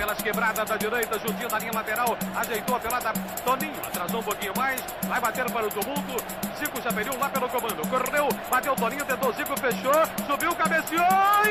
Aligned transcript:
pelas 0.00 0.22
quebradas 0.22 0.66
da 0.66 0.76
direita, 0.78 1.18
juntinho 1.18 1.48
na 1.50 1.58
linha 1.58 1.72
lateral, 1.74 2.16
ajeitou 2.34 2.74
a 2.74 2.80
pelada, 2.80 3.12
Toninho, 3.44 3.74
atrasou 3.86 4.20
um 4.20 4.22
pouquinho 4.22 4.52
mais, 4.56 4.82
vai 5.06 5.20
bater 5.20 5.44
para 5.50 5.66
o 5.66 5.68
tumulto, 5.68 6.24
Zico 6.58 6.80
já 6.80 6.90
perdeu 6.90 7.18
lá 7.18 7.28
pelo 7.28 7.46
comando, 7.50 7.86
correu, 7.86 8.28
bateu 8.50 8.74
Toninho, 8.74 9.04
tentou 9.04 9.30
Zico, 9.34 9.54
fechou, 9.60 9.92
subiu, 10.26 10.54
cabeceou, 10.54 11.04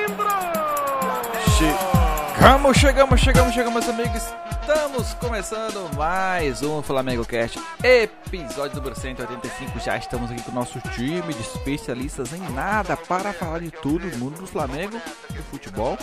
entrou! 0.04 0.29
Chegamos, 1.59 2.77
chegamos, 2.77 3.21
chegamos, 3.21 3.54
chegamos, 3.54 3.90
amigos. 3.90 4.24
Estamos 4.62 5.13
começando 5.16 5.96
mais 5.96 6.63
um 6.63 6.81
Flamengo 6.81 7.26
Cast, 7.26 7.60
episódio 7.84 8.78
número 8.78 9.00
185. 9.00 9.79
Já 9.79 9.97
estamos 9.97 10.31
aqui 10.31 10.42
com 10.42 10.52
o 10.52 10.56
nosso 10.56 10.79
time 10.96 11.34
de 11.34 11.42
especialistas 11.42 12.34
em 12.34 12.42
nada 12.52 12.97
para 12.97 13.31
falar 13.31 13.60
de 13.60 13.70
tudo 13.70 14.06
mundo 14.18 14.40
do 14.40 14.47
Flamengo, 14.47 15.00
do 15.29 15.44
futebol 15.44 15.97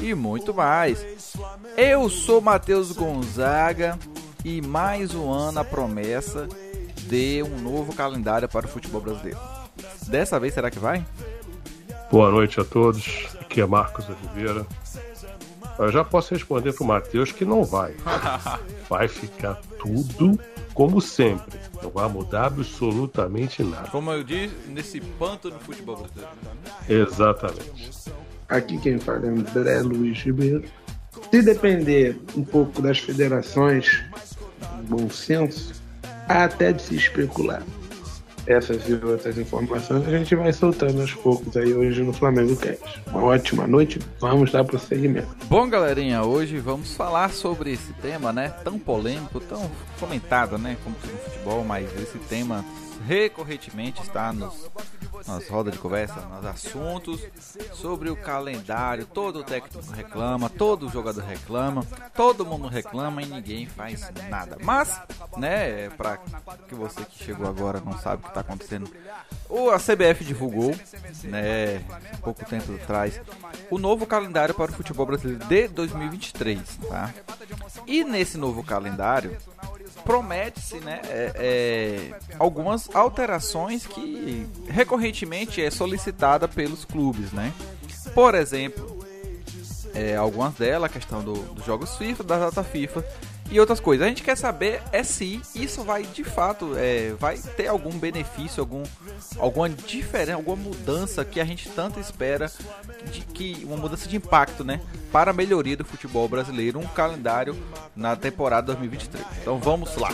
e 0.00 0.14
muito 0.14 0.52
mais. 0.54 1.04
Eu 1.76 2.08
sou 2.08 2.40
Matheus 2.40 2.92
Gonzaga 2.92 3.98
e 4.44 4.60
mais 4.60 5.14
um 5.14 5.30
ano 5.30 5.60
a 5.60 5.64
promessa 5.64 6.48
de 7.08 7.42
um 7.42 7.58
novo 7.58 7.94
calendário 7.94 8.48
para 8.48 8.66
o 8.66 8.68
futebol 8.68 9.00
brasileiro. 9.00 9.38
Dessa 10.06 10.38
vez 10.38 10.54
será 10.54 10.70
que 10.70 10.78
vai? 10.78 11.04
Boa 12.10 12.30
noite 12.30 12.60
a 12.60 12.64
todos. 12.64 13.26
Aqui 13.40 13.60
é 13.60 13.66
Marcos 13.66 14.06
Oliveira. 14.08 14.66
Eu 15.78 15.92
já 15.92 16.04
posso 16.04 16.32
responder 16.32 16.72
pro 16.72 16.84
Matheus 16.84 17.32
que 17.32 17.44
não 17.44 17.62
vai. 17.64 17.94
Vai 18.88 19.08
ficar 19.08 19.60
tudo 19.78 20.38
como 20.72 21.00
sempre. 21.00 21.58
Não 21.82 21.90
vai 21.90 22.08
mudar 22.08 22.46
absolutamente 22.46 23.62
nada. 23.64 23.88
Como 23.88 24.12
eu 24.12 24.22
disse, 24.22 24.54
nesse 24.68 25.00
panto 25.00 25.50
do 25.50 25.58
futebol 25.58 25.96
brasileiro. 25.96 26.30
Exatamente. 26.88 27.90
Aqui 28.48 28.78
quem 28.78 28.98
fala 28.98 29.26
é 29.26 29.28
André 29.28 29.80
Luiz 29.80 30.18
Ribeiro. 30.18 30.64
Se 31.30 31.42
depender 31.42 32.16
um 32.36 32.44
pouco 32.44 32.80
das 32.80 32.98
federações, 32.98 34.04
bom 34.88 35.10
senso, 35.10 35.72
há 36.28 36.44
até 36.44 36.72
de 36.72 36.82
se 36.82 36.94
especular. 36.94 37.62
Essas 38.46 38.88
e 38.88 38.94
outras 38.94 39.36
informações 39.36 40.06
a 40.06 40.10
gente 40.18 40.36
vai 40.36 40.52
soltando 40.52 41.00
aos 41.00 41.12
poucos 41.14 41.56
aí 41.56 41.74
hoje 41.74 42.04
no 42.04 42.12
Flamengo 42.12 42.54
Cast. 42.54 43.02
Uma 43.08 43.24
ótima 43.24 43.66
noite, 43.66 43.98
vamos 44.20 44.52
dar 44.52 44.64
prosseguimento. 44.64 45.26
Bom, 45.48 45.68
galerinha, 45.68 46.22
hoje 46.22 46.58
vamos 46.58 46.94
falar 46.94 47.32
sobre 47.32 47.72
esse 47.72 47.92
tema, 47.94 48.32
né? 48.32 48.50
Tão 48.62 48.78
polêmico, 48.78 49.40
tão 49.40 49.68
comentado, 49.98 50.56
né? 50.58 50.76
Como 50.84 50.94
no 50.94 51.18
futebol, 51.18 51.64
mas 51.64 51.88
esse 52.00 52.18
tema 52.28 52.64
recorrentemente 53.04 54.00
está 54.00 54.32
nos, 54.32 54.70
nas 55.26 55.48
rodas 55.48 55.72
de 55.72 55.78
conversa, 55.78 56.20
nos 56.20 56.44
assuntos 56.44 57.20
sobre 57.74 58.10
o 58.10 58.16
calendário. 58.16 59.06
Todo 59.06 59.44
técnico 59.44 59.80
reclama, 59.92 60.48
todo 60.48 60.88
jogador 60.88 61.22
reclama, 61.24 61.84
todo 62.14 62.46
mundo 62.46 62.68
reclama 62.68 63.22
e 63.22 63.26
ninguém 63.26 63.66
faz 63.66 64.10
nada. 64.28 64.56
Mas, 64.62 65.00
né, 65.36 65.88
para 65.90 66.18
que 66.68 66.74
você 66.74 67.04
que 67.04 67.24
chegou 67.24 67.48
agora 67.48 67.80
não 67.80 67.98
sabe 67.98 68.16
o 68.16 68.24
que 68.24 68.28
está 68.28 68.40
acontecendo, 68.40 68.90
o 69.48 69.70
a 69.70 69.78
CBF 69.78 70.24
divulgou, 70.24 70.74
né, 71.24 71.82
pouco 72.22 72.44
tempo 72.44 72.74
atrás, 72.74 73.20
o 73.70 73.78
novo 73.78 74.06
calendário 74.06 74.54
para 74.54 74.70
o 74.70 74.74
futebol 74.74 75.06
brasileiro 75.06 75.44
de 75.46 75.68
2023, 75.68 76.60
tá? 76.88 77.14
E 77.86 78.04
nesse 78.04 78.36
novo 78.36 78.62
calendário 78.62 79.36
promete-se 80.04 80.76
né, 80.80 81.00
é, 81.04 81.32
é, 81.36 82.18
algumas 82.38 82.88
alterações 82.94 83.86
que 83.86 84.46
recorrentemente 84.68 85.62
é 85.62 85.70
solicitada 85.70 86.46
pelos 86.46 86.84
clubes. 86.84 87.32
Né? 87.32 87.52
Por 88.14 88.34
exemplo, 88.34 89.04
é, 89.94 90.14
algumas 90.14 90.54
delas, 90.54 90.90
a 90.90 90.92
questão 90.92 91.22
do, 91.22 91.34
dos 91.54 91.64
jogos 91.64 91.96
FIFA, 91.96 92.22
da 92.22 92.38
data 92.38 92.62
FIFA 92.62 93.04
e 93.50 93.58
outras 93.58 93.80
coisas. 93.80 94.04
A 94.04 94.08
gente 94.08 94.22
quer 94.22 94.36
saber 94.36 94.82
é 94.92 95.02
se 95.02 95.40
isso 95.54 95.82
vai 95.82 96.02
de 96.02 96.24
fato 96.24 96.76
é, 96.76 97.14
vai 97.18 97.38
ter 97.38 97.68
algum 97.68 97.90
benefício, 97.90 98.60
algum, 98.60 98.82
alguma 99.38 99.68
diferença, 99.68 100.34
alguma 100.34 100.56
mudança 100.56 101.24
que 101.24 101.40
a 101.40 101.44
gente 101.44 101.68
tanto 101.70 101.98
espera 101.98 102.50
de 103.10 103.20
que 103.22 103.64
uma 103.64 103.76
mudança 103.76 104.08
de 104.08 104.16
impacto, 104.16 104.64
né, 104.64 104.80
para 105.16 105.30
a 105.30 105.32
melhoria 105.32 105.74
do 105.74 105.82
futebol 105.82 106.28
brasileiro, 106.28 106.78
um 106.78 106.86
calendário 106.86 107.56
na 107.96 108.14
temporada 108.14 108.66
2023. 108.66 109.24
Então 109.40 109.58
vamos 109.58 109.96
lá. 109.96 110.10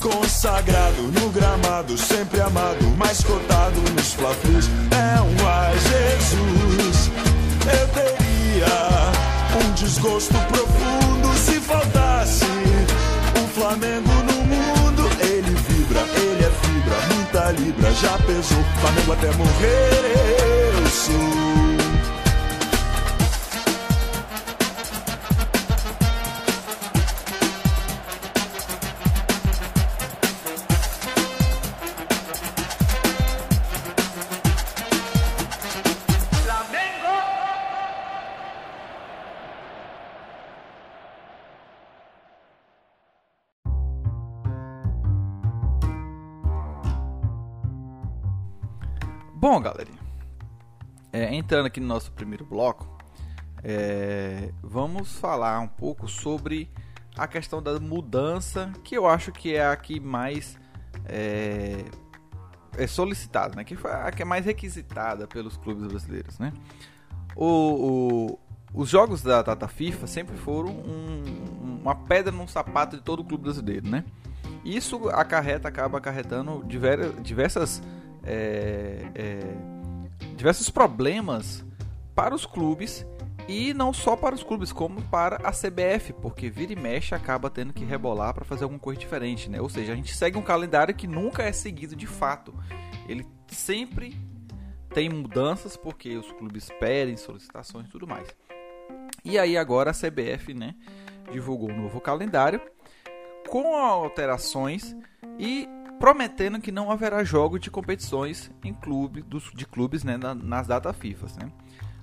Consagrado 0.00 1.02
no 1.02 1.30
gramado, 1.30 1.96
sempre 1.96 2.40
amado, 2.40 2.84
mais 2.98 3.22
cotado 3.22 3.80
nos 3.92 4.14
fla 4.14 4.30
É 4.30 5.20
um 5.20 5.46
ai 5.46 5.78
Jesus, 5.78 7.10
eu 7.70 7.88
teria 7.88 9.64
um 9.64 9.74
desgosto 9.74 10.34
profundo 10.34 11.38
se 11.38 11.60
faltasse 11.60 12.46
um 13.40 13.46
Flamengo 13.46 14.08
no 14.08 14.42
mundo. 14.42 15.08
Ele 15.20 15.54
vibra, 15.54 16.00
ele 16.16 16.46
é 16.46 16.50
fibra, 16.50 17.14
muita 17.14 17.52
libra, 17.52 17.92
já 17.92 18.18
pesou. 18.26 18.64
Flamengo 18.80 19.12
até 19.12 19.30
morrer, 19.36 20.82
eu 20.82 20.86
sou. 20.88 21.33
Bom, 49.44 49.60
galerinha, 49.60 49.98
é, 51.12 51.34
entrando 51.34 51.66
aqui 51.66 51.78
no 51.78 51.86
nosso 51.86 52.10
primeiro 52.12 52.46
bloco, 52.46 52.88
é, 53.62 54.50
vamos 54.62 55.18
falar 55.18 55.60
um 55.60 55.68
pouco 55.68 56.08
sobre 56.08 56.70
a 57.14 57.26
questão 57.26 57.62
da 57.62 57.78
mudança, 57.78 58.72
que 58.82 58.96
eu 58.96 59.06
acho 59.06 59.32
que 59.32 59.54
é 59.54 59.66
a 59.66 59.76
que 59.76 60.00
mais 60.00 60.58
é, 61.04 61.84
é 62.78 62.86
solicitada, 62.86 63.54
né? 63.54 63.64
que 63.64 63.76
foi 63.76 63.90
a 63.90 64.10
que 64.10 64.22
é 64.22 64.24
mais 64.24 64.46
requisitada 64.46 65.26
pelos 65.26 65.58
clubes 65.58 65.86
brasileiros. 65.88 66.38
Né? 66.38 66.50
O, 67.36 67.44
o, 67.46 68.38
os 68.72 68.88
jogos 68.88 69.20
da 69.20 69.42
data 69.42 69.68
FIFA 69.68 70.06
sempre 70.06 70.38
foram 70.38 70.70
um, 70.70 71.82
uma 71.82 71.94
pedra 71.94 72.32
no 72.32 72.48
sapato 72.48 72.96
de 72.96 73.02
todo 73.02 73.20
o 73.20 73.24
clube 73.26 73.42
brasileiro. 73.42 73.86
Né? 73.86 74.04
Isso 74.64 75.06
acarreta, 75.10 75.68
acaba 75.68 75.98
acarretando 75.98 76.64
diversas 77.22 77.82
é, 78.26 79.10
é, 79.14 79.40
diversos 80.36 80.70
problemas 80.70 81.64
para 82.14 82.34
os 82.34 82.46
clubes 82.46 83.06
e 83.46 83.74
não 83.74 83.92
só 83.92 84.16
para 84.16 84.34
os 84.34 84.42
clubes, 84.42 84.72
como 84.72 85.02
para 85.02 85.36
a 85.36 85.50
CBF, 85.50 86.14
porque 86.14 86.48
vira 86.48 86.72
e 86.72 86.76
mexe 86.76 87.14
acaba 87.14 87.50
tendo 87.50 87.72
que 87.72 87.84
rebolar 87.84 88.32
para 88.32 88.44
fazer 88.44 88.64
alguma 88.64 88.80
coisa 88.80 88.98
diferente, 88.98 89.50
né? 89.50 89.60
Ou 89.60 89.68
seja, 89.68 89.92
a 89.92 89.96
gente 89.96 90.14
segue 90.14 90.38
um 90.38 90.42
calendário 90.42 90.94
que 90.94 91.06
nunca 91.06 91.42
é 91.42 91.52
seguido 91.52 91.94
de 91.94 92.06
fato. 92.06 92.54
Ele 93.06 93.26
sempre 93.48 94.16
tem 94.94 95.10
mudanças 95.10 95.76
porque 95.76 96.16
os 96.16 96.30
clubes 96.32 96.70
pedem 96.80 97.16
solicitações 97.16 97.86
e 97.86 97.90
tudo 97.90 98.06
mais. 98.06 98.28
E 99.24 99.38
aí 99.38 99.58
agora 99.58 99.90
a 99.90 99.94
CBF, 99.94 100.54
né, 100.54 100.74
divulgou 101.30 101.70
um 101.70 101.82
novo 101.82 102.00
calendário 102.00 102.60
com 103.48 103.76
alterações 103.76 104.96
e 105.38 105.68
prometendo 105.98 106.60
que 106.60 106.72
não 106.72 106.90
haverá 106.90 107.24
jogo 107.24 107.58
de 107.58 107.70
competições 107.70 108.50
em 108.62 108.74
clube, 108.74 109.22
dos, 109.22 109.50
de 109.54 109.66
clubes 109.66 110.04
né, 110.04 110.16
nas 110.16 110.66
datas 110.66 110.96
FIFA. 110.96 111.26
Né? 111.40 111.52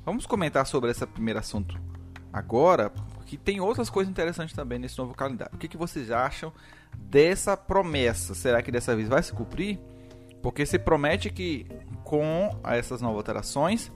Vamos 0.06 0.26
comentar 0.26 0.66
sobre 0.66 0.92
esse 0.92 1.06
primeiro 1.06 1.40
assunto 1.40 1.80
agora, 2.34 2.90
porque 2.90 3.38
tem 3.38 3.60
outras 3.60 3.90
coisas 3.90 4.10
interessantes 4.10 4.56
também 4.56 4.80
nesse 4.80 4.98
novo 4.98 5.14
calendário. 5.14 5.54
O 5.54 5.58
que, 5.58 5.68
que 5.68 5.78
vocês 5.78 6.12
acham 6.12 6.52
dessa 6.98 7.56
promessa? 7.58 8.34
Será 8.34 8.62
que 8.62 8.72
dessa 8.72 8.96
vez 8.96 9.08
vai 9.08 9.22
se 9.22 9.34
cumprir? 9.34 9.80
Porque 10.42 10.66
se 10.66 10.80
promete 10.80 11.30
que 11.30 11.68
com 12.04 12.50
essas 12.64 13.02
novas 13.02 13.18
alterações 13.18 13.92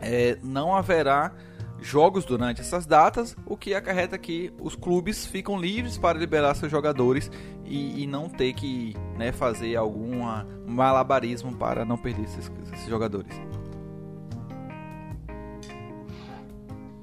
é, 0.00 0.38
não 0.42 0.74
haverá 0.74 1.32
jogos 1.80 2.24
durante 2.24 2.60
essas 2.60 2.86
datas, 2.86 3.36
o 3.46 3.56
que 3.56 3.74
acarreta 3.74 4.16
que 4.18 4.52
os 4.60 4.74
clubes 4.74 5.26
ficam 5.26 5.58
livres 5.58 5.98
para 5.98 6.18
liberar 6.18 6.54
seus 6.54 6.70
jogadores 6.70 7.30
e, 7.64 8.02
e 8.02 8.06
não 8.06 8.28
ter 8.28 8.52
que 8.54 8.94
né, 9.16 9.32
fazer 9.32 9.76
algum 9.76 10.22
malabarismo 10.66 11.54
para 11.56 11.84
não 11.84 11.96
perder 11.96 12.24
esses, 12.24 12.50
esses 12.72 12.88
jogadores. 12.88 13.40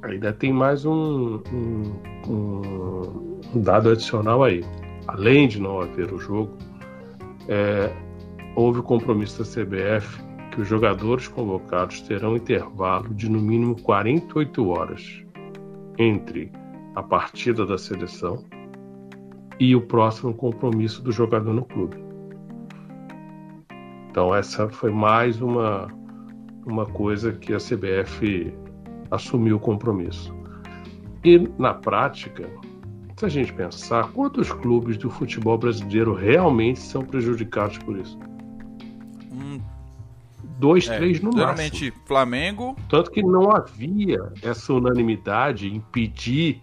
Ainda 0.04 0.34
tem 0.34 0.52
mais 0.52 0.84
um, 0.84 1.42
um, 1.54 2.02
um, 2.28 3.62
dado 3.62 3.92
adicional 3.92 4.44
aí. 4.44 4.66
Além 5.08 5.48
de 5.48 5.60
não 5.60 5.80
haver 5.80 6.12
o 6.12 6.18
jogo, 6.18 6.58
é, 7.48 7.92
houve 8.56 8.80
o 8.80 8.84
compromisso 8.84 9.44
da 9.44 9.50
CBF 9.50 10.31
que 10.52 10.62
os 10.62 10.68
jogadores 10.68 11.28
convocados 11.28 12.02
terão 12.02 12.36
intervalo 12.36 13.14
de 13.14 13.30
no 13.30 13.40
mínimo 13.40 13.76
48 13.82 14.68
horas 14.68 15.24
entre 15.98 16.52
a 16.96 17.02
partida 17.02 17.66
da 17.66 17.78
seleção 17.78 18.44
e 19.60 19.76
o 19.76 19.82
próximo 19.82 20.34
compromisso 20.34 21.02
do 21.02 21.12
jogador 21.12 21.54
no 21.54 21.64
clube. 21.64 21.98
Então 24.10 24.36
essa 24.36 24.68
foi 24.70 24.92
mais 24.92 25.42
uma 25.42 25.88
uma 26.66 26.86
coisa 26.86 27.32
que 27.32 27.54
a 27.54 27.58
CBF 27.58 28.54
assumiu 29.10 29.56
o 29.56 29.60
compromisso. 29.60 30.36
E 31.24 31.40
na 31.58 31.74
prática, 31.74 32.48
se 33.18 33.26
a 33.26 33.30
gente 33.30 33.54
pensar, 33.54 34.12
quantos 34.12 34.52
clubes 34.52 34.98
do 34.98 35.10
futebol 35.10 35.58
brasileiro 35.58 36.14
realmente 36.14 36.80
são 36.80 37.04
prejudicados 37.04 37.78
por 37.80 37.98
isso? 37.98 38.18
Dois, 40.62 40.88
é, 40.88 40.96
três 40.96 41.20
no 41.20 41.32
geralmente 41.32 41.86
máximo. 41.86 42.06
Flamengo. 42.06 42.76
Tanto 42.88 43.10
que 43.10 43.24
não 43.24 43.52
havia 43.52 44.32
essa 44.44 44.72
unanimidade 44.72 45.68
em 45.68 45.82
pedir, 45.92 46.62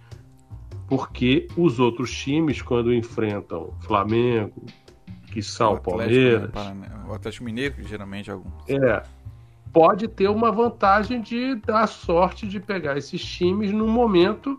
porque 0.86 1.48
os 1.56 1.80
outros 1.80 2.14
times, 2.14 2.62
quando 2.62 2.94
enfrentam 2.94 3.74
Flamengo, 3.80 4.64
que 5.32 5.42
são 5.42 5.74
o 5.74 5.80
Palmeiras. 5.80 6.50
Né, 6.52 7.04
o 7.08 7.12
Atlético 7.12 7.44
Mineiro, 7.44 7.74
geralmente 7.82 8.30
é 8.30 8.32
algum. 8.32 8.50
É. 8.68 9.02
Pode 9.72 10.06
ter 10.08 10.28
uma 10.30 10.50
vantagem 10.50 11.20
de 11.20 11.56
dar 11.56 11.86
sorte 11.88 12.46
de 12.46 12.58
pegar 12.58 12.96
esses 12.96 13.22
times 13.22 13.72
no 13.72 13.86
momento 13.86 14.58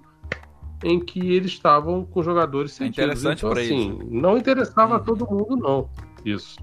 em 0.84 1.00
que 1.00 1.34
eles 1.34 1.52
estavam 1.52 2.06
com 2.06 2.22
jogadores 2.22 2.74
é 2.74 2.86
sentidos. 2.86 3.00
É 3.00 3.04
interessante 3.04 3.40
então, 3.40 3.52
assim, 3.52 4.00
eles. 4.00 4.12
não 4.12 4.38
interessava 4.38 4.98
a 4.98 5.00
todo 5.00 5.26
mundo, 5.26 5.56
não. 5.56 5.90
Isso. 6.24 6.58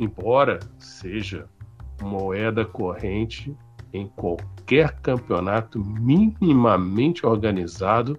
Embora 0.00 0.58
seja 0.78 1.46
moeda 2.02 2.64
corrente 2.64 3.56
em 3.92 4.06
qualquer 4.08 4.92
campeonato 5.00 5.78
minimamente 5.78 7.26
organizado 7.26 8.18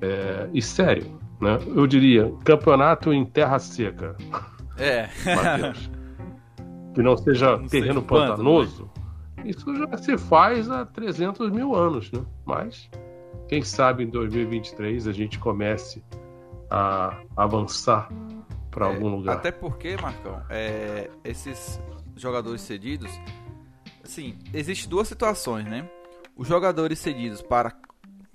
é, 0.00 0.48
e 0.52 0.62
sério. 0.62 1.18
Né? 1.40 1.58
Eu 1.66 1.86
diria, 1.86 2.32
campeonato 2.44 3.12
em 3.12 3.24
terra 3.24 3.58
seca. 3.58 4.16
É. 4.78 5.08
Mateus, 5.34 5.90
que 6.94 7.02
não 7.02 7.16
seja 7.16 7.56
não 7.56 7.66
terreno 7.66 8.02
pantanoso. 8.02 8.90
Quando, 8.94 9.44
né? 9.44 9.50
Isso 9.50 9.74
já 9.74 9.96
se 9.96 10.18
faz 10.18 10.70
há 10.70 10.84
300 10.84 11.50
mil 11.50 11.74
anos, 11.74 12.10
né? 12.12 12.22
Mas, 12.44 12.90
quem 13.48 13.62
sabe 13.62 14.04
em 14.04 14.08
2023 14.08 15.06
a 15.06 15.12
gente 15.12 15.38
comece 15.38 16.04
a 16.70 17.18
avançar 17.36 18.08
para 18.70 18.86
é, 18.86 18.94
algum 18.94 19.16
lugar. 19.16 19.36
Até 19.36 19.50
porque, 19.50 19.96
Marcão, 20.00 20.40
é, 20.48 21.10
esses 21.24 21.80
jogadores 22.20 22.60
cedidos, 22.60 23.10
assim, 24.02 24.36
existe 24.52 24.88
duas 24.88 25.08
situações, 25.08 25.66
né? 25.66 25.88
Os 26.36 26.48
jogadores 26.48 26.98
cedidos 26.98 27.42
para 27.42 27.74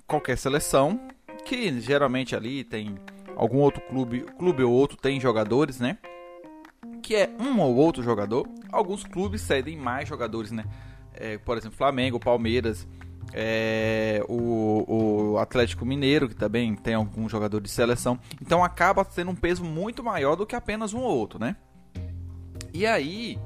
qualquer 0.06 0.36
seleção, 0.38 1.00
que 1.44 1.80
geralmente 1.80 2.34
ali 2.34 2.64
tem 2.64 2.96
algum 3.36 3.58
outro 3.58 3.80
clube, 3.82 4.22
clube 4.38 4.62
ou 4.62 4.72
outro 4.72 4.96
tem 4.96 5.20
jogadores, 5.20 5.78
né? 5.78 5.98
Que 7.02 7.14
é 7.16 7.30
um 7.38 7.60
ou 7.60 7.76
outro 7.76 8.02
jogador. 8.02 8.48
Alguns 8.72 9.04
clubes 9.04 9.42
cedem 9.42 9.76
mais 9.76 10.08
jogadores, 10.08 10.50
né? 10.50 10.64
É, 11.12 11.38
por 11.38 11.56
exemplo, 11.56 11.76
Flamengo, 11.76 12.18
Palmeiras, 12.18 12.86
é, 13.32 14.22
o, 14.28 15.32
o, 15.32 15.38
Atlético 15.38 15.84
Mineiro, 15.84 16.28
que 16.28 16.34
também 16.34 16.74
tem 16.74 16.94
alguns 16.94 17.30
jogadores 17.30 17.68
de 17.68 17.74
seleção. 17.74 18.18
Então 18.40 18.62
acaba 18.62 19.04
tendo 19.04 19.30
um 19.30 19.34
peso 19.34 19.64
muito 19.64 20.02
maior 20.02 20.36
do 20.36 20.46
que 20.46 20.56
apenas 20.56 20.92
um 20.94 21.00
ou 21.00 21.16
outro, 21.16 21.38
né? 21.38 21.56
E 22.72 22.86
aí, 22.86 23.38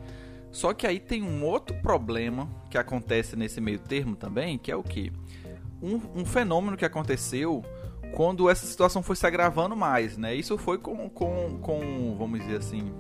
só 0.51 0.75
que 0.75 0.87
aí 0.87 0.99
tem 0.99 1.23
um 1.23 1.45
outro 1.45 1.77
problema 1.77 2.49
que 2.69 2.77
acontece 2.77 3.37
nesse 3.37 3.61
meio 3.61 3.79
termo 3.79 4.17
também, 4.17 4.59
que 4.59 4.71
é 4.71 4.77
o 4.77 4.83
que? 4.83 5.13
Um, 5.81 6.21
um, 6.21 6.25
fenômeno 6.25 6.77
que 6.77 6.85
aconteceu 6.85 7.65
quando 8.15 8.51
essa 8.51 8.67
situação 8.67 9.03
foi 9.03 9.17
se 9.17 9.27
agravando 9.27 9.77
mais, 9.77 10.19
né? 10.19 10.35
Isso 10.35 10.59
foi 10.59 10.77
com, 10.79 11.09
com, 11.09 11.59
com 11.63 12.17
vamos 12.19 12.41
dizer 12.41 12.59
assim, 12.59 12.93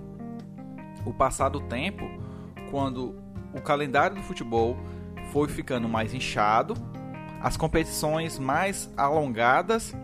o 1.05 1.13
passar 1.13 1.49
do 1.49 1.61
tempo, 1.61 2.09
quando 2.71 3.17
o 3.53 3.61
calendário 3.61 4.17
do 4.17 4.23
futebol 4.23 4.77
foi 5.33 5.49
ficando 5.49 5.89
mais 5.89 6.15
inchado, 6.15 6.75
as 7.41 7.57
competições 7.57 8.39
mais 8.39 8.91
alongadas 8.97 9.95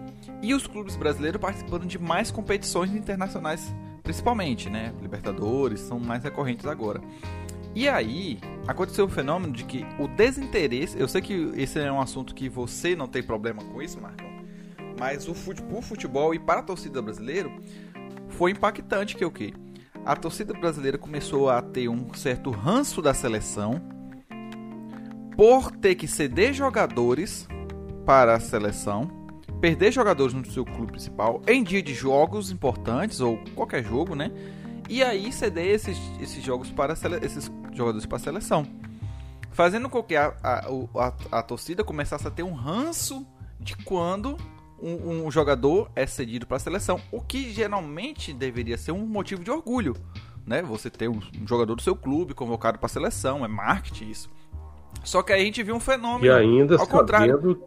e 0.43 0.53
os 0.53 0.67
clubes 0.67 0.97
brasileiros 0.97 1.41
participando 1.41 1.87
de 1.87 1.99
mais 1.99 2.31
competições 2.31 2.93
internacionais 2.93 3.73
principalmente, 4.07 4.71
né? 4.71 4.95
Libertadores 5.03 5.81
são 5.81 5.99
mais 5.99 6.23
recorrentes 6.23 6.65
agora. 6.65 7.01
E 7.75 7.89
aí, 7.89 8.39
aconteceu 8.65 9.05
o 9.05 9.09
fenômeno 9.09 9.53
de 9.53 9.65
que 9.65 9.85
o 9.99 10.07
desinteresse. 10.07 10.97
Eu 10.97 11.09
sei 11.09 11.21
que 11.21 11.53
esse 11.57 11.81
é 11.81 11.91
um 11.91 12.01
assunto 12.01 12.33
que 12.33 12.49
você 12.49 12.95
não 12.95 13.09
tem 13.09 13.21
problema 13.21 13.65
com 13.65 13.83
isso, 13.83 14.01
Marcão. 14.01 14.29
Mas 14.97 15.29
o 15.29 15.35
futebol, 15.35 15.83
futebol 15.83 16.33
e 16.33 16.39
para 16.39 16.61
a 16.61 16.63
torcida 16.63 17.03
brasileira 17.03 17.51
foi 18.29 18.53
impactante 18.53 19.17
que 19.17 19.25
o 19.25 19.31
quê? 19.31 19.53
A 20.05 20.15
torcida 20.15 20.55
brasileira 20.55 20.97
começou 20.97 21.51
a 21.51 21.61
ter 21.61 21.89
um 21.89 22.15
certo 22.15 22.51
ranço 22.51 23.03
da 23.03 23.13
seleção 23.13 23.83
por 25.37 25.73
ter 25.73 25.97
que 25.97 26.07
ceder 26.07 26.55
jogadores 26.55 27.49
para 28.07 28.37
a 28.37 28.41
seleção 28.41 29.11
perder 29.61 29.93
jogadores 29.93 30.35
no 30.35 30.45
seu 30.45 30.65
clube 30.65 30.93
principal 30.93 31.41
em 31.47 31.63
dia 31.63 31.83
de 31.83 31.95
jogos 31.95 32.51
importantes 32.51 33.21
ou 33.21 33.39
qualquer 33.55 33.85
jogo, 33.85 34.15
né? 34.15 34.31
E 34.89 35.03
aí 35.03 35.33
ceder 35.33 35.67
esses, 35.67 35.99
esses 36.21 36.43
jogos 36.43 36.71
para 36.71 36.93
esses 37.23 37.51
jogadores 37.73 38.07
para 38.07 38.17
a 38.17 38.21
seleção, 38.21 38.67
fazendo 39.51 39.89
com 39.89 40.03
que 40.03 40.15
a, 40.15 40.35
a, 40.43 40.67
a, 40.97 41.39
a 41.39 41.43
torcida 41.43 41.83
começasse 41.83 42.27
a 42.27 42.31
ter 42.31 42.43
um 42.43 42.53
ranço 42.53 43.27
de 43.59 43.77
quando 43.77 44.37
um, 44.81 45.27
um, 45.27 45.31
jogador 45.31 45.91
é 45.97 46.07
cedido 46.07 46.47
para 46.47 46.59
a 46.59 46.61
seleção, 46.61 47.01
o 47.11 47.21
que 47.21 47.51
geralmente 47.53 48.33
deveria 48.33 48.79
ser 48.79 48.93
um 48.93 49.07
motivo 49.07 49.43
de 49.43 49.51
orgulho, 49.51 49.97
né? 50.47 50.63
Você 50.63 50.89
ter 50.89 51.09
um, 51.09 51.21
um 51.41 51.47
jogador 51.47 51.75
do 51.75 51.83
seu 51.83 51.97
clube 51.97 52.35
convocado 52.35 52.79
para 52.79 52.87
a 52.87 52.91
seleção, 52.91 53.45
é 53.45 53.49
marketing 53.49 54.11
isso. 54.11 54.31
Só 55.03 55.23
que 55.23 55.33
aí 55.33 55.43
a 55.43 55.45
gente 55.45 55.63
viu 55.63 55.75
um 55.75 55.81
fenômeno 55.81 56.27
e 56.27 56.31
ainda 56.31 56.77
ao 56.77 56.87
contrário. 56.87 57.67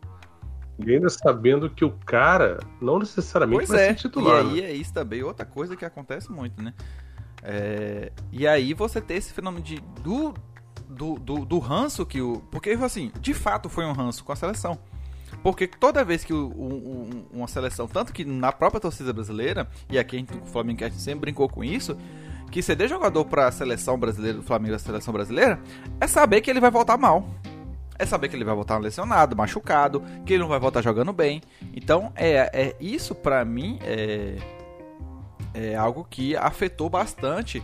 E 0.85 0.93
ainda 0.93 1.09
sabendo 1.09 1.69
que 1.69 1.83
o 1.83 1.91
cara 2.05 2.59
não 2.81 2.99
necessariamente 2.99 3.67
pois 3.67 3.69
vai 3.69 3.83
é. 3.83 3.87
ser 3.89 3.95
titular. 3.95 4.45
E 4.45 4.49
aí 4.49 4.61
né? 4.61 4.67
é 4.69 4.73
isso 4.73 4.93
também, 4.93 5.23
outra 5.23 5.45
coisa 5.45 5.75
que 5.75 5.83
acontece 5.83 6.31
muito, 6.31 6.61
né? 6.61 6.73
É... 7.43 8.11
E 8.31 8.47
aí 8.47 8.73
você 8.73 9.01
ter 9.01 9.15
esse 9.15 9.33
fenômeno 9.33 9.63
de, 9.63 9.81
do, 10.01 10.33
do, 10.89 11.15
do, 11.15 11.45
do 11.45 11.59
ranço 11.59 12.05
que 12.05 12.21
o. 12.21 12.41
Porque, 12.49 12.71
assim, 12.71 13.11
de 13.19 13.33
fato 13.33 13.69
foi 13.69 13.85
um 13.85 13.91
ranço 13.91 14.23
com 14.23 14.31
a 14.31 14.35
seleção. 14.35 14.79
Porque 15.43 15.67
toda 15.67 16.03
vez 16.03 16.23
que 16.23 16.33
o, 16.33 16.47
um, 16.47 17.25
uma 17.31 17.47
seleção, 17.47 17.87
tanto 17.87 18.11
que 18.11 18.25
na 18.25 18.51
própria 18.51 18.81
torcida 18.81 19.13
brasileira, 19.13 19.69
e 19.89 19.97
aqui 19.97 20.15
a 20.15 20.19
gente, 20.19 20.33
o 20.33 20.45
Flamengo 20.45 20.79
sempre 20.91 21.21
brincou 21.21 21.47
com 21.47 21.63
isso, 21.63 21.97
que 22.49 22.61
ceder 22.61 22.89
jogador 22.89 23.25
para 23.25 23.47
a 23.47 23.51
seleção 23.51 23.97
brasileira, 23.97 24.37
do 24.37 24.43
Flamengo 24.43 24.73
da 24.73 24.79
seleção 24.79 25.13
brasileira, 25.13 25.59
é 26.01 26.07
saber 26.07 26.41
que 26.41 26.49
ele 26.49 26.59
vai 26.59 26.71
voltar 26.71 26.97
mal 26.97 27.29
é 27.99 28.05
saber 28.05 28.29
que 28.29 28.35
ele 28.35 28.45
vai 28.45 28.55
voltar 28.55 28.77
lesionado, 28.77 29.35
machucado, 29.35 30.01
que 30.25 30.33
ele 30.33 30.41
não 30.41 30.49
vai 30.49 30.59
voltar 30.59 30.81
jogando 30.81 31.11
bem. 31.11 31.41
Então, 31.75 32.11
é, 32.15 32.49
é 32.53 32.75
isso 32.79 33.13
para 33.13 33.43
mim 33.43 33.77
é, 33.83 34.37
é 35.53 35.75
algo 35.75 36.07
que 36.09 36.35
afetou 36.37 36.89
bastante 36.89 37.61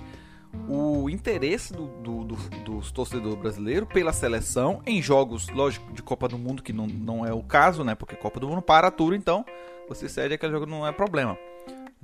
o 0.69 1.09
interesse 1.09 1.73
do, 1.73 1.87
do, 1.87 2.23
do, 2.23 2.35
dos 2.63 2.91
torcedores 2.91 3.37
brasileiros 3.37 3.87
pela 3.89 4.13
seleção 4.13 4.81
em 4.85 5.01
jogos, 5.01 5.49
lógico, 5.49 5.91
de 5.93 6.03
Copa 6.03 6.27
do 6.27 6.37
Mundo, 6.37 6.61
que 6.61 6.73
não, 6.73 6.87
não 6.87 7.25
é 7.25 7.33
o 7.33 7.41
caso, 7.41 7.83
né? 7.83 7.95
Porque 7.95 8.15
Copa 8.15 8.39
do 8.39 8.47
Mundo 8.47 8.61
para 8.61 8.91
tudo, 8.91 9.15
então 9.15 9.45
você 9.87 10.09
cede 10.09 10.33
aquele 10.33 10.51
jogo 10.51 10.65
não 10.65 10.85
é 10.85 10.91
problema. 10.91 11.37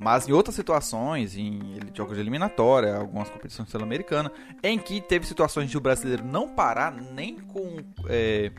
Mas 0.02 0.28
em 0.28 0.32
outras 0.32 0.56
situações, 0.56 1.38
em 1.38 1.60
jogos 1.94 2.16
de 2.16 2.22
eliminatória, 2.22 2.96
algumas 2.96 3.30
competições 3.30 3.70
sul-americanas, 3.70 4.32
em 4.64 4.80
que 4.80 5.00
teve 5.00 5.28
situações 5.28 5.70
de 5.70 5.78
o 5.78 5.80
brasileiro 5.80 6.26
não 6.26 6.50
parar 6.50 6.92
nem 6.92 7.36
com, 7.36 7.78
é, 8.08 8.52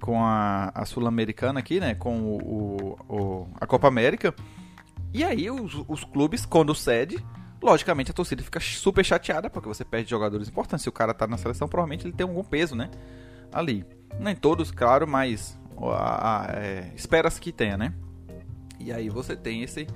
com 0.00 0.20
a, 0.20 0.72
a 0.74 0.84
sul-americana 0.84 1.60
aqui, 1.60 1.78
né? 1.78 1.94
Com 1.94 2.18
o, 2.18 2.98
o, 3.08 3.48
a 3.60 3.64
Copa 3.64 3.86
América. 3.86 4.34
E 5.14 5.22
aí 5.22 5.48
os, 5.48 5.84
os 5.86 6.02
clubes, 6.02 6.44
quando 6.44 6.74
cede, 6.74 7.24
logicamente 7.62 8.10
a 8.10 8.14
torcida 8.14 8.42
fica 8.42 8.58
super 8.58 9.04
chateada, 9.04 9.48
porque 9.48 9.68
você 9.68 9.84
perde 9.84 10.10
jogadores 10.10 10.48
importantes. 10.48 10.82
Se 10.82 10.88
o 10.88 10.92
cara 10.92 11.14
tá 11.14 11.28
na 11.28 11.38
seleção, 11.38 11.68
provavelmente 11.68 12.04
ele 12.08 12.12
tem 12.12 12.26
algum 12.26 12.42
peso, 12.42 12.74
né? 12.74 12.90
Ali. 13.52 13.84
Nem 14.18 14.34
todos, 14.34 14.72
claro, 14.72 15.06
mas 15.06 15.56
é, 16.56 16.90
espera-se 16.96 17.40
que 17.40 17.52
tenha, 17.52 17.76
né? 17.76 17.94
E 18.80 18.92
aí 18.92 19.08
você 19.08 19.36
tem 19.36 19.62
esse 19.62 19.86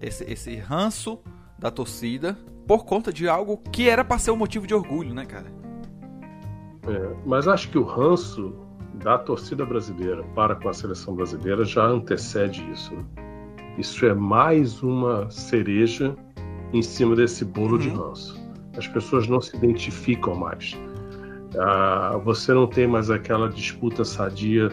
esse, 0.00 0.24
esse 0.24 0.56
ranço 0.56 1.18
da 1.58 1.70
torcida 1.70 2.36
por 2.66 2.84
conta 2.84 3.12
de 3.12 3.28
algo 3.28 3.58
que 3.72 3.88
era 3.88 4.04
para 4.04 4.18
ser 4.18 4.30
um 4.30 4.36
motivo 4.36 4.66
de 4.66 4.74
orgulho, 4.74 5.14
né, 5.14 5.24
cara? 5.24 5.46
É, 6.88 7.16
mas 7.24 7.48
acho 7.48 7.70
que 7.70 7.78
o 7.78 7.84
ranço 7.84 8.54
da 8.94 9.18
torcida 9.18 9.64
brasileira 9.64 10.22
para 10.34 10.54
com 10.54 10.68
a 10.68 10.72
seleção 10.72 11.14
brasileira 11.14 11.64
já 11.64 11.84
antecede 11.84 12.64
isso. 12.72 12.94
Né? 12.94 13.04
Isso 13.78 14.06
é 14.06 14.14
mais 14.14 14.82
uma 14.82 15.30
cereja 15.30 16.16
em 16.72 16.82
cima 16.82 17.14
desse 17.14 17.44
bolo 17.44 17.72
uhum. 17.72 17.78
de 17.78 17.88
ranço. 17.90 18.40
as 18.76 18.88
pessoas 18.88 19.28
não 19.28 19.40
se 19.40 19.56
identificam 19.56 20.34
mais. 20.34 20.76
Ah, 21.58 22.18
você 22.24 22.52
não 22.52 22.66
tem 22.66 22.86
mais 22.86 23.10
aquela 23.10 23.48
disputa 23.48 24.04
sadia 24.04 24.68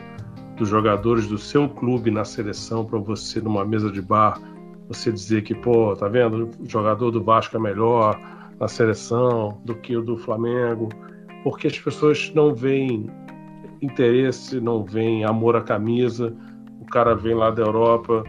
dos 0.58 0.70
jogadores 0.70 1.28
do 1.28 1.38
seu 1.38 1.68
clube 1.70 2.12
na 2.12 2.26
seleção 2.26 2.86
para 2.86 3.00
você 3.00 3.40
numa 3.42 3.66
mesa 3.66 3.92
de 3.92 4.02
bar 4.02 4.40
você 4.88 5.12
dizer 5.12 5.44
que 5.44 5.56
pô 5.56 5.96
tá 5.96 6.08
vendo? 6.08 6.50
O 6.60 6.70
jogador 6.70 7.12
do 7.12 7.24
Vasco 7.24 7.56
é 7.58 7.60
melhor 7.60 8.20
na 8.60 8.68
seleção 8.68 9.60
do 9.66 9.76
que 9.76 9.96
o 9.96 10.02
do 10.02 10.18
Flamengo. 10.18 10.90
Porque 11.44 11.68
as 11.68 11.78
pessoas 11.78 12.32
não 12.34 12.54
veem 12.54 13.10
interesse 13.82 14.62
não 14.62 14.84
veem 14.84 15.26
amor 15.26 15.56
à 15.56 15.62
camisa. 15.62 16.34
O 16.80 16.86
cara 16.86 17.16
vem 17.16 17.36
lá 17.36 17.52
da 17.52 17.64
Europa 17.64 18.24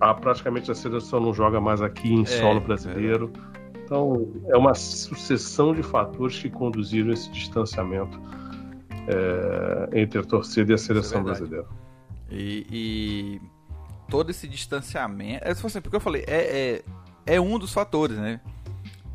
a, 0.00 0.14
praticamente 0.14 0.70
a 0.70 0.74
seleção 0.74 1.20
não 1.20 1.34
joga 1.34 1.60
mais 1.60 1.82
aqui 1.82 2.12
em 2.12 2.22
é, 2.22 2.26
solo 2.26 2.60
brasileiro. 2.60 3.30
é. 3.52 3.56
Então, 3.84 4.28
é 4.48 4.56
uma 4.56 4.74
sucessão 4.74 5.72
de 5.72 5.80
fatores 5.80 6.40
que 6.40 6.50
conduziram 6.50 7.12
esse 7.12 7.30
distanciamento 7.30 8.20
é, 9.06 10.00
entre 10.00 10.18
a 10.18 10.24
torcida 10.24 10.72
e 10.72 10.74
a 10.74 10.78
seleção 10.78 11.20
é 11.20 11.24
brasileira. 11.24 11.66
E, 12.28 12.66
e, 12.68 13.40
todo 14.08 14.30
esse 14.30 14.46
distanciamento. 14.46 15.44
É, 15.44 15.50
assim, 15.50 15.80
porque 15.80 15.96
eu 15.96 16.00
falei, 16.00 16.24
é, 16.26 16.82
é, 17.26 17.34
é 17.34 17.40
um 17.40 17.58
dos 17.58 17.72
fatores, 17.72 18.16
né? 18.16 18.40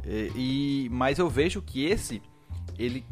E, 0.06 0.32
e, 0.86 0.90
mas 0.90 1.20
eu 1.20 1.30
vejo 1.30 1.62
que 1.62 1.86
esse 1.86 2.22
ele 2.78 3.06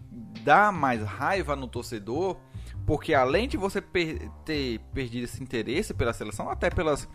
dá 0.43 0.71
mais 0.71 1.03
raiva 1.03 1.55
no 1.55 1.67
torcedor, 1.67 2.37
porque 2.85 3.13
além 3.13 3.47
de 3.47 3.57
você 3.57 3.81
per 3.81 4.29
ter 4.43 4.79
perdido 4.93 5.25
esse 5.25 5.41
interesse 5.43 5.93
pela 5.93 6.13
seleção, 6.13 6.49
até 6.49 6.69
pelas, 6.69 7.07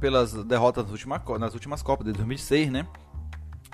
pelas 0.00 0.32
derrotas 0.44 0.84
nas 0.84 0.92
últimas, 0.92 1.22
nas 1.38 1.54
últimas 1.54 1.82
Copas 1.82 2.06
de 2.06 2.12
2006, 2.12 2.72
né? 2.72 2.86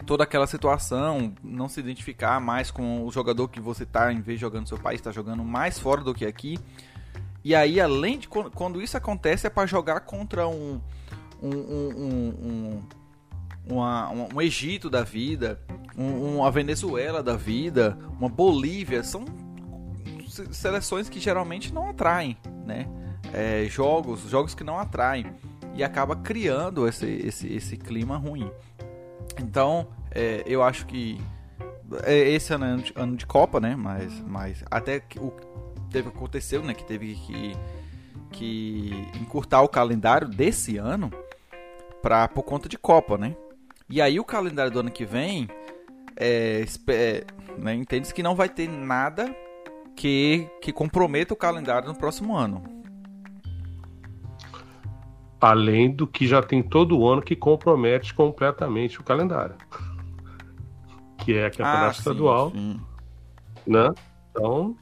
toda 0.05 0.25
aquela 0.25 0.47
situação, 0.47 1.35
não 1.43 1.69
se 1.69 1.81
identificar 1.81 2.41
mais 2.41 2.71
com 2.71 3.05
o 3.05 3.11
jogador 3.11 3.49
que 3.49 3.61
você 3.61 3.85
tá, 3.85 4.13
em 4.13 4.21
vez 4.21 4.39
de 4.39 4.43
jogando 4.43 4.63
no 4.63 4.67
seu 4.67 4.79
país, 4.79 5.01
está 5.01 5.13
jogando 5.13 5.45
mais 5.45 5.79
fora 5.79 6.03
do 6.03 6.15
que 6.15 6.25
aqui. 6.25 6.59
E 7.43 7.55
aí, 7.55 7.81
além 7.81 8.19
de 8.19 8.29
quando 8.29 8.83
isso 8.83 8.97
acontece, 8.97 9.47
é 9.47 9.51
para 9.51 9.67
jogar 9.67 10.01
contra 10.01 10.47
um 10.47 10.81
um, 11.43 11.49
um, 11.49 12.29
um, 12.43 12.83
uma, 13.67 14.11
um, 14.11 14.43
Egito 14.43 14.91
da 14.91 15.03
vida, 15.03 15.61
uma 15.97 16.51
Venezuela 16.51 17.23
da 17.23 17.37
vida, 17.37 17.99
uma 18.19 18.29
Bolívia, 18.29 19.03
são 19.03 19.25
seleções 20.51 21.09
que 21.09 21.19
geralmente 21.19 21.73
não 21.73 21.91
atraem, 21.91 22.37
né? 22.65 22.87
É, 23.33 23.67
jogos, 23.69 24.23
jogos 24.29 24.55
que 24.55 24.65
não 24.65 24.79
atraem 24.79 25.27
e 25.75 25.85
acaba 25.85 26.17
criando 26.17 26.87
esse, 26.87 27.07
esse, 27.07 27.53
esse 27.53 27.77
clima 27.77 28.17
ruim. 28.17 28.51
Então, 29.39 29.89
é, 30.11 30.43
eu 30.47 30.63
acho 30.63 30.87
que 30.87 31.21
é, 32.05 32.17
esse 32.31 32.53
ano 32.53 32.65
é 32.65 33.01
ano 33.01 33.17
de, 33.17 33.27
Copa, 33.27 33.61
né? 33.61 33.77
Mas, 33.77 34.21
mas 34.27 34.65
até 34.71 35.01
que 35.01 35.19
o 35.19 35.33
teve 35.91 36.09
aconteceu, 36.09 36.63
né? 36.63 36.75
Que 36.75 36.85
teve 36.85 37.15
que, 37.15 37.57
que 38.33 39.09
encurtar 39.21 39.63
o 39.63 39.69
calendário 39.69 40.29
desse 40.29 40.77
ano 40.79 41.11
pra, 42.01 42.29
por 42.29 42.43
conta 42.43 42.69
de 42.69 42.79
Copa, 42.79 43.19
né? 43.19 43.37
E 43.89 44.01
aí 44.01 44.21
o 44.21 44.25
calendário 44.25 44.73
do 44.73 44.81
ano 44.81 44.91
que 44.91 45.05
vem 45.05 45.49
é, 46.17 46.65
é, 46.89 47.25
né, 47.59 47.75
entende 47.75 48.13
que 48.15 48.23
não 48.23 48.35
vai 48.35 48.49
ter 48.49 48.69
nada 48.69 49.35
que, 49.97 50.49
que 50.63 50.73
comprometa 50.73 51.35
o 51.35 51.37
calendário 51.37 51.89
no 51.89 51.95
próximo 51.95 52.37
ano. 52.37 52.63
Além 55.41 55.91
do 55.91 56.07
que 56.07 56.27
já 56.27 56.43
tem 56.43 56.63
todo 56.63 57.07
ano 57.09 57.23
que 57.23 57.35
compromete 57.35 58.15
completamente 58.15 59.01
o 59.01 59.03
calendário. 59.03 59.57
Que 61.19 61.35
é 61.35 61.47
a 61.47 61.51
campeonato 61.51 61.87
ah, 61.87 61.99
estadual. 61.99 62.51
Sim, 62.51 62.81
Né? 63.67 63.89
Então, 64.31 64.77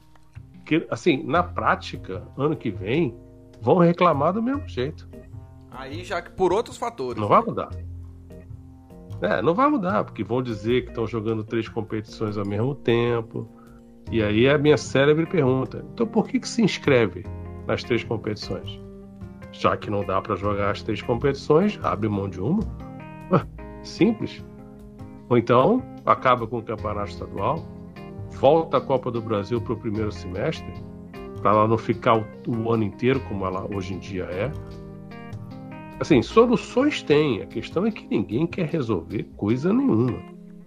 que, 0.69 0.85
assim, 0.91 1.23
na 1.23 1.41
prática, 1.41 2.21
ano 2.37 2.55
que 2.55 2.69
vem, 2.69 3.17
vão 3.59 3.79
reclamar 3.79 4.33
do 4.33 4.43
mesmo 4.43 4.67
jeito. 4.67 5.09
Aí 5.71 6.03
já 6.03 6.21
que 6.21 6.29
por 6.29 6.53
outros 6.53 6.77
fatores. 6.77 7.19
Não 7.19 7.27
vai 7.27 7.41
mudar. 7.41 7.71
É, 9.19 9.41
não 9.41 9.55
vai 9.55 9.67
mudar, 9.67 10.03
porque 10.03 10.23
vão 10.23 10.43
dizer 10.43 10.83
que 10.83 10.89
estão 10.89 11.07
jogando 11.07 11.43
três 11.43 11.67
competições 11.67 12.37
ao 12.37 12.45
mesmo 12.45 12.75
tempo. 12.75 13.49
E 14.11 14.21
aí 14.21 14.47
a 14.47 14.59
minha 14.59 14.77
célebre 14.77 15.25
pergunta: 15.25 15.83
então 15.91 16.05
por 16.05 16.27
que, 16.27 16.39
que 16.39 16.47
se 16.47 16.61
inscreve 16.61 17.25
nas 17.65 17.83
três 17.83 18.03
competições? 18.03 18.79
Já 19.51 19.75
que 19.75 19.89
não 19.89 20.05
dá 20.05 20.21
para 20.21 20.35
jogar 20.35 20.69
as 20.69 20.83
três 20.83 21.01
competições, 21.01 21.79
abre 21.81 22.07
mão 22.07 22.29
de 22.29 22.39
uma. 22.39 22.61
Simples. 23.81 24.45
Ou 25.27 25.35
então, 25.35 25.81
acaba 26.05 26.45
com 26.45 26.59
o 26.59 26.63
campeonato 26.63 27.09
estadual, 27.09 27.57
volta 28.39 28.77
a 28.77 28.81
Copa 28.81 29.11
do 29.11 29.21
Brasil 29.21 29.59
para 29.59 29.73
o 29.73 29.77
primeiro 29.77 30.11
semestre, 30.11 30.73
para 31.41 31.51
ela 31.51 31.67
não 31.67 31.77
ficar 31.77 32.17
o, 32.17 32.25
o, 32.47 32.71
ano 32.71 32.83
inteiro 32.83 33.19
como 33.27 33.45
ela 33.45 33.67
hoje 33.75 33.93
em 33.93 33.99
dia 33.99 34.23
é. 34.23 34.51
Assim, 35.99 36.21
soluções 36.21 37.03
tem, 37.03 37.41
a 37.41 37.45
questão 37.45 37.85
é 37.85 37.91
que 37.91 38.07
ninguém 38.07 38.47
quer 38.47 38.67
resolver 38.67 39.23
coisa 39.35 39.73
nenhuma. 39.73 40.17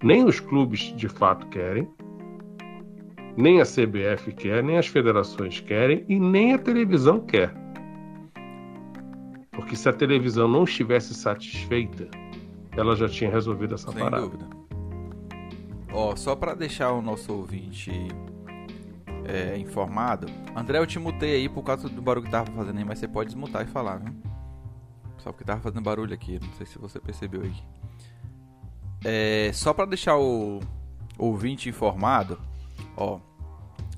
Nem 0.02 0.25
os 0.25 0.38
clubes 0.38 0.95
de 0.95 1.09
fato 1.09 1.47
querem, 1.47 1.88
nem 3.37 3.62
a 3.62 3.64
CBF 3.64 4.33
quer, 4.33 4.62
nem 4.62 4.76
as 4.76 4.87
federações 4.87 5.61
querem 5.61 6.05
e 6.07 6.21
nem 6.21 6.52
a 6.52 6.59
televisão 6.59 7.21
quer. 7.21 7.55
Porque 9.52 9.75
se 9.75 9.88
a 9.88 9.93
televisão 9.93 10.47
não 10.47 10.64
estivesse 10.64 11.14
satisfeita, 11.14 12.09
ela 12.76 12.95
já 12.95 13.09
tinha 13.09 13.31
resolvido 13.31 13.75
essa 13.75 13.91
Sem 13.91 14.02
parada. 14.02 14.26
Dúvida. 14.26 14.62
Ó, 15.93 16.17
só 16.17 16.35
para 16.35 16.55
deixar 16.55 16.93
o 16.93 17.03
nosso 17.03 17.33
ouvinte 17.33 17.91
é, 19.27 19.57
informado, 19.59 20.27
André, 20.57 20.79
eu 20.79 20.87
te 20.87 20.99
mutei 20.99 21.37
aí 21.37 21.49
por 21.49 21.63
causa 21.63 21.89
do 21.89 22.01
barulho 22.01 22.25
que 22.25 22.31
tava 22.31 22.51
fazendo 22.51 22.79
aí, 22.79 22.85
mas 22.85 22.99
você 22.99 23.07
pode 23.07 23.29
desmutar 23.29 23.63
e 23.63 23.71
falar, 23.71 23.99
viu? 23.99 24.15
Só 25.19 25.31
porque 25.31 25.45
tava 25.45 25.61
fazendo 25.61 25.83
barulho 25.83 26.15
aqui, 26.15 26.41
não 26.41 26.53
sei 26.55 26.67
se 26.67 26.79
você 26.79 26.99
percebeu 26.99 27.43
aí. 27.43 27.55
É, 29.05 29.51
só 29.53 29.73
para 29.73 29.87
deixar 29.87 30.17
o 30.17 30.61
ouvinte 31.19 31.69
informado, 31.69 32.41
ó, 32.97 33.21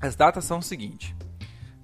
as 0.01 0.15
datas 0.15 0.43
são 0.45 0.59
o 0.59 0.63
seguinte: 0.63 1.15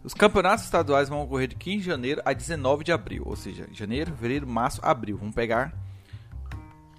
os 0.04 0.14
campeonatos 0.14 0.66
estaduais 0.66 1.10
vão 1.10 1.22
ocorrer 1.22 1.48
de 1.48 1.56
15 1.56 1.78
de 1.78 1.86
janeiro 1.86 2.22
a 2.26 2.34
19 2.34 2.84
de 2.84 2.92
abril, 2.92 3.24
ou 3.26 3.36
seja, 3.36 3.68
janeiro, 3.72 4.12
fevereiro, 4.12 4.48
março, 4.48 4.82
abril. 4.84 5.18
Vamos 5.18 5.36
pegar. 5.36 5.74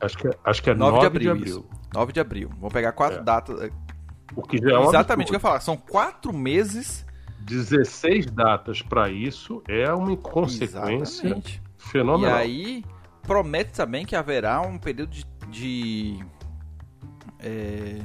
Acho 0.00 0.18
que, 0.18 0.28
é, 0.28 0.30
acho 0.44 0.62
que 0.62 0.70
é 0.70 0.74
9, 0.74 0.96
9 0.96 1.00
de 1.00 1.06
abril. 1.06 1.34
De 1.34 1.40
abril. 1.40 1.81
9 1.94 2.12
de 2.12 2.20
abril. 2.20 2.50
Vamos 2.56 2.72
pegar 2.72 2.92
quatro 2.92 3.20
é. 3.20 3.22
datas. 3.22 3.60
É, 3.62 3.70
o 4.34 4.42
que 4.42 4.58
já 4.58 4.80
é 4.80 4.84
Exatamente 4.84 5.26
o 5.26 5.30
que 5.30 5.34
eu 5.34 5.38
ia 5.38 5.40
falar. 5.40 5.60
São 5.60 5.76
quatro 5.76 6.32
meses. 6.32 7.04
16 7.40 8.26
datas 8.26 8.82
para 8.82 9.10
isso 9.10 9.62
é 9.68 9.92
uma 9.92 10.12
inconsequência 10.12 11.26
Exatamente. 11.26 11.62
fenomenal. 11.76 12.38
E 12.38 12.40
aí 12.40 12.84
promete 13.22 13.72
também 13.72 14.04
que 14.04 14.14
haverá 14.14 14.60
um 14.60 14.78
período 14.78 15.10
de. 15.10 15.24
de 15.50 16.24
é, 17.40 17.98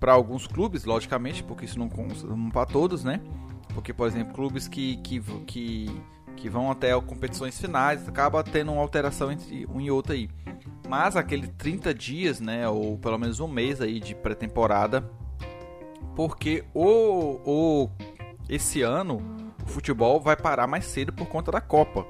para 0.00 0.12
alguns 0.12 0.46
clubes, 0.46 0.84
logicamente, 0.84 1.42
porque 1.42 1.64
isso 1.64 1.78
não, 1.78 1.88
não 1.88 2.50
para 2.50 2.66
todos, 2.66 3.04
né? 3.04 3.20
Porque, 3.72 3.92
por 3.92 4.06
exemplo, 4.06 4.34
clubes 4.34 4.68
que, 4.68 4.96
que, 4.98 5.20
que, 5.46 6.02
que 6.36 6.48
vão 6.48 6.70
até 6.70 6.98
competições 7.00 7.58
finais 7.58 8.06
acaba 8.06 8.44
tendo 8.44 8.72
uma 8.72 8.82
alteração 8.82 9.32
entre 9.32 9.66
um 9.66 9.80
e 9.80 9.90
outro 9.90 10.12
aí. 10.12 10.28
Mas 10.88 11.16
aquele 11.16 11.48
30 11.48 11.94
dias, 11.94 12.40
né, 12.40 12.68
ou 12.68 12.98
pelo 12.98 13.18
menos 13.18 13.40
um 13.40 13.48
mês 13.48 13.80
aí 13.80 13.98
de 13.98 14.14
pré-temporada, 14.14 15.08
porque 16.14 16.64
o, 16.74 17.40
o 17.44 17.90
esse 18.48 18.82
ano 18.82 19.20
o 19.64 19.68
futebol 19.68 20.20
vai 20.20 20.36
parar 20.36 20.66
mais 20.66 20.84
cedo 20.84 21.12
por 21.12 21.26
conta 21.26 21.50
da 21.50 21.60
Copa. 21.60 22.06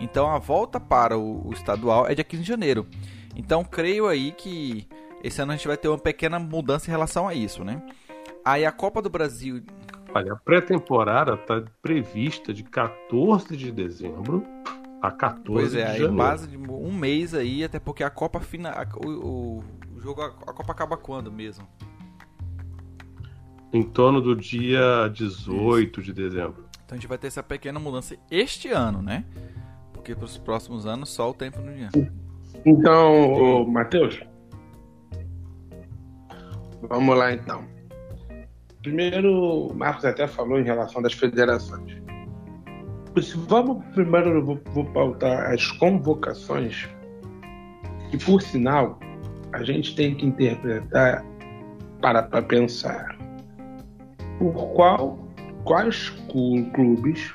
Então 0.00 0.30
a 0.30 0.38
volta 0.38 0.78
para 0.78 1.18
o, 1.18 1.48
o 1.48 1.52
estadual 1.52 2.06
é 2.06 2.14
dia 2.14 2.24
15 2.24 2.42
de 2.42 2.48
janeiro. 2.48 2.86
Então 3.36 3.64
creio 3.64 4.06
aí 4.06 4.32
que 4.32 4.86
esse 5.22 5.40
ano 5.40 5.52
a 5.52 5.56
gente 5.56 5.68
vai 5.68 5.76
ter 5.76 5.88
uma 5.88 5.98
pequena 5.98 6.38
mudança 6.38 6.88
em 6.88 6.90
relação 6.90 7.28
a 7.28 7.34
isso, 7.34 7.64
né? 7.64 7.82
Aí 8.44 8.64
a 8.64 8.72
Copa 8.72 9.02
do 9.02 9.10
Brasil. 9.10 9.62
Olha, 10.14 10.32
a 10.32 10.36
pré-temporada 10.36 11.34
está 11.34 11.62
prevista 11.80 12.52
de 12.52 12.62
14 12.62 13.56
de 13.56 13.72
dezembro 13.72 14.44
a 15.02 15.10
14 15.10 15.44
pois 15.44 15.74
é, 15.74 15.78
de 15.78 15.92
janeiro. 15.94 16.14
base 16.14 16.46
de 16.46 16.56
um 16.56 16.92
mês 16.92 17.34
aí, 17.34 17.64
até 17.64 17.80
porque 17.80 18.04
a 18.04 18.10
Copa 18.10 18.38
fina, 18.38 18.70
a, 18.70 18.86
o, 19.04 19.58
o, 19.58 20.00
jogo 20.00 20.22
a, 20.22 20.26
a, 20.26 20.52
Copa 20.52 20.70
acaba 20.70 20.96
quando 20.96 21.30
mesmo? 21.32 21.66
Em 23.72 23.82
torno 23.82 24.20
do 24.20 24.36
dia 24.36 25.08
18 25.12 26.00
Isso. 26.00 26.06
de 26.06 26.12
dezembro. 26.12 26.64
Então 26.84 26.92
a 26.92 26.94
gente 26.94 27.08
vai 27.08 27.18
ter 27.18 27.26
essa 27.26 27.42
pequena 27.42 27.80
mudança 27.80 28.16
este 28.30 28.68
ano, 28.68 29.02
né? 29.02 29.24
Porque 29.92 30.14
para 30.14 30.24
os 30.24 30.38
próximos 30.38 30.86
anos 30.86 31.08
só 31.08 31.30
o 31.30 31.34
tempo 31.34 31.60
no 31.60 31.74
dia. 31.74 31.90
Então, 32.64 33.66
Matheus, 33.66 34.22
vamos 36.82 37.16
lá 37.18 37.32
então. 37.32 37.64
Primeiro, 38.82 39.66
o 39.68 39.74
Marcos 39.74 40.04
até 40.04 40.28
falou 40.28 40.60
em 40.60 40.64
relação 40.64 41.02
das 41.02 41.12
federações. 41.12 42.02
Vamos 43.46 43.84
primeiro 43.94 44.42
vou, 44.42 44.60
vou 44.72 44.86
pautar 44.86 45.52
as 45.52 45.70
convocações, 45.72 46.88
e 48.10 48.16
por 48.16 48.40
sinal, 48.40 48.98
a 49.52 49.62
gente 49.62 49.94
tem 49.94 50.14
que 50.14 50.24
interpretar 50.24 51.22
parar 52.00 52.22
para 52.24 52.42
pensar, 52.42 53.16
por 54.38 54.52
qual, 54.72 55.18
quais 55.64 56.10
clubes 56.74 57.32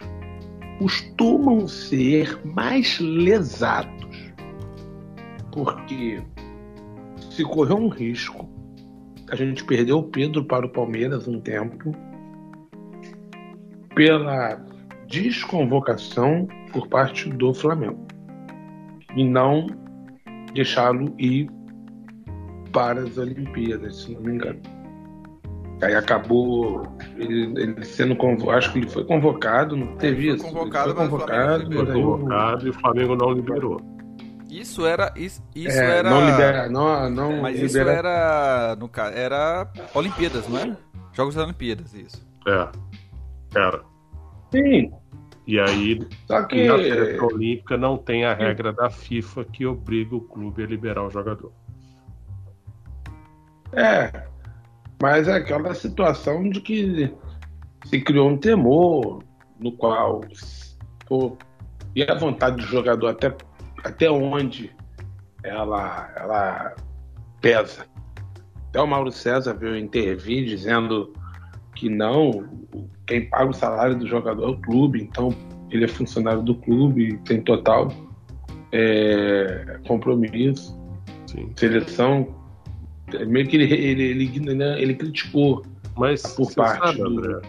costumam 0.80 1.68
ser 1.68 2.40
mais 2.44 3.00
lesados? 3.00 4.34
Porque 5.52 6.22
se 7.32 7.44
correu 7.44 7.78
um 7.78 7.88
risco, 7.88 8.50
a 9.32 9.36
gente 9.36 9.64
perdeu 9.64 10.00
o 10.00 10.04
Pedro 10.04 10.44
para 10.44 10.66
o 10.66 10.70
Palmeiras 10.70 11.28
um 11.28 11.40
tempo, 11.40 11.96
pela 13.96 14.67
desconvocação 15.08 16.48
por 16.72 16.88
parte 16.88 17.30
do 17.30 17.54
Flamengo 17.54 18.06
e 19.16 19.24
não 19.24 19.68
deixá-lo 20.54 21.14
ir 21.18 21.50
para 22.72 23.02
as 23.02 23.18
Olimpíadas, 23.18 24.04
se 24.04 24.14
não 24.14 24.22
me 24.22 24.34
engano. 24.34 24.60
Aí 25.82 25.96
acabou 25.96 26.84
ele, 27.18 27.54
ele 27.62 27.86
sendo 27.86 28.16
convocado, 28.16 28.58
acho 28.58 28.74
que 28.74 28.80
ele 28.80 28.90
foi 28.90 29.06
convocado, 29.06 29.76
não 29.78 29.96
teve 29.98 30.34
isso. 30.34 30.44
Convocado, 30.44 30.96
foi 30.96 31.08
convocado, 31.08 31.72
foi 31.72 31.86
convocado 31.86 32.68
e 32.68 32.70
o 32.70 32.74
Flamengo 32.74 33.16
não 33.16 33.32
liberou. 33.32 33.80
Isso 34.50 34.86
era 34.86 35.14
isso, 35.16 35.44
isso 35.56 35.78
é, 35.78 36.00
era 36.00 36.10
não 36.10 36.26
libera, 36.26 36.70
não, 36.70 37.10
não 37.10 37.42
Mas 37.42 37.60
libera... 37.60 37.66
isso 37.66 37.78
era 37.78 38.76
no 38.76 38.90
era 39.14 39.72
Olimpíadas, 39.94 40.48
não 40.48 40.58
é? 40.58 40.78
Jogos 41.14 41.36
das 41.36 41.44
Olimpíadas, 41.44 41.94
isso. 41.94 42.26
É. 42.48 42.70
Era. 43.56 43.82
Sim. 44.52 44.92
E 45.46 45.60
aí, 45.60 46.00
Só 46.28 46.44
que... 46.44 46.68
na 46.68 46.78
seleção 46.78 47.28
olímpica 47.28 47.78
não 47.78 47.98
tem 47.98 48.26
a 48.26 48.34
regra 48.34 48.74
da 48.74 48.90
FIFA 48.90 49.46
que 49.46 49.66
obriga 49.66 50.16
o 50.16 50.22
clube 50.22 50.64
a 50.64 50.68
liberar 50.68 51.04
o 51.04 51.10
jogador. 51.10 51.54
É, 53.74 54.28
mas 55.02 55.28
é 55.28 55.36
aquela 55.36 55.74
situação 55.74 56.50
de 56.50 56.62
que 56.62 57.14
se 57.86 58.02
criou 58.02 58.30
um 58.30 58.38
temor 58.38 59.24
no 59.60 59.72
qual 59.72 60.22
pô, 61.06 61.38
e 61.96 62.04
a 62.04 62.14
vontade 62.16 62.58
do 62.58 62.64
jogador 62.64 63.08
até, 63.08 63.34
até 63.84 64.10
onde 64.10 64.76
ela, 65.44 66.12
ela 66.16 66.76
pesa. 67.42 67.86
Até 68.70 68.82
o 68.82 68.88
Mauro 68.88 69.12
César 69.12 69.54
veio 69.54 69.78
intervir 69.78 70.46
dizendo 70.46 71.14
que 71.74 71.90
não, 71.90 72.68
quem 73.08 73.30
paga 73.30 73.50
o 73.50 73.54
salário 73.54 73.98
do 73.98 74.06
jogador 74.08 74.44
é 74.44 74.52
o 74.52 74.58
clube, 74.58 75.02
então 75.02 75.34
ele 75.72 75.86
é 75.86 75.88
funcionário 75.88 76.42
do 76.44 76.54
clube, 76.56 77.18
tem 77.26 77.42
total 77.42 77.92
é, 78.72 79.80
compromisso. 79.88 80.78
Sim. 81.26 81.50
Seleção, 81.56 82.36
meio 83.28 83.48
que 83.48 83.56
ele, 83.58 83.74
ele, 83.74 84.04
ele, 84.04 84.54
né, 84.54 84.82
ele 84.82 84.94
criticou 84.94 85.64
Mas 85.98 86.22
por 86.36 86.54
parte 86.54 86.98
sabe, 86.98 87.00
do- 87.04 87.42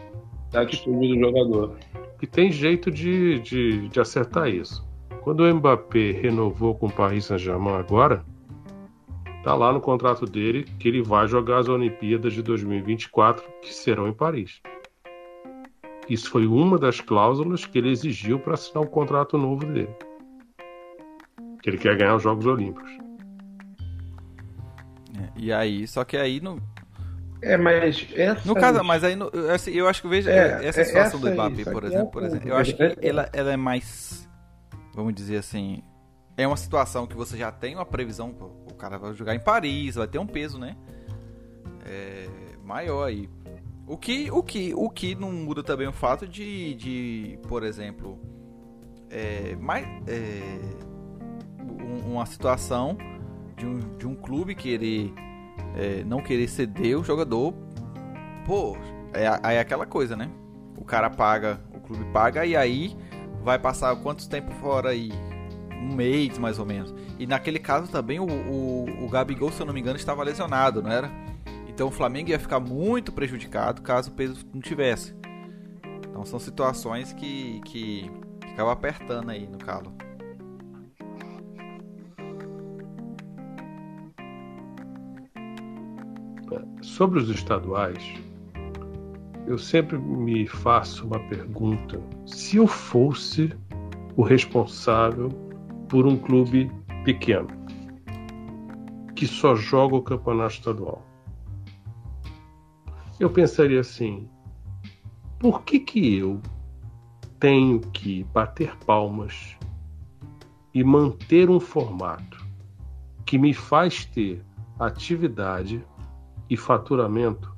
da 0.50 0.62
atitude 0.62 1.08
do 1.14 1.18
jogador. 1.20 1.76
que 2.18 2.26
tem 2.26 2.50
jeito 2.50 2.90
de, 2.90 3.38
de, 3.40 3.88
de 3.88 4.00
acertar 4.00 4.48
isso. 4.48 4.86
Quando 5.22 5.40
o 5.40 5.54
Mbappé 5.54 6.12
renovou 6.12 6.74
com 6.74 6.86
o 6.86 6.92
Paris 6.92 7.26
Saint-Germain 7.26 7.74
agora, 7.74 8.24
tá 9.44 9.54
lá 9.54 9.72
no 9.72 9.80
contrato 9.80 10.24
dele 10.24 10.64
que 10.78 10.88
ele 10.88 11.02
vai 11.02 11.28
jogar 11.28 11.58
as 11.58 11.68
Olimpíadas 11.68 12.32
de 12.32 12.42
2024, 12.42 13.44
que 13.62 13.74
serão 13.74 14.08
em 14.08 14.12
Paris. 14.12 14.60
Isso 16.08 16.30
foi 16.30 16.46
uma 16.46 16.78
das 16.78 17.00
cláusulas 17.00 17.66
que 17.66 17.78
ele 17.78 17.90
exigiu 17.90 18.38
para 18.38 18.54
assinar 18.54 18.82
o 18.82 18.86
contrato 18.88 19.36
novo 19.36 19.66
dele. 19.66 19.94
Que 21.62 21.70
ele 21.70 21.78
quer 21.78 21.96
ganhar 21.96 22.14
os 22.16 22.22
Jogos 22.22 22.46
Olímpicos. 22.46 22.90
É, 25.18 25.28
E 25.36 25.52
aí, 25.52 25.86
só 25.86 26.04
que 26.04 26.16
aí 26.16 26.40
no, 26.40 26.60
É, 27.42 27.56
mas 27.56 28.06
essa. 28.14 28.46
no 28.46 28.54
caso, 28.54 28.82
mas 28.84 29.04
aí 29.04 29.14
no, 29.16 29.28
eu, 29.32 29.50
assim, 29.50 29.70
eu 29.72 29.86
acho 29.88 30.00
que 30.00 30.06
eu 30.06 30.10
vejo 30.10 30.30
É, 30.30 30.64
essa 30.66 30.80
é, 30.80 30.84
situação 30.84 31.20
do 31.20 31.28
essa 31.28 31.42
aí, 31.42 31.50
Mbappé, 31.50 31.70
por 31.70 31.84
aqui 31.84 31.94
exemplo, 31.94 32.08
é 32.08 32.12
por 32.12 32.22
exemplo, 32.24 32.48
eu 32.48 32.56
acho 32.56 32.76
que 32.76 32.82
é- 32.82 32.96
ela, 33.02 33.28
ela 33.32 33.52
é 33.52 33.56
mais, 33.56 34.28
vamos 34.94 35.14
dizer 35.14 35.36
assim, 35.38 35.82
é 36.36 36.46
uma 36.46 36.56
situação 36.56 37.06
que 37.06 37.16
você 37.16 37.36
já 37.36 37.50
tem 37.52 37.74
uma 37.74 37.84
previsão, 37.86 38.30
o 38.70 38.74
cara 38.74 38.96
vai 38.98 39.12
jogar 39.14 39.34
em 39.34 39.40
Paris, 39.40 39.96
vai 39.96 40.06
ter 40.06 40.18
um 40.18 40.26
peso, 40.26 40.58
né? 40.58 40.76
É, 41.84 42.26
maior 42.64 43.04
aí. 43.04 43.28
O 43.88 43.96
que, 43.96 44.30
o 44.30 44.42
que, 44.42 44.74
o 44.74 44.90
que 44.90 45.14
não 45.14 45.32
muda 45.32 45.62
também 45.62 45.86
o 45.88 45.92
fato 45.92 46.26
de, 46.28 46.74
de 46.74 47.38
por 47.48 47.62
exemplo, 47.62 48.18
é, 49.08 49.56
mais, 49.56 49.86
é, 50.06 50.60
um- 51.62 52.12
uma 52.12 52.26
situação 52.26 52.96
de 53.56 53.66
um, 53.66 53.78
de 53.96 54.06
um 54.06 54.14
clube 54.14 54.54
querer 54.54 55.12
é, 55.74 56.02
não 56.04 56.20
querer 56.22 56.48
ceder 56.48 56.98
o 56.98 57.04
jogador, 57.04 57.54
pô, 58.44 58.76
é, 59.12 59.24
é 59.54 59.60
aquela 59.60 59.86
coisa, 59.86 60.16
né? 60.16 60.30
O 60.76 60.84
cara 60.84 61.08
paga, 61.10 61.60
o 61.74 61.80
clube 61.80 62.04
paga 62.12 62.44
e 62.44 62.56
aí 62.56 62.96
vai 63.42 63.58
passar 63.58 63.94
quanto 63.96 64.28
tempo 64.28 64.50
fora 64.52 64.90
aí? 64.90 65.10
Um 65.80 65.94
mês 65.94 66.36
mais 66.38 66.58
ou 66.58 66.66
menos. 66.66 66.94
E 67.18 67.26
naquele 67.26 67.58
caso 67.58 67.90
também 67.90 68.18
o, 68.18 68.26
o, 68.26 69.04
o 69.04 69.08
Gabigol, 69.08 69.50
se 69.52 69.60
eu 69.60 69.66
não 69.66 69.72
me 69.72 69.80
engano, 69.80 69.96
estava 69.96 70.22
lesionado, 70.22 70.82
não 70.82 70.90
era? 70.90 71.10
Então 71.78 71.86
o 71.86 71.92
Flamengo 71.92 72.30
ia 72.30 72.40
ficar 72.40 72.58
muito 72.58 73.12
prejudicado 73.12 73.82
caso 73.82 74.10
o 74.10 74.12
peso 74.12 74.44
não 74.52 74.60
tivesse. 74.60 75.14
Então 76.10 76.24
são 76.24 76.36
situações 76.40 77.12
que, 77.12 77.60
que, 77.60 78.10
acabam 78.52 78.72
apertando 78.72 79.30
aí 79.30 79.46
no 79.46 79.58
calo. 79.58 79.92
Sobre 86.82 87.20
os 87.20 87.30
estaduais, 87.30 88.02
eu 89.46 89.56
sempre 89.56 89.98
me 89.98 90.48
faço 90.48 91.06
uma 91.06 91.20
pergunta: 91.28 92.00
se 92.26 92.56
eu 92.56 92.66
fosse 92.66 93.56
o 94.16 94.24
responsável 94.24 95.28
por 95.88 96.08
um 96.08 96.16
clube 96.16 96.68
pequeno 97.04 97.46
que 99.14 99.28
só 99.28 99.54
joga 99.54 99.94
o 99.94 100.02
campeonato 100.02 100.54
estadual, 100.54 101.07
eu 103.18 103.30
pensaria 103.30 103.80
assim: 103.80 104.28
por 105.38 105.62
que 105.62 105.80
que 105.80 106.16
eu 106.16 106.40
tenho 107.38 107.80
que 107.80 108.24
bater 108.24 108.76
palmas 108.78 109.56
e 110.74 110.82
manter 110.82 111.48
um 111.50 111.60
formato 111.60 112.46
que 113.24 113.38
me 113.38 113.52
faz 113.52 114.04
ter 114.04 114.44
atividade 114.78 115.84
e 116.48 116.56
faturamento 116.56 117.54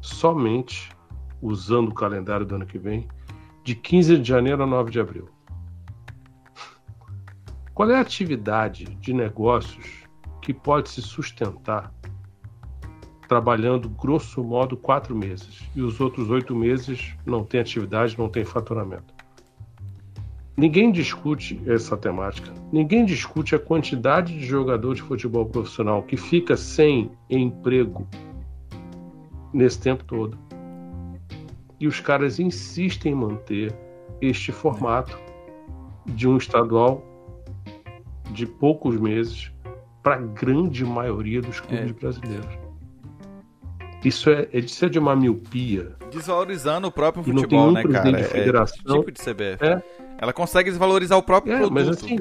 somente 0.00 0.90
usando 1.40 1.88
o 1.90 1.94
calendário 1.94 2.44
do 2.46 2.54
ano 2.54 2.66
que 2.66 2.78
vem, 2.78 3.08
de 3.62 3.74
15 3.74 4.18
de 4.18 4.28
janeiro 4.28 4.62
a 4.62 4.66
9 4.66 4.90
de 4.90 5.00
abril. 5.00 5.28
Qual 7.72 7.90
é 7.90 7.96
a 7.96 8.00
atividade 8.00 8.84
de 8.84 9.12
negócios 9.12 10.04
que 10.40 10.54
pode 10.54 10.88
se 10.90 11.02
sustentar 11.02 11.92
trabalhando 13.28 13.88
grosso 13.88 14.42
modo 14.42 14.76
quatro 14.76 15.14
meses 15.14 15.62
e 15.74 15.82
os 15.82 16.00
outros 16.00 16.30
oito 16.30 16.54
meses 16.54 17.14
não 17.24 17.44
tem 17.44 17.60
atividade, 17.60 18.18
não 18.18 18.28
tem 18.28 18.44
faturamento? 18.44 19.14
Ninguém 20.56 20.92
discute 20.92 21.60
essa 21.66 21.96
temática. 21.96 22.52
Ninguém 22.72 23.04
discute 23.04 23.56
a 23.56 23.58
quantidade 23.58 24.38
de 24.38 24.46
jogador 24.46 24.94
de 24.94 25.02
futebol 25.02 25.46
profissional 25.46 26.02
que 26.02 26.16
fica 26.16 26.56
sem 26.56 27.10
emprego 27.28 28.06
nesse 29.52 29.80
tempo 29.80 30.04
todo. 30.04 30.38
E 31.80 31.88
os 31.88 31.98
caras 31.98 32.38
insistem 32.38 33.12
em 33.12 33.16
manter 33.16 33.74
este 34.20 34.52
formato 34.52 35.18
de 36.06 36.28
um 36.28 36.36
estadual 36.36 37.02
de 38.30 38.46
poucos 38.46 38.98
meses 39.00 39.52
para 40.04 40.16
a 40.16 40.18
grande 40.18 40.84
maioria 40.84 41.40
dos 41.40 41.60
clubes 41.60 41.90
É. 41.90 41.92
brasileiros. 41.92 42.63
Isso 44.04 44.28
é, 44.30 44.48
é 44.52 44.60
de 44.60 44.70
ser 44.70 44.90
de 44.90 44.98
uma 44.98 45.16
miopia. 45.16 45.94
Desvalorizando 46.10 46.88
o 46.88 46.92
próprio 46.92 47.24
não 47.26 47.42
futebol, 47.42 47.60
tem 47.60 47.70
um 47.70 47.72
né, 47.72 47.82
presidente 47.82 48.12
cara? 48.12 48.22
de 48.24 48.28
federação. 48.28 48.96
É 48.96 48.98
tipo 48.98 49.12
de 49.12 49.20
CBF. 49.20 49.64
É. 49.64 49.82
Ela 50.18 50.32
consegue 50.32 50.70
desvalorizar 50.70 51.18
o 51.18 51.22
próprio 51.22 51.54
É, 51.54 51.56
produto. 51.58 51.74
mas 51.74 51.88
assim. 51.88 52.18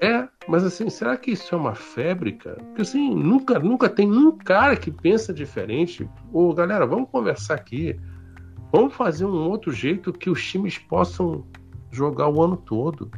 É, 0.00 0.26
mas 0.48 0.64
assim, 0.64 0.88
será 0.88 1.16
que 1.16 1.32
isso 1.32 1.54
é 1.54 1.58
uma 1.58 1.74
febre, 1.74 2.32
cara? 2.32 2.56
Porque 2.56 2.82
assim, 2.82 3.14
nunca, 3.14 3.58
nunca 3.58 3.88
tem 3.88 4.10
um 4.10 4.36
cara 4.36 4.74
que 4.76 4.90
pensa 4.90 5.32
diferente. 5.32 6.08
Ô, 6.32 6.54
galera, 6.54 6.86
vamos 6.86 7.10
conversar 7.10 7.54
aqui. 7.54 7.98
Vamos 8.72 8.94
fazer 8.94 9.26
um 9.26 9.48
outro 9.50 9.72
jeito 9.72 10.12
que 10.12 10.30
os 10.30 10.42
times 10.42 10.78
possam 10.78 11.44
jogar 11.90 12.28
o 12.28 12.42
ano 12.42 12.56
todo. 12.56 13.10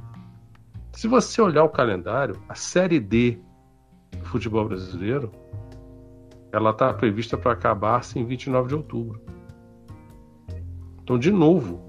Se 0.93 1.07
você 1.07 1.41
olhar 1.41 1.63
o 1.63 1.69
calendário, 1.69 2.41
a 2.49 2.55
Série 2.55 2.99
D 2.99 3.39
do 4.19 4.25
futebol 4.25 4.67
brasileiro, 4.67 5.31
ela 6.53 6.71
está 6.71 6.93
prevista 6.93 7.37
para 7.37 7.53
acabar-se 7.53 8.19
em 8.19 8.25
29 8.25 8.69
de 8.69 8.75
outubro. 8.75 9.21
Então, 11.03 11.19
de 11.19 11.31
novo, 11.33 11.85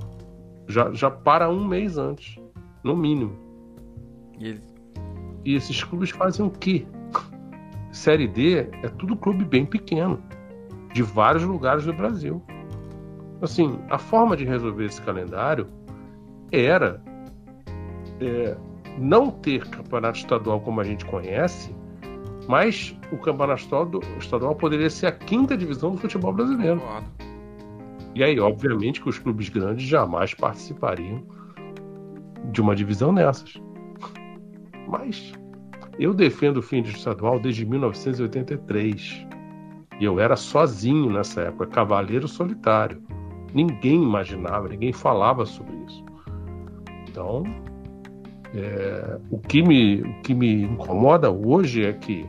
já, 0.67 0.91
já 0.93 1.12
para 1.12 1.49
um 1.49 1.67
mês 1.67 1.97
antes, 1.97 2.41
no 2.84 2.95
mínimo. 2.95 3.38
E 4.39 4.47
ele- 4.47 4.63
E 5.45 5.56
esses 5.56 5.84
clubes 5.84 6.10
fazem 6.10 6.45
o 6.45 6.49
quê? 6.49 6.88
Série 7.91 8.28
D 8.28 8.69
é 8.82 8.88
tudo 8.97 9.15
clube 9.15 9.43
bem 9.43 9.65
pequeno, 9.65 10.19
de 10.93 11.04
vários 11.04 11.43
lugares 11.43 11.86
do 11.86 11.93
Brasil. 11.93 12.41
Assim, 13.41 13.78
a 13.89 13.97
forma 13.97 14.38
de 14.38 14.45
resolver 14.45 14.86
esse 14.86 15.02
calendário 15.02 15.67
era 16.52 17.04
é, 18.21 18.56
não 18.97 19.30
ter 19.30 19.67
campeonato 19.69 20.19
estadual 20.19 20.62
como 20.62 20.80
a 20.80 20.84
gente 20.84 21.04
conhece, 21.06 21.76
mas 22.48 22.98
o 23.12 23.18
campeonato 23.18 23.64
estadual 24.20 24.56
poderia 24.56 24.90
ser 24.90 25.08
a 25.08 25.12
quinta 25.12 25.56
divisão 25.56 25.92
do 25.92 25.98
futebol 25.98 26.34
brasileiro. 26.34 26.82
E 28.16 28.24
aí, 28.24 28.40
obviamente, 28.40 29.02
que 29.02 29.10
os 29.10 29.18
clubes 29.18 29.50
grandes 29.50 29.88
jamais 29.88 30.34
participariam 30.34 31.24
de 32.52 32.62
uma 32.62 32.76
divisão 32.76 33.14
dessas. 33.14 33.56
Mas 34.88 35.34
eu 35.98 36.14
defendo 36.14 36.58
o 36.58 36.62
fim 36.62 36.82
do 36.82 36.90
estadual 36.90 37.40
desde 37.40 37.66
1983. 37.66 39.26
E 40.00 40.06
eu 40.06 40.20
era 40.20 40.36
sozinho 40.36 41.12
nessa 41.12 41.42
época, 41.42 41.68
cavaleiro 41.68 42.28
solitário. 42.28 43.02
Ninguém 43.54 44.04
imaginava, 44.04 44.68
ninguém 44.68 44.92
falava 44.92 45.46
sobre 45.46 45.76
isso. 45.88 46.04
Então, 47.08 47.44
é, 48.54 49.20
o, 49.32 49.39
que 49.39 49.62
me, 49.62 50.02
o 50.02 50.22
que 50.22 50.34
me 50.34 50.63
incomoda 50.63 51.32
hoje 51.32 51.84
é 51.84 51.94
que 51.94 52.26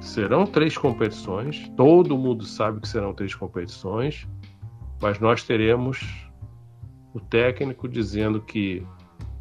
serão 0.00 0.46
três 0.46 0.76
competições, 0.76 1.68
todo 1.76 2.16
mundo 2.16 2.44
sabe 2.44 2.80
que 2.80 2.88
serão 2.88 3.14
três 3.14 3.34
competições, 3.34 4.28
mas 5.00 5.18
nós 5.18 5.42
teremos 5.42 6.28
o 7.14 7.20
técnico 7.20 7.88
dizendo 7.88 8.40
que 8.40 8.86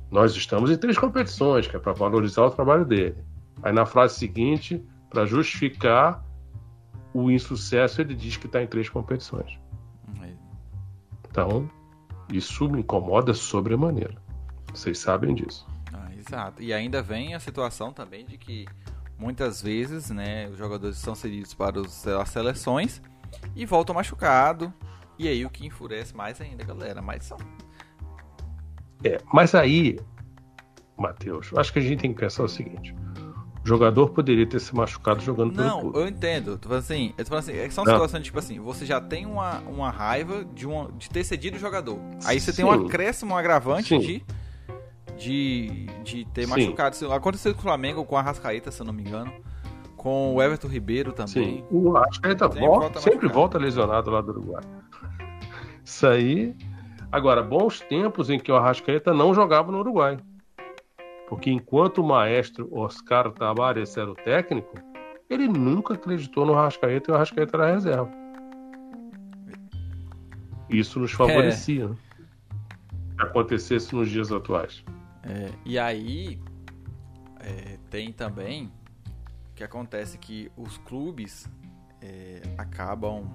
nós 0.09 0.35
estamos 0.35 0.71
em 0.71 0.77
três 0.77 0.97
competições, 0.97 1.67
que 1.67 1.75
é 1.75 1.79
para 1.79 1.93
valorizar 1.93 2.45
o 2.45 2.51
trabalho 2.51 2.85
dele. 2.85 3.17
Aí 3.61 3.73
na 3.73 3.85
frase 3.85 4.15
seguinte, 4.15 4.83
para 5.09 5.25
justificar 5.25 6.23
o 7.13 7.29
insucesso, 7.29 8.01
ele 8.01 8.15
diz 8.15 8.37
que 8.37 8.45
está 8.45 8.61
em 8.61 8.67
três 8.67 8.89
competições. 8.89 9.59
Então, 11.29 11.69
isso 12.31 12.69
me 12.69 12.79
incomoda 12.79 13.33
sobremaneira. 13.33 14.15
Vocês 14.73 14.99
sabem 14.99 15.35
disso. 15.35 15.67
Exato. 16.27 16.61
E 16.61 16.73
ainda 16.73 17.01
vem 17.01 17.35
a 17.35 17.39
situação 17.39 17.93
também 17.93 18.25
de 18.25 18.37
que 18.37 18.65
muitas 19.17 19.61
vezes, 19.61 20.09
né, 20.09 20.47
os 20.49 20.57
jogadores 20.57 20.97
são 20.97 21.15
cedidos 21.15 21.53
para 21.53 21.79
os, 21.79 22.07
as 22.07 22.29
seleções 22.29 23.01
e 23.55 23.65
voltam 23.65 23.95
machucado. 23.95 24.73
E 25.17 25.27
aí 25.27 25.45
o 25.45 25.49
que 25.49 25.65
enfurece 25.65 26.15
mais 26.15 26.41
ainda, 26.41 26.63
galera. 26.63 27.01
Mas 27.01 27.23
são. 27.23 27.37
É, 29.03 29.17
mas 29.31 29.55
aí, 29.55 29.99
Matheus, 30.97 31.51
acho 31.55 31.71
que 31.71 31.79
a 31.79 31.81
gente 31.81 32.01
tem 32.01 32.13
que 32.13 32.19
pensar 32.19 32.43
o 32.43 32.49
seguinte: 32.49 32.93
o 33.63 33.67
jogador 33.67 34.09
poderia 34.09 34.45
ter 34.45 34.59
se 34.59 34.75
machucado 34.75 35.21
jogando 35.21 35.53
pelo 35.53 35.67
Não, 35.67 35.93
eu 35.93 36.07
entendo. 36.07 36.57
Tô 36.57 36.67
falando 36.67 36.83
assim, 36.83 37.13
eu 37.17 37.23
tô 37.23 37.29
falando 37.29 37.43
assim, 37.43 37.57
é 37.57 37.69
são 37.69 37.85
situações 37.85 38.23
tipo 38.23 38.39
assim, 38.39 38.59
você 38.59 38.85
já 38.85 38.99
tem 38.99 39.25
uma, 39.25 39.59
uma 39.61 39.89
raiva 39.89 40.43
de, 40.43 40.67
uma, 40.67 40.91
de 40.91 41.09
ter 41.09 41.23
cedido 41.23 41.55
o 41.55 41.59
jogador. 41.59 41.99
Aí 42.25 42.39
você 42.39 42.51
Sim. 42.51 42.57
tem 42.57 42.65
um 42.65 42.71
acréscimo, 42.71 43.33
um 43.33 43.37
agravante 43.37 43.89
Sim. 43.89 43.99
de 43.99 44.25
de, 45.17 45.85
de 46.03 46.25
ter 46.33 46.45
Sim. 46.45 46.49
machucado. 46.49 47.13
Aconteceu 47.13 47.53
com 47.53 47.59
o 47.59 47.63
Flamengo, 47.63 48.05
com 48.05 48.17
a 48.17 48.21
Rascaeta, 48.21 48.71
se 48.71 48.81
eu 48.81 48.85
não 48.85 48.93
me 48.93 49.03
engano. 49.03 49.31
Com 49.95 50.35
o 50.35 50.41
Everton 50.41 50.67
Ribeiro 50.67 51.11
também. 51.11 51.57
Sim. 51.57 51.63
O 51.71 51.91
Rascaeta 51.91 52.45
sempre 52.45 52.59
volta, 52.59 52.79
volta 52.79 52.99
sempre 52.99 53.27
volta 53.27 53.57
lesionado 53.57 54.11
lá 54.11 54.21
do 54.21 54.31
Uruguai. 54.31 54.63
Isso 55.83 56.07
aí. 56.07 56.55
Agora, 57.11 57.41
bons 57.41 57.79
tempos 57.81 58.29
em 58.29 58.39
que 58.39 58.51
o 58.51 58.55
Arrascaeta 58.55 59.13
não 59.13 59.33
jogava 59.33 59.71
no 59.71 59.79
Uruguai. 59.79 60.17
Porque 61.27 61.49
enquanto 61.49 61.99
o 61.99 62.03
maestro 62.03 62.67
Oscar 62.71 63.31
Tabares 63.31 63.97
era 63.97 64.11
o 64.11 64.15
técnico, 64.15 64.75
ele 65.29 65.47
nunca 65.47 65.95
acreditou 65.95 66.45
no 66.45 66.53
Rascaeta 66.53 67.11
e 67.11 67.13
o 67.13 67.17
Rascaeta 67.17 67.57
era 67.57 67.73
reserva. 67.73 68.11
Isso 70.69 70.99
nos 70.99 71.11
favorecia. 71.11 71.85
É. 71.85 71.87
Né? 71.87 71.95
Que 73.17 73.23
acontecesse 73.23 73.95
nos 73.95 74.09
dias 74.09 74.31
atuais. 74.31 74.83
É, 75.25 75.51
e 75.65 75.79
aí 75.79 76.39
é, 77.39 77.77
tem 77.89 78.11
também 78.11 78.71
que 79.55 79.63
acontece 79.63 80.17
que 80.17 80.51
os 80.55 80.77
clubes 80.77 81.49
é, 82.01 82.41
acabam 82.57 83.33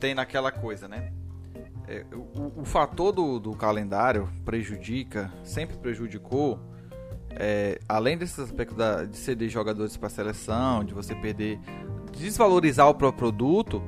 tendo 0.00 0.20
aquela 0.20 0.50
coisa, 0.50 0.88
né? 0.88 1.12
É, 1.86 2.04
o, 2.12 2.60
o, 2.60 2.64
fator 2.64 3.12
do, 3.12 3.38
do, 3.38 3.52
calendário 3.54 4.28
prejudica, 4.44 5.32
sempre 5.42 5.76
prejudicou, 5.76 6.60
é, 7.30 7.80
além 7.88 8.16
desse 8.18 8.40
aspecto 8.40 8.74
da, 8.74 9.04
de 9.04 9.16
ceder 9.16 9.48
jogadores 9.48 9.96
para 9.96 10.08
seleção, 10.08 10.84
de 10.84 10.92
você 10.92 11.14
perder, 11.14 11.58
desvalorizar 12.12 12.88
o 12.88 12.94
próprio 12.94 13.18
produto, 13.18 13.82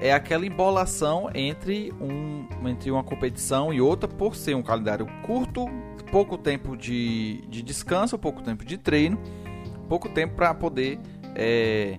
é 0.00 0.12
aquela 0.12 0.46
embolação 0.46 1.30
entre, 1.34 1.92
um, 2.00 2.46
entre 2.68 2.90
uma 2.90 3.02
competição 3.02 3.72
e 3.72 3.80
outra, 3.80 4.08
por 4.08 4.34
ser 4.34 4.54
um 4.54 4.62
calendário 4.62 5.06
curto, 5.24 5.66
pouco 6.10 6.36
tempo 6.36 6.76
de, 6.76 7.44
de 7.48 7.62
descanso, 7.62 8.18
pouco 8.18 8.42
tempo 8.42 8.64
de 8.64 8.76
treino, 8.78 9.18
pouco 9.88 10.08
tempo 10.08 10.34
para 10.34 10.54
poder 10.54 10.98
é, 11.34 11.98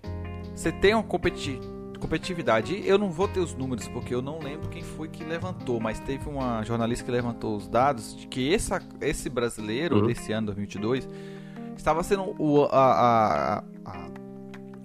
você 0.54 0.72
ter 0.72 0.94
uma 0.94 1.04
competi 1.04 1.60
competitividade. 2.00 2.84
Eu 2.86 2.98
não 2.98 3.10
vou 3.10 3.28
ter 3.28 3.40
os 3.40 3.56
números 3.56 3.88
porque 3.88 4.14
eu 4.14 4.22
não 4.22 4.38
lembro 4.40 4.70
quem 4.70 4.84
foi 4.84 5.08
que 5.08 5.24
levantou, 5.24 5.80
mas 5.80 6.00
teve 6.00 6.30
uma 6.30 6.62
jornalista 6.64 7.04
que 7.04 7.12
levantou 7.12 7.56
os 7.56 7.68
dados 7.68 8.16
de 8.16 8.28
que 8.28 8.54
essa, 8.54 8.82
esse 9.02 9.30
brasileiro 9.30 10.02
uhum. 10.02 10.08
desse 10.08 10.32
ano 10.32 10.48
2022 10.48 11.08
estava 11.76 12.04
sendo 12.04 12.36
o, 12.38 12.66
a, 12.66 12.68
a, 12.78 13.64
a, 13.86 14.08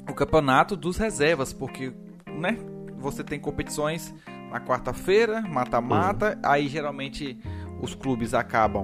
o 0.08 0.14
campeonato 0.14 0.76
dos 0.76 0.96
reservas, 0.96 1.52
porque 1.52 1.92
né, 2.26 2.56
você 3.00 3.24
tem 3.24 3.38
competições 3.38 4.14
na 4.50 4.60
quarta-feira, 4.60 5.40
mata-mata, 5.42 6.34
uhum. 6.34 6.50
aí 6.50 6.68
geralmente 6.68 7.38
os 7.80 7.94
clubes 7.94 8.34
acabam 8.34 8.82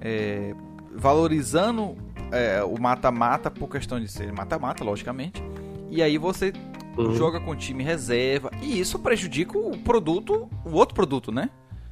é, 0.00 0.54
valorizando 0.94 1.96
é, 2.32 2.62
o 2.62 2.80
mata-mata 2.80 3.50
por 3.50 3.68
questão 3.68 4.00
de 4.00 4.08
ser 4.08 4.32
mata-mata, 4.32 4.84
logicamente, 4.84 5.42
e 5.90 6.02
aí 6.02 6.18
você 6.18 6.52
uhum. 6.96 7.14
joga 7.14 7.40
com 7.40 7.54
time 7.54 7.82
reserva, 7.82 8.50
e 8.62 8.78
isso 8.80 8.98
prejudica 8.98 9.58
o 9.58 9.76
produto, 9.78 10.48
o 10.64 10.72
outro 10.72 10.94
produto, 10.94 11.30
né? 11.30 11.50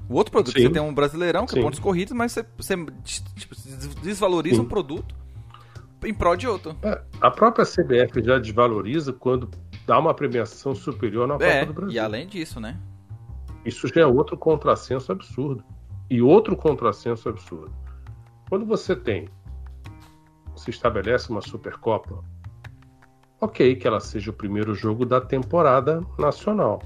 O 0.09 0.15
outro 0.15 0.33
produto, 0.33 0.57
Sim. 0.57 0.67
você 0.67 0.71
tem 0.71 0.83
um 0.83 0.93
brasileirão, 0.93 1.47
que 1.47 1.59
é 1.59 1.63
pontos 1.63 1.79
corridos, 1.79 2.13
mas 2.13 2.33
você, 2.33 2.45
você 2.57 2.77
tipo, 3.37 3.55
desvaloriza 4.03 4.57
Sim. 4.57 4.63
um 4.63 4.67
produto 4.67 5.15
em 6.05 6.13
prol 6.13 6.37
de 6.37 6.47
outro. 6.47 6.77
É, 6.83 7.01
a 7.21 7.31
própria 7.31 7.65
CBF 7.65 8.23
já 8.23 8.39
desvaloriza 8.39 9.13
quando 9.13 9.51
dá 9.87 9.99
uma 9.99 10.15
premiação 10.15 10.75
superior 10.75 11.27
na 11.27 11.35
Copa 11.35 11.47
é, 11.47 11.65
do 11.65 11.73
Brasil. 11.73 11.95
E 11.95 11.99
além 11.99 12.27
disso, 12.27 12.61
né? 12.61 12.79
Isso 13.65 13.89
já 13.89 14.03
é 14.03 14.07
outro 14.07 14.37
contrassenso 14.37 15.13
absurdo. 15.13 15.65
E 16.11 16.21
outro 16.21 16.57
contrassenso 16.57 17.29
absurdo. 17.29 17.73
Quando 18.49 18.67
você 18.67 18.95
tem, 18.95 19.29
se 20.55 20.71
estabelece 20.71 21.31
uma 21.31 21.41
Supercopa, 21.41 22.23
ok 23.41 23.75
que 23.77 23.87
ela 23.87 24.01
seja 24.01 24.31
o 24.31 24.35
primeiro 24.35 24.75
jogo 24.75 25.05
da 25.07 25.21
temporada 25.21 26.03
nacional. 26.19 26.81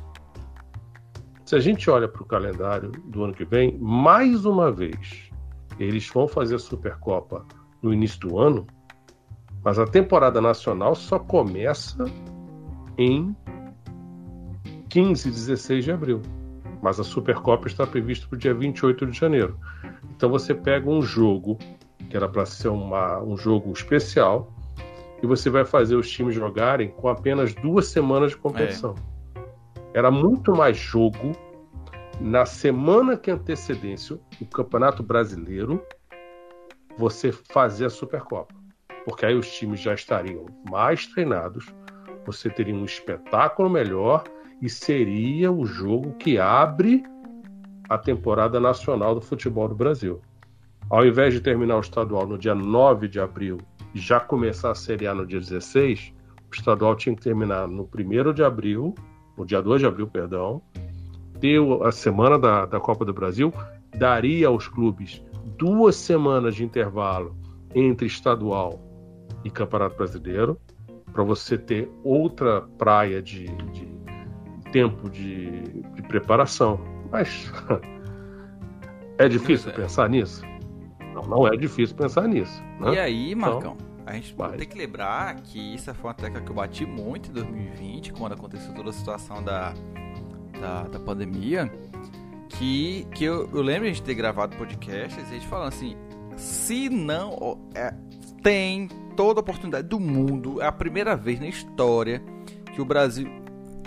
Se 1.45 1.57
a 1.57 1.61
gente 1.61 1.91
olha 1.91 2.07
para 2.07 2.23
o 2.23 2.27
calendário 2.27 2.91
do 3.07 3.25
ano 3.25 3.33
que 3.33 3.45
vem, 3.45 3.77
mais 3.79 4.45
uma 4.45 4.71
vez, 4.71 5.31
eles 5.79 6.09
vão 6.09 6.29
fazer 6.29 6.57
a 6.57 6.59
Supercopa 6.59 7.45
no 7.83 7.93
início 7.93 8.21
do 8.21 8.39
ano, 8.39 8.67
mas 9.65 9.79
a 9.79 9.87
temporada 9.87 10.41
nacional 10.41 10.95
só 10.95 11.19
começa 11.19 12.05
em 12.99 13.35
15 14.89 15.29
e 15.29 15.31
16 15.31 15.85
de 15.85 15.93
abril. 15.93 16.21
Mas 16.83 17.01
a 17.01 17.05
Supercopa 17.05 17.67
está 17.67 17.87
prevista 17.87 18.27
para 18.27 18.37
o 18.37 18.39
dia 18.39 18.53
28 18.53 19.07
de 19.07 19.19
janeiro. 19.19 19.59
Então 20.17 20.29
você 20.29 20.55
pega 20.55 20.91
um 20.91 21.01
jogo, 21.01 21.59
que 22.11 22.17
era 22.17 22.29
para 22.29 22.45
ser 22.45 22.69
uma, 22.69 23.23
um 23.23 23.37
jogo 23.37 23.73
especial, 23.73 24.53
e 25.23 25.27
você 25.27 25.51
vai 25.51 25.65
fazer 25.65 25.97
os 25.97 26.11
times 26.11 26.35
jogarem 26.35 26.89
com 26.89 27.09
apenas 27.09 27.55
duas 27.55 27.87
semanas 27.87 28.33
de 28.33 28.37
competição. 28.37 28.95
É. 29.95 29.99
Era 29.99 30.11
muito 30.11 30.55
mais 30.55 30.77
jogo 30.77 31.33
na 32.21 32.45
semana 32.45 33.17
que 33.17 33.31
antecedência 33.31 34.19
o 34.41 34.47
Campeonato 34.47 35.03
Brasileiro 35.03 35.83
você 36.97 37.31
fazer 37.31 37.87
a 37.87 37.91
Supercopa. 37.91 38.55
Porque 39.05 39.25
aí 39.25 39.35
os 39.35 39.51
times 39.51 39.81
já 39.81 39.95
estariam 39.95 40.47
mais 40.69 41.07
treinados, 41.07 41.73
você 42.33 42.51
teria 42.51 42.75
um 42.75 42.85
espetáculo 42.85 43.71
melhor 43.71 44.25
e 44.61 44.69
seria 44.69 45.51
o 45.51 45.65
jogo 45.65 46.13
que 46.15 46.39
abre 46.39 47.03
a 47.89 47.97
temporada 47.97 48.61
nacional 48.61 49.15
do 49.15 49.21
futebol 49.21 49.67
do 49.67 49.75
Brasil. 49.75 50.21
Ao 50.91 51.07
invés 51.07 51.33
de 51.33 51.41
terminar 51.41 51.77
o 51.77 51.81
estadual 51.81 52.27
no 52.27 52.37
dia 52.37 52.55
9 52.55 53.09
de 53.09 53.19
abril 53.19 53.59
e 53.95 53.99
já 53.99 54.21
começar 54.21 54.71
a 54.71 54.75
Série 54.75 55.07
A 55.07 55.15
no 55.15 55.27
dia 55.27 55.41
16, 55.41 56.13
o 56.51 56.55
estadual 56.55 56.95
tinha 56.97 57.17
que 57.17 57.23
terminar 57.23 57.67
no 57.67 57.89
1 57.89 58.33
de 58.35 58.45
abril, 58.45 58.95
no 59.37 59.47
dia 59.47 59.63
2 59.63 59.81
de 59.81 59.87
abril, 59.87 60.07
perdão, 60.07 60.61
ter 61.41 61.61
a 61.83 61.93
semana 61.93 62.39
da, 62.39 62.67
da 62.67 62.79
Copa 62.79 63.05
do 63.05 63.15
Brasil, 63.15 63.53
daria 63.97 64.49
aos 64.49 64.69
clubes 64.69 65.23
duas 65.57 65.97
semanas 65.97 66.55
de 66.55 66.65
intervalo 66.65 67.35
entre 67.75 68.07
estadual 68.07 68.81
e 69.45 69.51
Campeonato 69.51 69.97
Brasileiro, 69.97 70.59
para 71.13 71.23
você 71.23 71.59
ter 71.59 71.91
outra 72.05 72.63
praia 72.79 73.23
de, 73.23 73.47
de 73.47 73.89
tempo 74.73 75.09
de, 75.09 75.63
de, 75.95 76.03
preparação. 76.03 76.81
Mas 77.11 77.51
é 79.19 79.29
difícil 79.29 79.71
é. 79.71 79.75
pensar 79.75 80.09
nisso? 80.09 80.43
Não, 81.15 81.23
não 81.23 81.49
é 81.49 81.57
difícil 81.57 81.97
pensar 81.97 82.29
nisso. 82.29 82.63
Né? 82.81 82.95
E 82.95 82.99
aí, 82.99 83.33
então, 83.33 83.41
Marcão? 83.41 83.77
Então, 83.77 83.89
a 84.07 84.13
gente 84.15 84.35
mas... 84.39 84.57
tem 84.57 84.69
que 84.69 84.79
lembrar 84.79 85.35
que 85.37 85.75
isso 85.75 85.93
foi 85.95 86.09
uma 86.09 86.15
tecla 86.15 86.41
que 86.41 86.51
eu 86.51 86.55
bati 86.55 86.87
muito 86.87 87.31
em 87.31 87.33
2020, 87.33 88.13
quando 88.13 88.33
aconteceu 88.33 88.73
toda 88.75 88.91
a 88.91 88.93
situação 88.93 89.43
da, 89.43 89.75
da, 90.61 90.83
da 90.85 91.01
pandemia. 91.01 91.71
Que, 92.49 93.07
que 93.15 93.25
eu, 93.25 93.49
eu 93.53 93.61
lembro 93.61 93.83
de 93.83 93.91
a 93.91 93.93
gente 93.93 94.03
ter 94.03 94.15
gravado 94.15 94.57
podcasts 94.57 95.23
e 95.23 95.31
a 95.31 95.35
gente 95.35 95.47
falando 95.47 95.69
assim: 95.69 95.97
se 96.37 96.89
não. 96.89 97.59
É, 97.75 97.93
tem 98.43 98.89
toda 99.19 99.41
a 99.41 99.43
oportunidade 99.43 99.89
do 99.89 99.99
mundo, 99.99 100.63
é 100.63 100.67
a 100.67 100.71
primeira 100.71 101.17
vez 101.17 101.41
na 101.41 101.49
história 101.49 102.23
que 102.73 102.81
o 102.81 102.85
Brasil. 102.85 103.29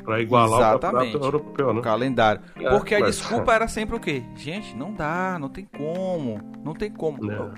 Para 0.03 0.19
igualar 0.19 0.59
Exatamente, 0.59 1.15
o 1.15 1.23
europeu, 1.23 1.73
né? 1.73 1.81
calendário. 1.81 2.41
É, 2.57 2.69
Porque 2.69 2.95
a 2.95 2.99
desculpa 2.99 3.53
era 3.53 3.65
sempre 3.69 3.95
o 3.95 3.99
quê? 3.99 4.23
Gente, 4.35 4.75
não 4.75 4.93
dá, 4.93 5.37
não 5.39 5.47
tem 5.47 5.63
como, 5.63 6.37
não 6.65 6.73
tem 6.73 6.91
como. 6.91 7.31
É. 7.31 7.53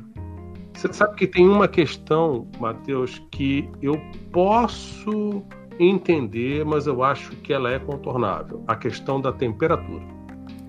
Você 0.75 0.93
sabe 0.93 1.15
que 1.15 1.25
tem 1.25 1.49
uma 1.49 1.67
questão, 1.67 2.47
Matheus, 2.59 3.19
que 3.31 3.67
eu 3.81 3.99
posso 4.31 5.43
entender, 5.79 6.63
mas 6.65 6.85
eu 6.85 7.01
acho 7.01 7.31
que 7.37 7.51
ela 7.51 7.71
é 7.71 7.79
contornável. 7.79 8.63
A 8.67 8.75
questão 8.75 9.19
da 9.19 9.31
temperatura. 9.31 10.05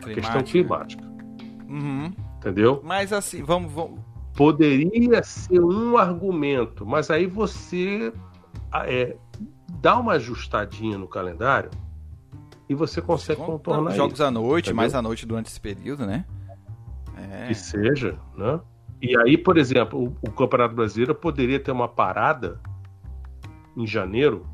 Climática. 0.00 0.10
A 0.10 0.14
questão 0.14 0.42
climática. 0.42 1.04
Uhum. 1.68 2.12
Entendeu? 2.38 2.80
Mas 2.82 3.12
assim, 3.12 3.42
vamos, 3.42 3.70
vamos. 3.72 4.03
Poderia 4.36 5.22
ser 5.22 5.60
um 5.60 5.96
argumento, 5.96 6.84
mas 6.84 7.10
aí 7.10 7.26
você 7.26 8.12
é, 8.72 9.16
dá 9.80 9.98
uma 9.98 10.14
ajustadinha 10.14 10.98
no 10.98 11.06
calendário 11.06 11.70
e 12.68 12.74
você 12.74 13.00
consegue 13.00 13.40
Com, 13.40 13.46
contornar 13.46 13.92
Jogos 13.92 14.14
isso, 14.14 14.24
à 14.24 14.30
noite, 14.30 14.72
mais 14.72 14.94
à 14.94 15.02
noite 15.02 15.26
durante 15.26 15.46
esse 15.46 15.60
período, 15.60 16.06
né? 16.06 16.24
É. 17.16 17.46
Que 17.46 17.54
seja, 17.54 18.18
né? 18.36 18.60
E 19.00 19.16
aí, 19.20 19.36
por 19.36 19.58
exemplo, 19.58 20.02
o, 20.02 20.28
o 20.28 20.32
Campeonato 20.32 20.74
Brasileiro 20.74 21.14
poderia 21.14 21.60
ter 21.60 21.70
uma 21.70 21.88
parada 21.88 22.58
em 23.76 23.86
janeiro, 23.86 24.46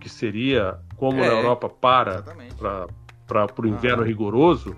que 0.00 0.08
seria 0.08 0.78
como 0.96 1.20
é, 1.20 1.28
na 1.28 1.34
Europa 1.34 1.68
para 1.68 2.24
para 3.26 3.62
o 3.62 3.66
inverno 3.66 4.02
rigoroso, 4.02 4.76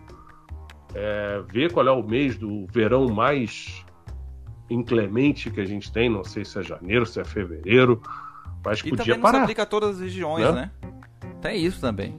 é, 0.94 1.42
ver 1.48 1.72
qual 1.72 1.86
é 1.88 1.90
o 1.90 2.02
mês 2.02 2.36
do 2.36 2.66
verão 2.66 3.08
mais 3.08 3.83
inclemente 4.68 5.50
que 5.50 5.60
a 5.60 5.64
gente 5.64 5.92
tem, 5.92 6.08
não 6.08 6.24
sei 6.24 6.44
se 6.44 6.58
é 6.58 6.62
janeiro, 6.62 7.04
se 7.06 7.20
é 7.20 7.24
fevereiro, 7.24 8.00
mas 8.64 8.80
e 8.80 8.90
podia 8.90 9.04
também 9.04 9.20
parar. 9.20 9.32
não 9.32 9.38
se 9.40 9.44
aplica 9.44 9.62
a 9.62 9.66
todas 9.66 9.96
as 9.96 10.00
regiões, 10.00 10.44
né? 10.54 10.70
né? 10.82 10.90
Tem 11.40 11.62
isso 11.62 11.80
também. 11.80 12.18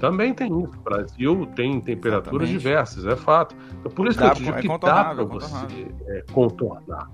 Também 0.00 0.34
tem 0.34 0.48
isso. 0.48 0.76
O 0.76 0.82
Brasil 0.82 1.46
tem 1.54 1.80
temperaturas 1.80 2.50
Exatamente. 2.50 2.58
diversas, 2.58 3.06
é 3.06 3.16
fato. 3.16 3.56
Então, 3.80 3.90
por 3.92 4.06
isso 4.06 4.18
dá, 4.18 4.30
que 4.30 4.42
eu 4.42 4.44
digo 4.44 4.58
é 4.58 4.60
que 4.60 4.68
dá 4.68 5.04
para 5.14 5.24
você 5.24 5.88
é, 6.06 6.24
contornar. 6.32 7.08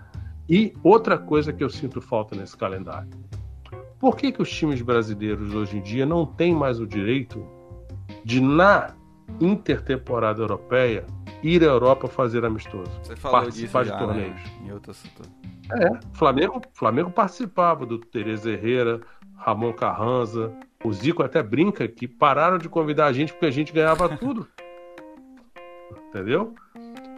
E 0.49 0.75
outra 0.83 1.16
coisa 1.16 1.53
que 1.53 1.62
eu 1.62 1.71
sinto 1.71 2.01
falta 2.01 2.35
nesse 2.35 2.57
calendário. 2.57 3.09
Por 4.01 4.16
que, 4.16 4.33
que 4.33 4.42
os 4.42 4.51
times 4.51 4.83
brasileiros 4.83 5.55
hoje 5.55 5.79
em 5.79 5.81
dia 5.81 6.05
não 6.05 6.27
têm 6.27 6.53
mais 6.53 6.81
o 6.81 6.87
direito 6.87 7.47
de, 8.25 8.40
na 8.40 8.95
intertemporada 9.40 10.42
europeia, 10.42 11.07
ir 11.43 11.63
à 11.63 11.67
Europa 11.67 12.09
fazer 12.09 12.45
amistoso? 12.45 12.91
participar 13.21 13.85
já, 13.85 13.93
de 13.93 14.05
torneios. 14.05 14.43
Né? 14.43 14.67
Em 14.67 14.73
outras... 14.73 15.05
É, 15.73 16.01
Flamengo, 16.13 16.63
Flamengo 16.73 17.11
participava 17.11 17.87
do 17.87 17.99
Tereza 17.99 18.51
Herrera, 18.51 19.01
Ramon 19.37 19.73
Carranza, 19.73 20.53
o 20.85 20.93
Zico 20.93 21.23
até 21.23 21.43
brinca 21.43 21.87
que 21.89 22.07
pararam 22.07 22.59
de 22.59 22.69
convidar 22.69 23.07
a 23.07 23.13
gente 23.13 23.33
porque 23.33 23.47
a 23.47 23.51
gente 23.51 23.73
ganhava 23.73 24.09
tudo. 24.17 24.47
Entendeu? 26.09 26.55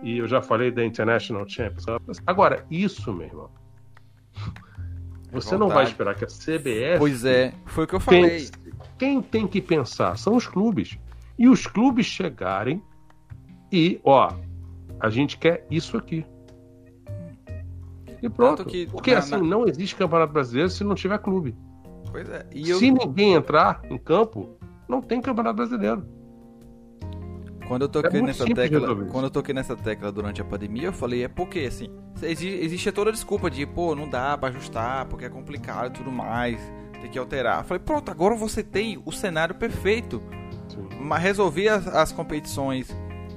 E 0.02 0.18
eu 0.18 0.28
já 0.28 0.40
falei 0.40 0.70
da 0.70 0.84
International 0.84 1.48
Champions. 1.48 1.84
Agora, 2.26 2.64
isso, 2.70 3.12
meu 3.12 3.26
irmão. 3.26 3.50
Você 5.32 5.56
não 5.56 5.68
vai 5.68 5.84
esperar 5.84 6.14
que 6.14 6.24
a 6.24 6.28
CBF. 6.28 6.98
Pois 6.98 7.24
é, 7.24 7.52
foi 7.66 7.84
o 7.84 7.86
que 7.86 7.94
eu 7.94 8.00
falei. 8.00 8.22
Pense. 8.22 8.52
Quem 8.96 9.20
tem 9.20 9.46
que 9.48 9.60
pensar 9.60 10.16
são 10.16 10.36
os 10.36 10.46
clubes. 10.46 10.96
E 11.36 11.48
os 11.48 11.66
clubes 11.66 12.06
chegarem 12.06 12.80
e, 13.70 14.00
ó, 14.04 14.32
a 15.00 15.10
gente 15.10 15.38
quer 15.38 15.66
isso 15.70 15.96
aqui. 15.96 16.24
E 18.22 18.28
pronto. 18.28 18.64
Que, 18.64 18.86
Porque 18.86 19.12
na, 19.12 19.18
assim, 19.18 19.32
na... 19.32 19.42
não 19.42 19.66
existe 19.66 19.96
campeonato 19.96 20.32
brasileiro 20.32 20.70
se 20.70 20.82
não 20.84 20.94
tiver 20.94 21.18
clube. 21.18 21.54
Pois 22.10 22.28
é. 22.28 22.46
E 22.54 22.70
eu... 22.70 22.78
Se 22.78 22.90
ninguém 22.90 23.34
entrar 23.34 23.82
em 23.90 23.98
campo, 23.98 24.56
não 24.88 25.02
tem 25.02 25.20
campeonato 25.20 25.56
brasileiro. 25.56 26.06
Quando 27.66 27.82
eu 27.82 27.88
toquei 27.88 28.20
é 28.20 28.22
nessa 28.22 28.44
tecla, 28.44 29.06
quando 29.06 29.24
eu 29.24 29.30
toquei 29.30 29.54
nessa 29.54 29.76
tecla 29.76 30.12
durante 30.12 30.40
a 30.40 30.44
pandemia, 30.44 30.88
eu 30.88 30.92
falei, 30.92 31.24
é 31.24 31.28
porque 31.28 31.60
assim, 31.60 31.88
existe 32.22 32.92
toda 32.92 33.10
a 33.10 33.12
desculpa 33.12 33.50
de, 33.50 33.64
pô, 33.66 33.94
não 33.94 34.08
dá 34.08 34.36
para 34.36 34.50
ajustar, 34.50 35.06
porque 35.06 35.24
é 35.24 35.30
complicado 35.30 35.88
e 35.88 35.98
tudo 35.98 36.12
mais, 36.12 36.60
tem 37.00 37.10
que 37.10 37.18
alterar. 37.18 37.60
Eu 37.60 37.64
falei, 37.64 37.82
pronto, 37.82 38.10
agora 38.10 38.34
você 38.34 38.62
tem 38.62 39.02
o 39.04 39.12
cenário 39.12 39.54
perfeito. 39.54 40.22
Mas 41.00 41.22
resolver 41.22 41.68
as, 41.68 41.86
as, 41.86 42.12
competições 42.12 42.94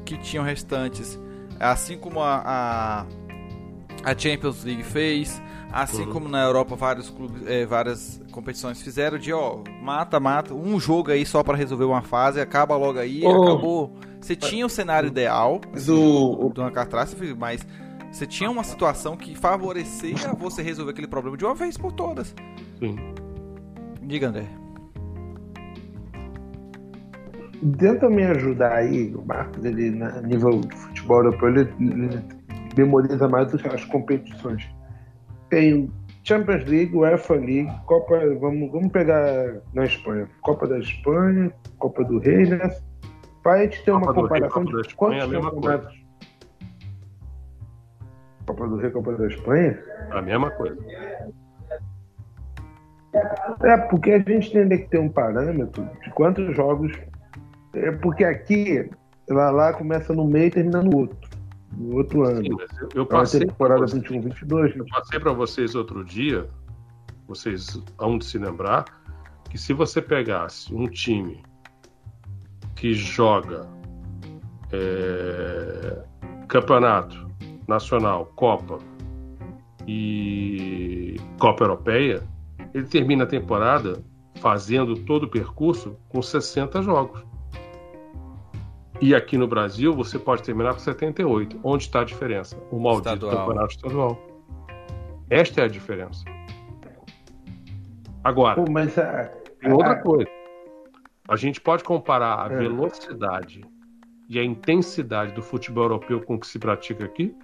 que 0.07 0.17
tinham 0.17 0.43
restantes, 0.43 1.19
assim 1.59 1.97
como 1.97 2.21
a, 2.21 2.41
a, 2.45 3.05
a 4.11 4.17
Champions 4.17 4.63
League 4.63 4.83
fez, 4.83 5.41
Assim 5.71 6.03
uhum. 6.03 6.13
como 6.13 6.29
na 6.29 6.43
Europa 6.43 6.77
vários 6.77 7.09
clubes, 7.09 7.45
é, 7.45 7.65
várias 7.65 8.21
competições 8.31 8.81
fizeram 8.81 9.17
de 9.17 9.33
ó, 9.33 9.59
mata, 9.81 10.17
mata, 10.17 10.53
um 10.53 10.79
jogo 10.79 11.11
aí 11.11 11.25
só 11.25 11.43
para 11.43 11.57
resolver 11.57 11.83
uma 11.83 12.01
fase, 12.01 12.39
acaba 12.39 12.77
logo 12.77 12.97
aí, 12.97 13.21
oh. 13.23 13.43
acabou. 13.43 13.93
Você 14.21 14.33
tinha 14.35 14.65
o 14.65 14.69
cenário 14.69 15.07
ideal 15.07 15.59
do 15.85 16.47
o... 16.47 16.49
do 16.49 16.63
mas 17.37 17.67
você 18.09 18.25
tinha 18.25 18.49
uma 18.49 18.63
situação 18.63 19.17
que 19.17 19.35
favorecia 19.35 20.33
você 20.39 20.61
resolver 20.61 20.91
aquele 20.91 21.07
problema 21.07 21.35
de 21.35 21.43
uma 21.43 21.53
vez 21.53 21.77
por 21.77 21.91
todas. 21.91 22.33
Sim. 22.79 22.97
Diga, 24.01 24.29
André. 24.29 24.47
Tenta 27.77 28.09
me 28.09 28.23
ajudar 28.23 28.73
aí, 28.73 29.13
o 29.15 29.25
Marcos, 29.25 29.63
ele, 29.65 29.91
na 29.91 30.21
nível 30.21 30.61
de 30.61 30.75
futebol 30.75 31.17
europeu, 31.17 31.49
ele, 31.49 31.73
ele 31.79 32.21
memoriza 32.75 33.27
mais 33.27 33.53
as 33.53 33.85
competições 33.85 34.69
tem 35.49 35.91
Champions 36.23 36.65
League, 36.65 36.95
UEFA 36.95 37.35
League, 37.35 37.71
Copa, 37.85 38.19
vamos, 38.39 38.71
vamos 38.71 38.91
pegar 38.91 39.61
na 39.73 39.85
Espanha, 39.85 40.27
Copa 40.41 40.67
da 40.67 40.79
Espanha, 40.79 41.51
Copa 41.79 42.03
do 42.03 42.19
Rei, 42.19 42.45
né? 42.45 42.69
Para 43.43 43.53
a 43.53 43.63
gente 43.63 43.83
ter 43.83 43.91
Copa 43.91 44.05
uma 44.05 44.13
comparação 44.13 44.63
Rei, 44.63 44.81
de 44.81 44.95
quantos 44.95 45.33
é 45.33 45.41
campeonatos. 45.41 46.07
Copa 48.45 48.67
do 48.67 48.77
Rei, 48.77 48.91
Copa 48.91 49.13
da 49.13 49.27
Espanha? 49.27 49.83
A 50.11 50.21
mesma 50.21 50.51
coisa. 50.51 50.77
É, 53.63 53.77
porque 53.89 54.11
a 54.11 54.19
gente 54.19 54.51
tem 54.51 54.69
que 54.69 54.89
ter 54.89 54.99
um 54.99 55.09
parâmetro 55.09 55.89
de 56.03 56.09
quantos 56.11 56.55
jogos. 56.55 56.91
É 57.73 57.91
porque 57.91 58.23
aqui, 58.23 58.89
lá, 59.29 59.51
lá 59.51 59.73
começa 59.73 60.13
no 60.13 60.25
meio 60.25 60.47
e 60.47 60.51
termina 60.51 60.81
no 60.81 60.97
outro 60.97 61.37
no 61.77 61.97
outro 61.97 62.23
ano. 62.23 62.41
Sim, 62.41 62.57
eu, 62.81 62.89
eu 62.95 63.05
passei 63.05 63.41
temporada 63.41 63.85
21, 63.85 64.21
22. 64.21 64.75
Eu 64.75 64.85
passei 64.85 65.19
para 65.19 65.33
vocês 65.33 65.75
outro 65.75 66.03
dia, 66.03 66.49
vocês 67.27 67.81
hão 67.99 68.17
de 68.17 68.25
se 68.25 68.37
lembrar, 68.37 68.85
que 69.49 69.57
se 69.57 69.73
você 69.73 70.01
pegasse 70.01 70.73
um 70.73 70.87
time 70.87 71.43
que 72.75 72.93
joga 72.93 73.67
é, 74.71 76.03
campeonato 76.47 77.27
nacional, 77.67 78.25
Copa 78.35 78.79
e 79.87 81.15
Copa 81.39 81.63
Europeia, 81.63 82.23
ele 82.73 82.85
termina 82.85 83.23
a 83.23 83.27
temporada 83.27 84.03
fazendo 84.35 84.95
todo 84.95 85.23
o 85.23 85.27
percurso 85.27 85.97
com 86.09 86.21
60 86.21 86.81
jogos. 86.83 87.26
E 88.99 89.13
aqui 89.13 89.37
no 89.37 89.47
Brasil 89.47 89.93
você 89.93 90.17
pode 90.17 90.41
terminar 90.41 90.73
com 90.73 90.79
78. 90.79 91.59
Onde 91.63 91.83
está 91.83 92.01
a 92.01 92.03
diferença? 92.03 92.57
O 92.71 92.79
maldito 92.79 93.13
estadual. 93.13 93.37
campeonato 93.37 93.73
estadual. 93.75 94.27
Esta 95.29 95.61
é 95.61 95.63
a 95.65 95.67
diferença. 95.67 96.23
Agora, 98.23 98.55
Pô, 98.55 98.71
mas 98.71 98.97
a, 98.97 99.25
tem 99.59 99.71
outra 99.71 99.91
a... 99.91 100.01
coisa. 100.01 100.29
A 101.29 101.35
gente 101.35 101.61
pode 101.61 101.83
comparar 101.83 102.49
a 102.49 102.53
é. 102.53 102.57
velocidade 102.57 103.63
e 104.29 104.39
a 104.39 104.43
intensidade 104.43 105.33
do 105.33 105.43
futebol 105.43 105.83
europeu 105.83 106.21
com 106.21 106.35
o 106.35 106.39
que 106.39 106.47
se 106.47 106.57
pratica 106.57 107.05
aqui? 107.05 107.35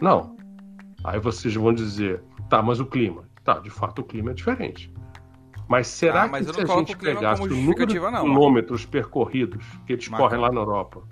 Não. 0.00 0.36
Aí 1.04 1.18
vocês 1.18 1.54
vão 1.54 1.72
dizer, 1.72 2.22
tá, 2.50 2.62
mas 2.62 2.80
o 2.80 2.86
clima. 2.86 3.24
Tá, 3.44 3.60
de 3.60 3.70
fato 3.70 4.00
o 4.00 4.04
clima 4.04 4.32
é 4.32 4.34
diferente. 4.34 4.92
Mas 5.68 5.88
será 5.88 6.24
ah, 6.24 6.28
mas 6.28 6.46
que 6.46 6.54
se 6.54 6.60
a 6.72 6.76
gente 6.76 6.96
pegasse 6.96 7.42
o 7.42 7.46
número 7.48 7.86
de 7.86 7.98
não, 7.98 8.22
quilômetros 8.22 8.82
mano. 8.82 8.92
percorridos 8.92 9.64
que 9.86 9.92
eles 9.94 10.06
correm 10.08 10.38
lá 10.40 10.50
na 10.52 10.60
Europa, 10.60 11.02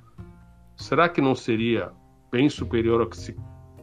será 0.77 1.09
que 1.09 1.21
não 1.21 1.35
seria 1.35 1.91
bem 2.31 2.49
superior 2.49 3.01
ao 3.01 3.07
que 3.09 3.17
se 3.17 3.37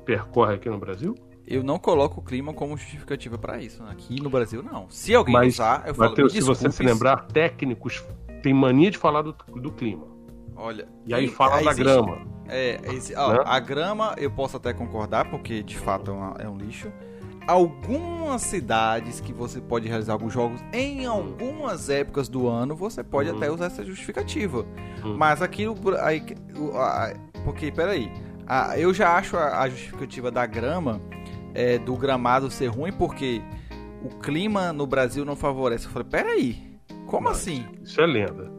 percorre 0.06 0.56
aqui 0.56 0.70
no 0.70 0.78
Brasil? 0.78 1.16
eu 1.46 1.64
não 1.64 1.78
coloco 1.78 2.22
o 2.22 2.24
clima 2.24 2.54
como 2.54 2.78
justificativa 2.78 3.38
para 3.38 3.60
isso. 3.62 3.84
Né? 3.84 3.92
Aqui 3.92 4.22
no 4.22 4.30
Brasil, 4.30 4.64
não. 4.64 4.90
Se 4.90 5.14
alguém 5.14 5.34
Mas, 5.34 5.56
usar, 5.56 5.84
eu 5.86 5.94
falo, 5.94 6.12
Matheus, 6.12 6.34
me 6.34 6.40
se 6.42 6.48
você 6.48 6.72
se 6.72 6.82
lembrar, 6.82 7.26
técnicos 7.28 8.02
têm 8.42 8.54
mania 8.54 8.90
de 8.90 8.98
falar 8.98 9.22
do, 9.24 9.36
do 9.58 9.70
clima. 9.72 10.08
Olha, 10.56 10.88
E 11.06 11.14
aí 11.14 11.28
fala 11.28 11.56
da 11.56 11.72
existe- 11.72 11.84
grama. 11.84 12.20
É, 12.48 12.80
ó, 13.18 13.34
Né? 13.34 13.40
a 13.46 13.60
grama 13.60 14.16
eu 14.18 14.32
posso 14.32 14.56
até 14.56 14.72
concordar, 14.74 15.30
porque 15.30 15.62
de 15.62 15.78
fato 15.78 16.12
é, 16.12 16.14
uma- 16.14 16.36
é 16.40 16.48
um 16.48 16.56
lixo. 16.58 16.90
Algumas 17.52 18.44
cidades 18.44 19.20
que 19.20 19.34
você 19.34 19.60
pode 19.60 19.86
realizar 19.88 20.14
alguns 20.14 20.32
jogos 20.32 20.62
em 20.72 21.06
algumas 21.06 21.90
épocas 21.90 22.30
do 22.30 22.48
ano, 22.48 22.74
você 22.76 23.04
pode 23.04 23.30
Uhum. 23.30 23.36
até 23.38 23.52
usar 23.52 23.66
essa 23.66 23.84
justificativa. 23.84 24.66
Uhum. 25.04 25.18
Mas 25.18 25.42
aqui 25.42 25.66
Aí, 26.02 26.24
o- 26.56 27.42
porque, 27.44 27.70
peraí. 27.70 28.10
a- 28.48 28.80
eu 28.80 28.94
já 28.94 29.18
acho 29.18 29.36
a, 29.36 29.60
a 29.64 29.70
justificativa 29.70 30.32
da 30.32 30.46
grama, 30.46 31.02
é, 31.54 31.78
do 31.78 31.96
gramado 31.98 32.50
ser 32.50 32.68
ruim, 32.68 32.94
porque 32.94 33.42
o 34.02 34.08
clima 34.20 34.72
no 34.72 34.88
Brasil 34.88 35.26
não 35.26 35.36
favorece. 35.36 35.86
Eu 35.88 35.92
falei, 35.92 36.08
peraí. 36.10 36.72
Como 37.06 37.26
Não, 37.26 37.32
assim? 37.32 37.66
Isso 37.84 38.00
é 38.00 38.06
lenda. 38.06 38.50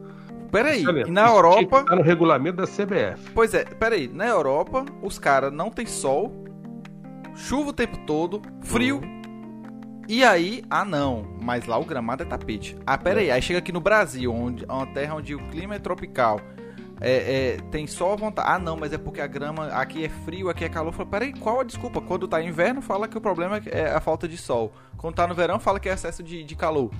Peraí. 0.51 0.85
É 0.85 1.05
na 1.09 1.25
Isso 1.25 1.35
Europa. 1.35 1.83
no 1.95 2.03
regulamento 2.03 2.57
da 2.57 2.67
CBF. 2.67 3.31
Pois 3.33 3.55
é, 3.55 3.63
peraí, 3.65 4.07
na 4.07 4.27
Europa 4.27 4.85
os 5.01 5.17
caras 5.17 5.51
não 5.51 5.71
tem 5.71 5.87
sol, 5.87 6.42
chuva 7.35 7.69
o 7.69 7.73
tempo 7.73 7.97
todo, 8.05 8.41
frio. 8.61 9.01
E 10.07 10.23
aí, 10.23 10.63
ah 10.69 10.83
não, 10.83 11.25
mas 11.41 11.65
lá 11.65 11.77
o 11.77 11.85
gramado 11.85 12.23
é 12.23 12.25
tapete. 12.25 12.77
Ah, 12.85 12.97
peraí, 12.97 13.31
aí 13.31 13.41
chega 13.41 13.59
aqui 13.59 13.71
no 13.71 13.79
Brasil, 13.79 14.33
onde 14.33 14.65
uma 14.65 14.85
terra 14.87 15.15
onde 15.15 15.33
o 15.33 15.47
clima 15.47 15.75
é 15.75 15.79
tropical. 15.79 16.41
É, 16.99 17.55
é, 17.55 17.57
tem 17.71 17.87
sol 17.87 18.13
à 18.13 18.15
vontade. 18.15 18.49
Ah, 18.49 18.59
não, 18.59 18.77
mas 18.77 18.93
é 18.93 18.97
porque 18.97 19.19
a 19.19 19.27
grama 19.27 19.67
aqui 19.67 20.05
é 20.05 20.09
frio, 20.09 20.49
aqui 20.49 20.63
é 20.63 20.69
calor. 20.69 20.93
Fala, 20.93 21.09
peraí, 21.09 21.33
qual 21.33 21.59
a 21.59 21.63
desculpa? 21.63 22.01
Quando 22.01 22.27
tá 22.27 22.41
inverno, 22.41 22.81
fala 22.81 23.07
que 23.07 23.17
o 23.17 23.21
problema 23.21 23.61
é 23.65 23.91
a 23.91 23.99
falta 23.99 24.27
de 24.27 24.37
sol. 24.37 24.73
Quando 24.97 25.15
tá 25.15 25.27
no 25.27 25.33
verão, 25.33 25.59
fala 25.59 25.79
que 25.79 25.89
é 25.89 25.93
excesso 25.93 26.23
de, 26.23 26.43
de 26.43 26.55
calor. 26.55 26.91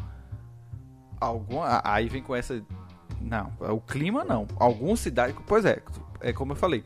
Alguma, 1.20 1.82
aí 1.84 2.10
vem 2.10 2.22
com 2.22 2.36
essa. 2.36 2.62
Não, 3.22 3.54
o 3.60 3.80
clima 3.80 4.26
não. 4.26 4.46
Algumas 4.58 5.00
cidades. 5.00 5.36
Pois 5.48 5.64
é, 5.64 5.82
é 6.20 6.34
como 6.34 6.52
eu 6.52 6.58
falei. 6.58 6.84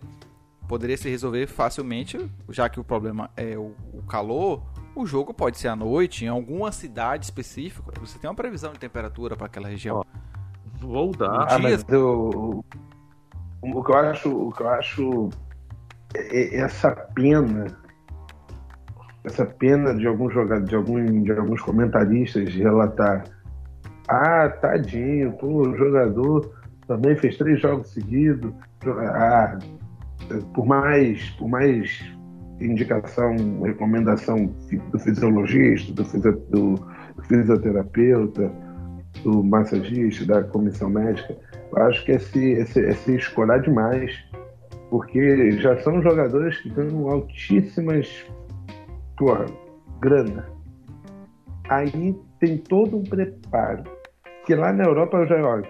Poderia 0.68 0.98
se 0.98 1.10
resolver 1.10 1.48
facilmente, 1.48 2.30
já 2.50 2.68
que 2.68 2.80
o 2.80 2.84
problema 2.84 3.30
é 3.38 3.58
o, 3.58 3.74
o 3.94 4.02
calor. 4.04 4.64
O 4.96 5.06
jogo 5.06 5.34
pode 5.34 5.58
ser 5.58 5.70
à 5.70 5.76
noite, 5.76 6.26
em 6.26 6.28
alguma 6.28 6.72
cidade 6.72 7.26
específica. 7.26 7.92
Você 8.02 8.20
tem 8.20 8.30
uma 8.30 8.36
previsão 8.36 8.74
de 8.74 8.80
temperatura 8.80 9.36
para 9.36 9.46
aquela 9.46 9.68
região. 9.68 10.04
Vou 10.80 11.16
dar. 11.16 11.48
Ah, 11.50 11.60
mas 11.60 11.86
eu, 11.88 12.64
o 13.62 13.84
que 13.84 13.92
eu 13.92 13.98
acho, 13.98 14.30
o 14.30 14.52
que 14.52 14.62
eu 14.62 14.70
acho 14.70 15.30
é- 16.16 16.56
é 16.56 16.62
essa 16.62 16.92
pena, 16.92 17.68
essa 19.24 19.46
pena 19.46 19.96
de 19.96 20.06
alguns 20.08 20.34
jogadores, 20.34 20.70
de, 20.70 20.76
algum, 20.76 21.24
de 21.24 21.32
alguns 21.32 21.62
comentaristas 21.62 22.52
de 22.52 22.62
relatar, 22.62 23.24
ah, 24.08 24.50
tadinho, 24.50 25.34
pô, 25.34 25.70
o 25.70 25.78
jogador 25.78 26.54
também 26.88 27.16
fez 27.16 27.38
três 27.38 27.60
jogos 27.62 27.90
seguidos, 27.90 28.54
ah, 28.86 29.58
por 30.54 30.66
mais, 30.66 31.30
por 31.32 31.48
mais 31.48 32.04
indicação, 32.60 33.36
recomendação 33.62 34.48
do 34.92 35.00
fisiologista, 35.00 35.94
do, 35.94 36.04
do 36.50 36.88
fisioterapeuta, 37.24 38.52
do 39.24 39.44
massagista, 39.44 40.26
da 40.26 40.44
comissão 40.44 40.90
médica, 40.90 41.36
acho 41.76 42.04
que 42.06 42.14
esse, 42.14 42.52
esse, 42.54 42.80
esse 42.80 43.16
escorar 43.16 43.62
demais, 43.62 44.12
porque 44.90 45.52
já 45.60 45.78
são 45.80 46.02
jogadores 46.02 46.58
que 46.62 46.70
ganham 46.70 47.08
altíssimas 47.10 48.26
porra, 49.18 49.46
grana. 50.00 50.48
Aí 51.70 52.16
tem 52.40 52.58
todo 52.58 52.98
um 52.98 53.04
preparo. 53.04 53.84
Que 54.46 54.56
lá 54.56 54.72
na 54.72 54.86
Europa, 54.86 55.18
eu 55.18 55.28
já, 55.28 55.62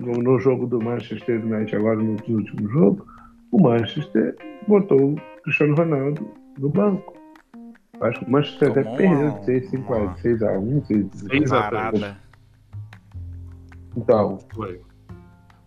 no, 0.00 0.12
no 0.12 0.38
jogo 0.38 0.66
do 0.66 0.82
Manchester 0.82 1.44
United, 1.44 1.76
agora 1.76 1.96
no 1.96 2.12
último 2.12 2.70
jogo, 2.70 3.06
o 3.54 3.62
Manchester 3.62 4.36
botou 4.66 5.12
o 5.12 5.16
Cristiano 5.44 5.76
Ronaldo 5.76 6.28
no 6.58 6.68
banco. 6.68 7.14
Acho 8.00 8.18
que 8.18 8.24
o 8.26 8.30
Manchester 8.32 8.70
até 8.72 8.82
perdeu 8.96 9.30
de 9.30 9.44
6 9.44 9.70
5 9.70 9.94
uma- 9.94 10.10
a 10.10 10.16
6 10.16 10.42
a 10.42 10.58
1, 10.58 10.84
6 10.84 11.06
Seis 11.12 11.52
a 11.52 11.62
Parada. 11.62 12.18
Então, 13.96 14.38
Foi. 14.52 14.80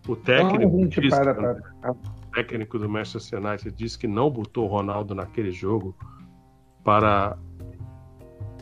O 0.06 0.12
então 0.12 0.16
técnico, 0.24 0.88
disse, 1.00 1.10
para 1.10 1.34
para 1.34 1.92
o 1.92 1.96
técnico 2.34 2.78
do 2.78 2.88
Manchester 2.88 3.42
United 3.42 3.74
disse 3.74 3.98
que 3.98 4.06
não 4.06 4.30
botou 4.30 4.66
o 4.66 4.68
Ronaldo 4.68 5.14
naquele 5.14 5.50
jogo 5.50 5.96
para 6.84 7.38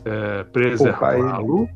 é, 0.05 0.43
preservá-lo 0.45 1.69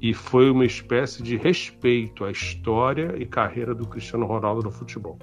e 0.00 0.14
foi 0.14 0.50
uma 0.50 0.64
espécie 0.64 1.22
de 1.22 1.36
respeito 1.36 2.24
à 2.24 2.30
história 2.30 3.14
e 3.16 3.26
carreira 3.26 3.74
do 3.74 3.86
Cristiano 3.86 4.26
Ronaldo 4.26 4.62
no 4.62 4.70
futebol. 4.70 5.18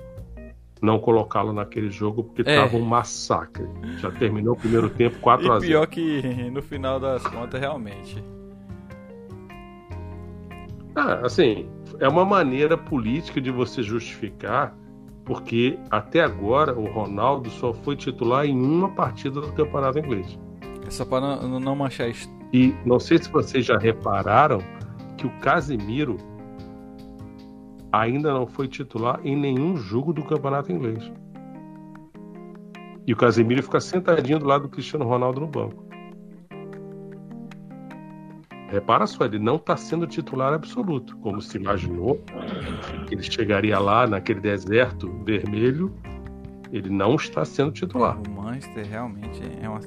Não 0.81 0.97
colocá-lo 0.99 1.53
naquele 1.53 1.91
jogo 1.91 2.23
porque 2.23 2.41
É. 2.49 2.55
estava 2.55 2.75
um 2.75 2.81
massacre. 2.85 3.67
Já 3.99 4.09
terminou 4.11 4.53
o 4.55 4.57
primeiro 4.57 4.89
tempo 4.89 5.17
4 5.21 5.51
a 5.51 5.57
E 5.57 5.59
0. 5.59 5.71
pior 5.71 5.87
que 5.87 6.49
no 6.49 6.61
final 6.61 6.99
das 6.99 7.21
contas, 7.27 7.59
realmente. 7.59 8.23
Ah, 10.95 11.21
assim, 11.23 11.69
é 11.99 12.07
uma 12.07 12.25
maneira 12.25 12.77
política 12.77 13.39
de 13.39 13.49
você 13.51 13.81
justificar, 13.81 14.75
porque 15.23 15.77
até 15.89 16.19
agora 16.21 16.77
o 16.77 16.85
Ronaldo 16.91 17.49
só 17.49 17.73
foi 17.73 17.95
titular 17.95 18.45
em 18.45 18.59
uma 18.59 18.89
partida 18.89 19.39
do 19.39 19.51
Campeonato 19.53 19.99
Inglês. 19.99 20.37
É 20.85 20.89
só 20.89 21.05
para 21.05 21.21
não, 21.47 21.59
não 21.59 21.75
manchar 21.75 22.09
isso. 22.09 22.27
E 22.51 22.73
não 22.85 22.99
sei 22.99 23.17
se 23.17 23.31
vocês 23.31 23.65
já 23.65 23.77
repararam 23.77 24.57
que 25.17 25.25
o 25.25 25.29
Casemiro 25.39 26.17
ainda 27.91 28.33
não 28.33 28.47
foi 28.47 28.67
titular 28.67 29.19
em 29.23 29.35
nenhum 29.35 29.75
jogo 29.75 30.13
do 30.13 30.23
Campeonato 30.23 30.71
Inglês. 30.71 31.11
E 33.05 33.13
o 33.13 33.17
Casemiro 33.17 33.63
fica 33.63 33.79
sentadinho 33.79 34.39
do 34.39 34.45
lado 34.45 34.63
do 34.63 34.69
Cristiano 34.69 35.05
Ronaldo 35.05 35.41
no 35.41 35.47
banco. 35.47 35.85
Repara 38.69 39.05
só, 39.05 39.25
ele 39.25 39.37
não 39.37 39.57
está 39.57 39.75
sendo 39.75 40.07
titular 40.07 40.53
absoluto, 40.53 41.17
como 41.17 41.41
se 41.41 41.57
imaginou 41.57 42.23
que 43.05 43.15
ele 43.15 43.23
chegaria 43.23 43.77
lá 43.77 44.07
naquele 44.07 44.39
deserto 44.39 45.11
vermelho. 45.25 45.93
Ele 46.71 46.89
não 46.89 47.15
está 47.15 47.43
sendo 47.43 47.73
titular. 47.73 48.17
O 48.17 48.31
Manchester 48.31 48.87
realmente 48.87 49.41
é 49.61 49.67
uma. 49.67 49.81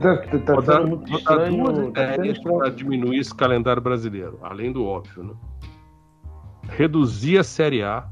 Tá, 0.00 0.16
tá, 0.16 0.62
tá 0.62 0.80
duas 0.80 1.22
tá 1.22 1.46
sendo 1.46 1.88
ideias 1.88 2.38
para 2.38 2.70
diminuir 2.70 3.18
esse 3.18 3.34
calendário 3.34 3.82
brasileiro, 3.82 4.38
além 4.42 4.72
do 4.72 4.84
óbvio, 4.86 5.24
né? 5.24 5.34
Reduzir 6.68 7.38
a 7.38 7.44
Série 7.44 7.82
A 7.82 8.08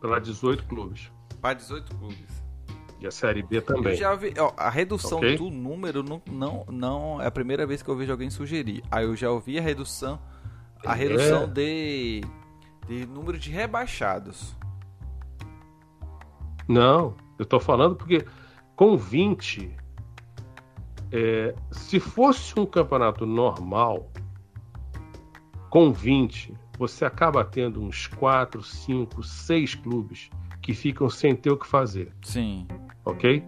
para 0.00 0.18
18 0.18 0.64
clubes. 0.64 1.10
Para 1.40 1.54
18 1.54 1.94
clubes. 1.96 2.44
E 3.00 3.06
a 3.06 3.10
Série 3.10 3.42
B 3.42 3.58
Eu 3.58 3.62
também. 3.62 3.94
já 3.94 4.14
vi, 4.14 4.32
ó, 4.38 4.52
a 4.56 4.70
redução 4.70 5.18
Ok. 5.18 5.36
do 5.36 5.50
número 5.50 6.02
não, 6.02 6.22
não, 6.30 6.64
não 6.70 7.20
é 7.22 7.26
a 7.26 7.30
primeira 7.30 7.66
vez 7.66 7.82
que 7.82 7.88
eu 7.90 7.96
vejo 7.96 8.10
alguém 8.10 8.30
sugerir. 8.30 8.82
Aí 8.90 9.04
eu 9.04 9.14
já 9.14 9.30
ouvi 9.30 9.58
a 9.58 9.62
redução, 9.62 10.18
a 10.84 10.92
É. 10.94 10.96
redução 10.96 11.46
de, 11.46 12.22
de 12.86 13.06
número 13.06 13.38
de 13.38 13.50
rebaixados. 13.50 14.56
Não, 16.68 17.14
eu 17.38 17.44
tô 17.44 17.60
falando 17.60 17.96
porque 17.96 18.24
com 18.74 18.96
20, 18.96 19.70
é, 21.12 21.54
se 21.70 22.00
fosse 22.00 22.58
um 22.58 22.66
campeonato 22.66 23.24
normal, 23.26 24.10
com 25.70 25.92
20, 25.92 26.54
você 26.78 27.04
acaba 27.04 27.44
tendo 27.44 27.82
uns 27.82 28.06
4, 28.06 28.62
5, 28.62 29.22
6 29.22 29.74
clubes 29.76 30.30
que 30.60 30.74
ficam 30.74 31.08
sem 31.08 31.34
ter 31.34 31.50
o 31.50 31.56
que 31.56 31.66
fazer. 31.66 32.12
Sim. 32.22 32.66
ok? 33.04 33.42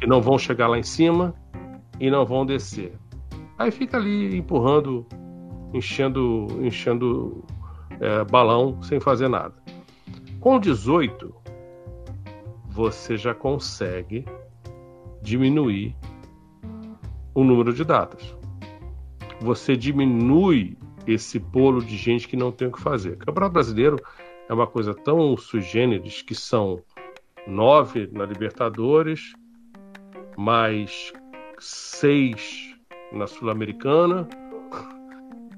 E 0.00 0.06
não 0.06 0.20
vão 0.20 0.38
chegar 0.38 0.66
lá 0.66 0.78
em 0.78 0.82
cima 0.82 1.34
e 2.00 2.10
não 2.10 2.24
vão 2.24 2.44
descer. 2.44 2.98
Aí 3.58 3.70
fica 3.70 3.96
ali 3.96 4.36
empurrando, 4.36 5.06
enchendo, 5.72 6.48
enchendo 6.60 7.44
é, 8.00 8.24
balão 8.24 8.82
sem 8.82 8.98
fazer 8.98 9.28
nada. 9.28 9.54
Com 10.40 10.58
18, 10.58 11.32
você 12.66 13.16
já 13.16 13.34
consegue 13.34 14.24
diminuir 15.22 15.94
o 17.34 17.44
número 17.44 17.72
de 17.72 17.84
datas. 17.84 18.34
Você 19.40 19.76
diminui 19.76 20.76
esse 21.06 21.38
bolo 21.38 21.82
de 21.82 21.96
gente 21.96 22.28
que 22.28 22.36
não 22.36 22.52
tem 22.52 22.68
o 22.68 22.72
que 22.72 22.80
fazer. 22.80 23.12
O 23.14 23.18
Campeonato 23.18 23.52
Brasileiro 23.54 23.96
é 24.48 24.52
uma 24.54 24.66
coisa 24.66 24.94
tão 24.94 25.36
sui 25.36 25.60
generis 25.60 26.22
que 26.22 26.34
são 26.34 26.80
nove 27.46 28.08
na 28.12 28.24
Libertadores, 28.24 29.32
mais 30.36 31.12
seis 31.58 32.74
na 33.12 33.26
Sul-Americana, 33.26 34.28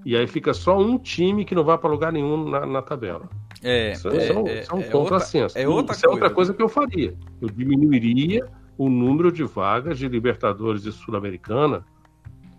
e 0.05 0.16
aí 0.16 0.26
fica 0.26 0.53
só 0.53 0.78
um 0.78 0.99
time 0.99 1.45
que 1.45 1.55
não 1.55 1.64
vai 1.64 1.78
para 1.78 1.88
lugar 1.88 2.12
nenhum 2.12 2.49
na, 2.49 2.66
na 2.66 2.82
tabela. 2.82 3.28
É, 3.62 3.92
Isso 3.92 4.09
é, 4.09 4.28
é, 4.28 4.32
um- 4.38 4.47
é, 4.47 4.64
é 4.68 4.74
um 4.74 4.82
contrassenso. 4.90 5.57
outra, 5.59 5.62
é 5.62 5.68
outra 5.68 5.95
Isso 5.97 6.07
é 6.07 6.09
outra 6.11 6.30
coisa. 6.30 6.34
coisa 6.34 6.55
que 6.55 6.62
eu 6.62 6.68
faria. 6.68 7.14
Eu 7.40 7.49
diminuiria 7.49 8.47
o 8.76 8.90
número 8.90 9.32
de 9.32 9.45
vagas 9.45 9.99
de 9.99 10.07
Libertadores 10.09 10.84
e 10.84 10.92
Sul-Americana 10.92 11.86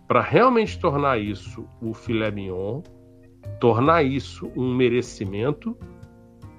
para 0.06 0.20
realmente 0.20 0.78
tornar 0.78 1.18
isso 1.18 1.66
o 1.80 1.92
filé 1.92 2.30
mignon, 2.30 2.82
tornar 3.60 4.02
isso 4.02 4.50
um 4.56 4.74
merecimento 4.74 5.76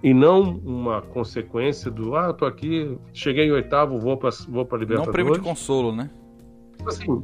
e 0.03 0.13
não 0.13 0.41
uma 0.41 1.01
consequência 1.01 1.89
do 1.89 2.15
ah, 2.15 2.25
eu 2.27 2.33
tô 2.33 2.45
aqui, 2.45 2.97
cheguei 3.13 3.47
em 3.47 3.51
oitavo, 3.51 3.97
vou 3.99 4.17
para 4.17 4.29
vou 4.49 4.65
para 4.65 4.77
Libertadores. 4.77 5.07
Não 5.07 5.13
prêmio 5.13 5.33
de 5.33 5.39
consolo, 5.39 5.91
né? 5.91 6.09
Assim, 6.85 7.23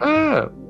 é 0.00 0.64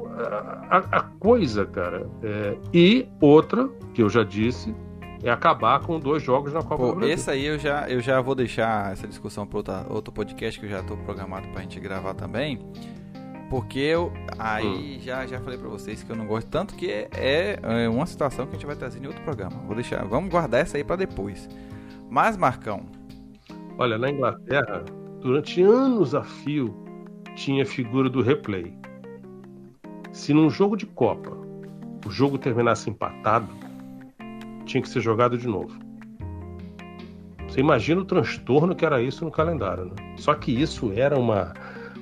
a, 0.70 0.78
a 0.98 1.02
coisa, 1.02 1.64
cara. 1.64 2.08
É, 2.22 2.56
e 2.72 3.08
outra 3.20 3.68
que 3.92 4.02
eu 4.02 4.08
já 4.08 4.22
disse 4.22 4.74
é 5.22 5.30
acabar 5.30 5.80
com 5.80 5.98
dois 5.98 6.22
jogos 6.22 6.52
na 6.52 6.62
Copa 6.62 6.76
Pô, 6.76 6.86
do 6.88 6.96
Brasil. 6.96 7.14
Esse 7.14 7.30
aí 7.30 7.46
eu 7.46 7.58
já, 7.58 7.88
eu 7.88 8.00
já 8.00 8.20
vou 8.20 8.34
deixar 8.34 8.92
essa 8.92 9.08
discussão 9.08 9.46
para 9.46 9.86
outro 9.88 10.12
podcast 10.12 10.60
que 10.60 10.66
eu 10.66 10.70
já 10.70 10.80
estou 10.80 10.96
programado 10.98 11.48
para 11.48 11.60
a 11.60 11.62
gente 11.62 11.80
gravar 11.80 12.14
também. 12.14 12.60
Porque 13.50 13.78
eu 13.78 14.12
aí 14.38 14.96
hum. 14.96 15.00
já, 15.00 15.26
já 15.26 15.40
falei 15.40 15.58
para 15.58 15.68
vocês 15.68 16.02
que 16.02 16.10
eu 16.10 16.16
não 16.16 16.26
gosto 16.26 16.48
tanto 16.48 16.74
que 16.74 16.90
é, 16.90 17.58
é, 17.62 17.88
uma 17.88 18.06
situação 18.06 18.46
que 18.46 18.52
a 18.52 18.54
gente 18.54 18.66
vai 18.66 18.76
trazer 18.76 19.02
em 19.02 19.06
outro 19.06 19.22
programa. 19.22 19.56
Vou 19.66 19.74
deixar, 19.74 20.04
vamos 20.04 20.30
guardar 20.30 20.60
essa 20.60 20.76
aí 20.76 20.84
para 20.84 20.96
depois. 20.96 21.48
Mas 22.10 22.36
Marcão, 22.36 22.86
olha 23.78 23.98
na 23.98 24.10
Inglaterra 24.10 24.84
durante 25.20 25.62
anos 25.62 26.14
a 26.14 26.22
fio 26.22 26.74
tinha 27.34 27.66
figura 27.66 28.08
do 28.08 28.22
replay. 28.22 28.72
Se 30.12 30.32
num 30.32 30.48
jogo 30.48 30.76
de 30.76 30.86
Copa 30.86 31.36
o 32.06 32.10
jogo 32.10 32.38
terminasse 32.38 32.90
empatado, 32.90 33.48
tinha 34.64 34.82
que 34.82 34.88
ser 34.88 35.00
jogado 35.00 35.36
de 35.36 35.48
novo. 35.48 35.78
Você 37.48 37.60
imagina 37.60 38.00
o 38.00 38.04
transtorno 38.04 38.74
que 38.74 38.84
era 38.84 39.00
isso 39.00 39.24
no 39.24 39.30
calendário, 39.30 39.86
né? 39.86 40.14
Só 40.16 40.34
que 40.34 40.52
isso 40.52 40.92
era 40.94 41.18
uma, 41.18 41.54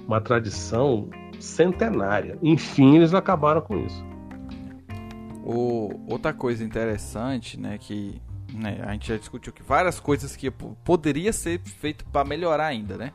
uma 0.07 0.21
tradição 0.21 1.09
centenária. 1.43 2.39
Enfim, 2.43 2.97
eles 2.97 3.13
acabaram 3.13 3.61
com 3.61 3.77
isso. 3.79 4.05
O, 5.45 5.91
outra 6.07 6.33
coisa 6.33 6.63
interessante, 6.65 7.59
né, 7.59 7.77
que 7.79 8.23
né, 8.53 8.81
a 8.87 8.93
gente 8.93 9.09
já 9.09 9.17
discutiu 9.17 9.53
que 9.53 9.63
várias 9.63 9.99
coisas 9.99 10.37
que 10.37 10.51
poderia 10.51 11.33
ser 11.33 11.61
feito 11.61 12.05
para 12.07 12.25
melhorar 12.25 12.67
ainda, 12.67 12.97
né? 12.97 13.13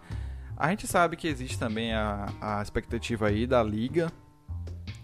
A 0.57 0.69
gente 0.69 0.87
sabe 0.87 1.15
que 1.15 1.27
existe 1.27 1.57
também 1.57 1.93
a, 1.93 2.27
a 2.41 2.61
expectativa 2.61 3.27
aí 3.27 3.45
da 3.45 3.63
liga, 3.63 4.11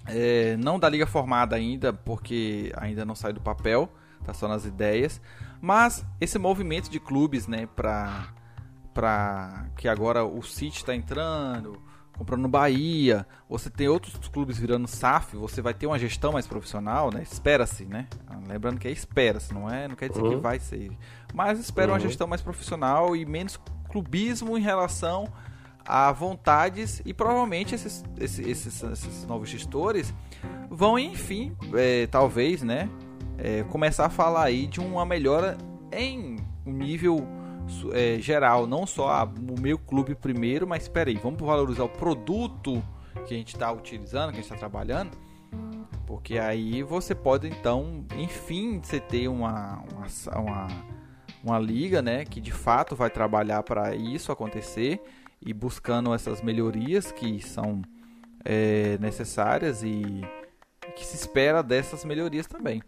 é, 0.08 0.58
não 0.58 0.80
da 0.80 0.90
liga 0.90 1.06
formada 1.06 1.56
ainda, 1.56 1.94
porque 1.94 2.74
ainda 2.76 3.06
não 3.06 3.16
sai 3.16 3.32
do 3.32 3.40
papel, 3.40 3.88
tá 4.26 4.34
só 4.34 4.48
nas 4.48 4.66
ideias. 4.66 5.22
Mas 5.62 6.06
esse 6.20 6.38
movimento 6.38 6.90
de 6.90 7.00
clubes, 7.00 7.48
né, 7.48 7.68
pra, 7.74 8.34
pra 8.94 9.68
que 9.78 9.88
agora 9.88 10.26
o 10.26 10.42
City 10.42 10.78
está 10.78 10.94
entrando, 10.94 11.80
comprando 12.18 12.47
Bahia, 12.47 13.26
você 13.49 13.70
tem 13.70 13.88
outros 13.88 14.16
clubes 14.30 14.57
virando 14.57 14.88
SAF, 14.88 15.36
você 15.36 15.61
vai 15.61 15.74
ter 15.74 15.88
uma 15.88 15.97
gestão 15.97 16.32
mais 16.32 16.47
profissional, 16.47 17.11
né? 17.11 17.22
Espera-se, 17.24 17.86
né? 17.86 18.07
Lembrando 18.47 18.80
que 18.80 18.88
é 18.88 18.91
espera-se, 18.91 19.53
não 19.53 19.70
é? 19.70 19.88
Não 19.88 19.95
quer 19.95 20.09
dizer 20.09 20.22
uhum. 20.22 20.30
que 20.32 20.36
vai 20.38 20.59
ser. 20.59 20.91
Mas 21.34 21.59
espera 21.59 21.88
uhum. 21.88 21.93
uma 21.95 21.99
gestão 21.99 22.28
mais 22.28 22.41
profissional 22.41 23.16
e 23.16 23.26
menos 23.26 23.59
clubismo 23.89 24.57
em 24.57 24.61
relação 24.61 25.28
a 25.86 26.11
vontades 26.11 27.01
e 27.05 27.14
provavelmente 27.14 27.76
esses, 27.76 28.03
esses, 28.20 28.47
esses, 28.47 28.84
esses 28.84 29.26
novos 29.26 29.49
gestores 29.49 30.14
vão 30.70 30.97
enfim, 30.97 31.55
é, 31.74 32.07
talvez, 32.07 32.64
né, 32.64 32.89
é, 33.38 33.64
começar 33.64 34.05
a 34.05 34.09
falar 34.09 34.43
aí 34.43 34.66
de 34.66 34.80
uma 34.80 35.05
melhora 35.05 35.57
em 35.91 36.38
um 36.66 36.72
nível 36.72 37.28
é, 37.93 38.20
geral, 38.20 38.68
não 38.68 38.86
só 38.86 39.09
a, 39.09 39.24
o 39.24 39.59
meu 39.59 39.78
clube 39.78 40.16
primeiro, 40.16 40.68
mas 40.68 40.84
espera 40.84 41.09
aí, 41.09 41.16
vamos 41.18 41.39
valorizar 41.41 41.84
o 41.84 41.89
produto 41.89 42.84
que 43.28 43.34
a 43.34 43.38
gente 43.38 43.53
está 43.53 43.72
utilizando, 43.72 44.32
que 44.32 44.39
a 44.39 44.41
gente 44.41 44.45
está 44.45 44.57
trabalhando, 44.57 45.18
porque 46.05 46.38
aí 46.38 46.84
você 46.84 47.16
pode 47.16 47.47
então, 47.47 48.05
enfim, 48.18 48.80
você 48.82 48.99
ter 48.99 49.28
uma, 49.28 49.84
uma, 49.91 50.39
uma, 50.39 50.68
uma 51.43 51.59
liga, 51.59 52.01
né, 52.01 52.26
que 52.26 52.41
de 52.41 52.51
fato 52.51 52.95
vai 52.95 53.09
trabalhar 53.09 53.64
para 53.64 53.95
isso 53.95 54.32
acontecer 54.32 55.01
e 55.41 55.53
buscando 55.53 56.14
essas 56.14 56.41
melhorias 56.41 57.11
que 57.11 57.41
são 57.41 57.82
é, 58.45 58.97
necessárias 58.99 59.84
e 59.84 60.22
que 60.95 61.05
se 61.05 61.16
espera 61.16 61.64
dessas 61.64 62.05
melhorias 62.05 62.47
também. 62.47 62.82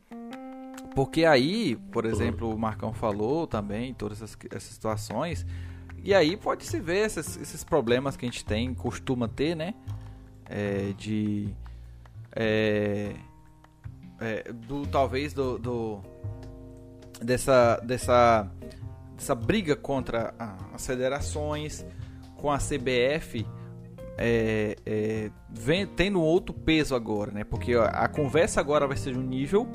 Porque 0.95 1.25
aí, 1.25 1.75
por 1.91 2.05
exemplo, 2.05 2.49
o 2.49 2.57
Marcão 2.57 2.93
falou 2.93 3.45
também, 3.45 3.93
todas 3.93 4.21
essas, 4.21 4.37
essas 4.49 4.63
situações, 4.63 5.45
e 6.01 6.13
aí 6.13 6.37
pode 6.37 6.63
se 6.65 6.79
ver 6.79 7.05
esses, 7.05 7.35
esses, 7.35 7.65
problemas 7.65 8.15
que 8.15 8.25
a 8.25 8.29
gente 8.29 8.45
tem, 8.45 8.73
costuma 8.73 9.27
ter, 9.27 9.55
né? 9.55 9.73
É, 10.49 10.93
de. 10.97 11.49
É, 12.33 13.13
é, 14.21 14.53
do 14.53 14.87
talvez 14.87 15.33
do, 15.33 15.57
do, 15.57 16.01
dessa 17.21 17.77
dessa 17.83 18.49
dessa 19.15 19.35
briga 19.35 19.75
contra 19.75 20.33
as 20.73 20.85
federações 20.85 21.85
com 22.37 22.51
a 22.51 22.57
CBF 22.57 23.45
é, 24.17 24.75
é, 24.85 25.31
vem 25.49 25.85
tendo 25.85 26.21
outro 26.21 26.53
peso 26.53 26.95
agora, 26.95 27.31
né? 27.31 27.43
Porque 27.43 27.73
a 27.73 28.07
conversa 28.07 28.61
agora 28.61 28.87
vai 28.87 28.95
ser 28.95 29.13
de 29.13 29.19
um 29.19 29.23
nível 29.23 29.69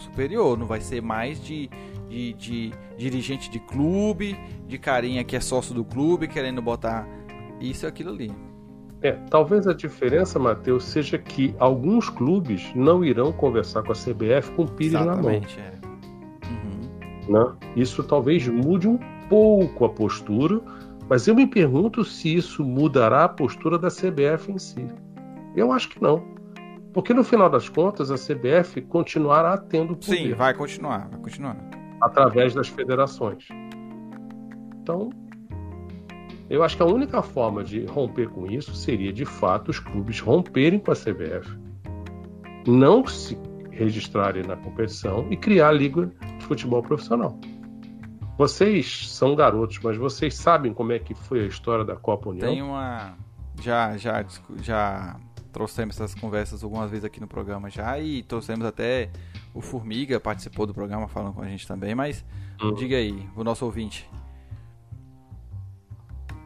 superior, 0.00 0.58
não 0.58 0.66
vai 0.66 0.80
ser 0.80 1.02
mais 1.02 1.42
de, 1.42 1.70
de, 2.08 2.32
de 2.34 2.72
dirigente 2.96 3.50
de 3.50 3.58
clube, 3.60 4.38
de 4.66 4.78
carinha 4.78 5.24
que 5.24 5.36
é 5.36 5.40
sócio 5.40 5.74
do 5.74 5.84
clube, 5.84 6.28
querendo 6.28 6.60
botar 6.62 7.06
isso 7.60 7.86
e 7.86 7.88
aquilo 7.88 8.10
ali. 8.10 8.32
É, 9.02 9.12
talvez 9.30 9.66
a 9.66 9.74
diferença, 9.74 10.38
Matheus, 10.38 10.84
seja 10.84 11.18
que 11.18 11.54
alguns 11.58 12.08
clubes 12.08 12.72
não 12.74 13.04
irão 13.04 13.32
conversar 13.32 13.82
com 13.82 13.92
a 13.92 13.94
CBF 13.94 14.50
com 14.56 14.62
o 14.62 14.68
Pires 14.68 14.94
Exatamente, 14.94 15.58
na 15.58 15.64
mão. 15.64 15.72
É. 15.72 17.30
Uhum. 17.30 17.44
Né? 17.44 17.56
Isso 17.76 18.02
talvez 18.02 18.48
mude 18.48 18.88
um 18.88 18.98
pouco 19.28 19.84
a 19.84 19.88
postura, 19.88 20.60
mas 21.08 21.28
eu 21.28 21.34
me 21.34 21.46
pergunto 21.46 22.04
se 22.04 22.34
isso 22.34 22.64
mudará 22.64 23.24
a 23.24 23.28
postura 23.28 23.78
da 23.78 23.88
CBF 23.88 24.50
em 24.50 24.58
si. 24.58 24.86
Eu 25.54 25.72
acho 25.72 25.88
que 25.88 26.02
não. 26.02 26.22
Porque 26.96 27.12
no 27.12 27.22
final 27.22 27.50
das 27.50 27.68
contas 27.68 28.10
a 28.10 28.14
CBF 28.14 28.80
continuará 28.80 29.58
tendo 29.58 29.94
poder. 29.94 30.16
Sim, 30.16 30.32
vai 30.32 30.54
continuar, 30.54 31.06
vai 31.10 31.20
continuar. 31.20 31.54
Através 32.00 32.54
das 32.54 32.68
federações. 32.68 33.48
Então, 34.80 35.10
eu 36.48 36.62
acho 36.62 36.74
que 36.74 36.82
a 36.82 36.86
única 36.86 37.20
forma 37.20 37.62
de 37.62 37.84
romper 37.84 38.30
com 38.30 38.46
isso 38.46 38.74
seria, 38.74 39.12
de 39.12 39.26
fato, 39.26 39.68
os 39.68 39.78
clubes 39.78 40.20
romperem 40.20 40.78
com 40.78 40.90
a 40.90 40.94
CBF, 40.94 41.54
não 42.66 43.06
se 43.06 43.38
registrarem 43.70 44.44
na 44.44 44.56
competição 44.56 45.26
e 45.30 45.36
criar 45.36 45.68
a 45.68 45.72
liga 45.72 46.06
de 46.06 46.44
futebol 46.46 46.82
profissional. 46.82 47.38
Vocês 48.38 49.10
são 49.10 49.36
garotos, 49.36 49.78
mas 49.84 49.98
vocês 49.98 50.34
sabem 50.34 50.72
como 50.72 50.92
é 50.92 50.98
que 50.98 51.14
foi 51.14 51.40
a 51.40 51.46
história 51.46 51.84
da 51.84 51.94
Copa 51.94 52.30
União? 52.30 52.48
Tem 52.48 52.62
uma 52.62 53.18
já 53.60 53.98
já 53.98 54.24
já 54.62 55.16
trouxemos 55.56 55.98
essas 55.98 56.14
conversas 56.14 56.62
algumas 56.62 56.90
vezes 56.90 57.06
aqui 57.06 57.18
no 57.18 57.26
programa 57.26 57.70
já 57.70 57.98
e 57.98 58.22
trouxemos 58.22 58.66
até 58.66 59.08
o 59.54 59.62
Formiga 59.62 60.20
participou 60.20 60.66
do 60.66 60.74
programa 60.74 61.08
falando 61.08 61.32
com 61.32 61.40
a 61.40 61.48
gente 61.48 61.66
também, 61.66 61.94
mas 61.94 62.22
uhum. 62.62 62.74
diga 62.74 62.94
aí, 62.94 63.26
o 63.34 63.42
nosso 63.42 63.64
ouvinte. 63.64 64.06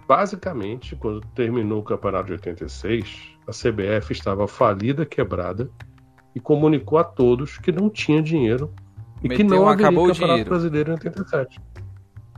Basicamente, 0.07 0.95
quando 0.95 1.21
terminou 1.35 1.81
o 1.81 1.83
campeonato 1.83 2.27
de 2.27 2.33
86, 2.35 3.37
a 3.49 3.51
CBF 3.51 4.13
estava 4.13 4.47
falida, 4.47 5.05
quebrada 5.05 5.69
e 6.33 6.39
comunicou 6.39 6.97
a 6.97 7.03
todos 7.03 7.59
que 7.59 7.73
não 7.73 7.91
tinha 7.91 8.23
dinheiro 8.23 8.73
e 9.25 9.29
Meteu 9.29 9.39
que 9.39 9.43
não 9.43 9.67
haveria 9.67 9.87
acabou 9.89 10.07
campeonato 10.07 10.45
brasileiro 10.45 10.91
em 10.91 10.95
87. 10.95 11.61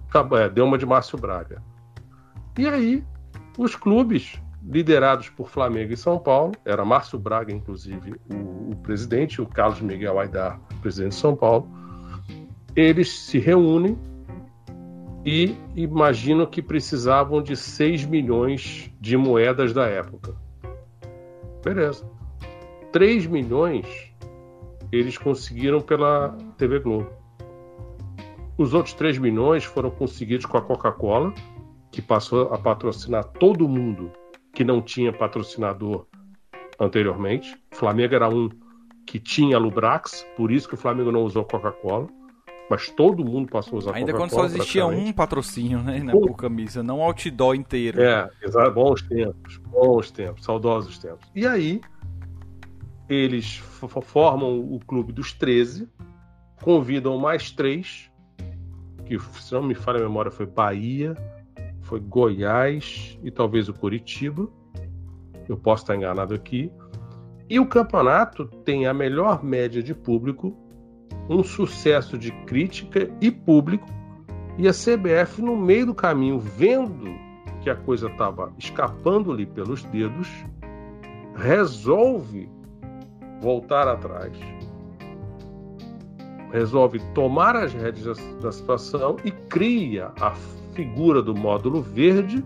Acabou, 0.08 0.38
é, 0.38 0.48
deu 0.48 0.64
uma 0.64 0.78
de 0.78 0.86
Márcio 0.86 1.18
Braga. 1.18 1.62
E 2.56 2.66
aí, 2.66 3.04
os 3.58 3.76
clubes 3.76 4.41
liderados 4.64 5.28
por 5.28 5.48
Flamengo 5.48 5.92
e 5.92 5.96
São 5.96 6.18
Paulo, 6.18 6.52
era 6.64 6.84
Márcio 6.84 7.18
Braga, 7.18 7.52
inclusive, 7.52 8.14
o, 8.30 8.72
o 8.72 8.76
presidente, 8.76 9.42
o 9.42 9.46
Carlos 9.46 9.80
Miguel 9.80 10.18
Aidar, 10.18 10.60
presidente 10.80 11.10
de 11.10 11.16
São 11.18 11.34
Paulo, 11.34 11.68
eles 12.74 13.10
se 13.10 13.38
reúnem 13.38 13.98
e 15.24 15.56
imaginam 15.76 16.46
que 16.46 16.62
precisavam 16.62 17.42
de 17.42 17.56
6 17.56 18.06
milhões 18.06 18.90
de 19.00 19.16
moedas 19.16 19.72
da 19.72 19.86
época. 19.86 20.34
Beleza. 21.64 22.04
3 22.92 23.26
milhões 23.26 24.12
eles 24.90 25.16
conseguiram 25.16 25.80
pela 25.80 26.36
TV 26.58 26.78
Globo. 26.80 27.10
Os 28.58 28.74
outros 28.74 28.94
3 28.94 29.18
milhões 29.18 29.64
foram 29.64 29.90
conseguidos 29.90 30.44
com 30.44 30.58
a 30.58 30.62
Coca-Cola, 30.62 31.32
que 31.90 32.02
passou 32.02 32.52
a 32.52 32.58
patrocinar 32.58 33.24
todo 33.24 33.68
mundo 33.68 34.12
que 34.52 34.64
não 34.64 34.82
tinha 34.82 35.12
patrocinador 35.12 36.06
anteriormente. 36.78 37.56
O 37.72 37.76
Flamengo 37.76 38.14
era 38.14 38.28
um 38.28 38.50
que 39.06 39.18
tinha 39.18 39.58
Lubrax, 39.58 40.26
por 40.36 40.50
isso 40.50 40.68
que 40.68 40.74
o 40.74 40.78
Flamengo 40.78 41.10
não 41.10 41.24
usou 41.24 41.44
Coca-Cola. 41.44 42.08
mas 42.70 42.88
todo 42.88 43.24
mundo 43.24 43.50
passou 43.50 43.76
a 43.76 43.78
usar 43.78 43.94
Ainda 43.94 44.12
quando 44.12 44.30
só 44.30 44.44
existia 44.44 44.86
um 44.86 45.12
patrocínio, 45.12 45.82
né, 45.82 46.02
na, 46.02 46.12
por 46.12 46.34
camisa, 46.36 46.82
não 46.82 46.98
o 46.98 47.02
outdoor 47.02 47.54
inteiro. 47.54 48.00
É, 48.00 48.30
exato, 48.42 48.70
bons 48.72 49.02
tempos, 49.02 49.58
bons 49.58 50.10
tempos, 50.10 50.44
saudosos 50.44 50.98
tempos. 50.98 51.28
E 51.34 51.46
aí, 51.46 51.80
eles 53.08 53.56
formam 54.02 54.60
o 54.60 54.80
clube 54.86 55.12
dos 55.12 55.32
13, 55.32 55.88
convidam 56.62 57.18
mais 57.18 57.50
três, 57.50 58.10
que 59.04 59.18
se 59.18 59.52
não 59.52 59.62
me 59.62 59.74
falha 59.74 59.98
a 59.98 60.02
memória 60.02 60.30
foi 60.30 60.46
Bahia, 60.46 61.14
foi 61.92 62.00
Goiás 62.00 63.18
e 63.22 63.30
talvez 63.30 63.68
o 63.68 63.74
Curitiba. 63.74 64.48
Eu 65.46 65.58
posso 65.58 65.82
estar 65.82 65.94
enganado 65.94 66.34
aqui. 66.34 66.72
E 67.50 67.60
o 67.60 67.66
campeonato 67.66 68.46
tem 68.64 68.86
a 68.86 68.94
melhor 68.94 69.44
média 69.44 69.82
de 69.82 69.94
público, 69.94 70.56
um 71.28 71.42
sucesso 71.44 72.16
de 72.16 72.32
crítica 72.46 73.14
e 73.20 73.30
público, 73.30 73.86
e 74.56 74.66
a 74.66 74.72
CBF, 74.72 75.42
no 75.42 75.54
meio 75.54 75.84
do 75.84 75.94
caminho, 75.94 76.38
vendo 76.38 77.14
que 77.60 77.68
a 77.68 77.76
coisa 77.76 78.08
estava 78.08 78.50
escapando-lhe 78.58 79.44
pelos 79.44 79.84
dedos, 79.84 80.28
resolve 81.36 82.48
voltar 83.42 83.86
atrás, 83.86 84.32
resolve 86.50 87.00
tomar 87.12 87.54
as 87.54 87.74
rédeas 87.74 88.16
da 88.40 88.50
situação 88.50 89.16
e 89.22 89.30
cria 89.30 90.10
a 90.18 90.30
figura 90.74 91.22
do 91.22 91.34
módulo 91.34 91.80
verde 91.80 92.44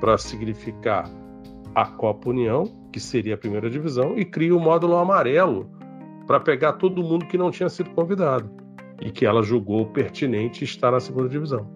para 0.00 0.18
significar 0.18 1.08
a 1.74 1.86
Copa 1.86 2.30
União, 2.30 2.64
que 2.92 3.00
seria 3.00 3.34
a 3.34 3.38
primeira 3.38 3.70
divisão, 3.70 4.18
e 4.18 4.24
cria 4.24 4.54
o 4.54 4.60
módulo 4.60 4.96
amarelo 4.96 5.70
para 6.26 6.40
pegar 6.40 6.74
todo 6.74 7.02
mundo 7.02 7.26
que 7.26 7.38
não 7.38 7.50
tinha 7.50 7.68
sido 7.68 7.90
convidado 7.90 8.50
e 9.00 9.10
que 9.10 9.26
ela 9.26 9.42
julgou 9.42 9.86
pertinente 9.86 10.64
estar 10.64 10.90
na 10.92 11.00
segunda 11.00 11.28
divisão. 11.28 11.66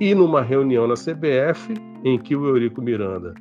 E 0.00 0.14
numa 0.14 0.42
reunião 0.42 0.86
na 0.88 0.94
CBF, 0.94 1.74
em 2.04 2.18
que 2.18 2.34
o 2.34 2.46
Eurico 2.46 2.82
Miranda 2.82 3.34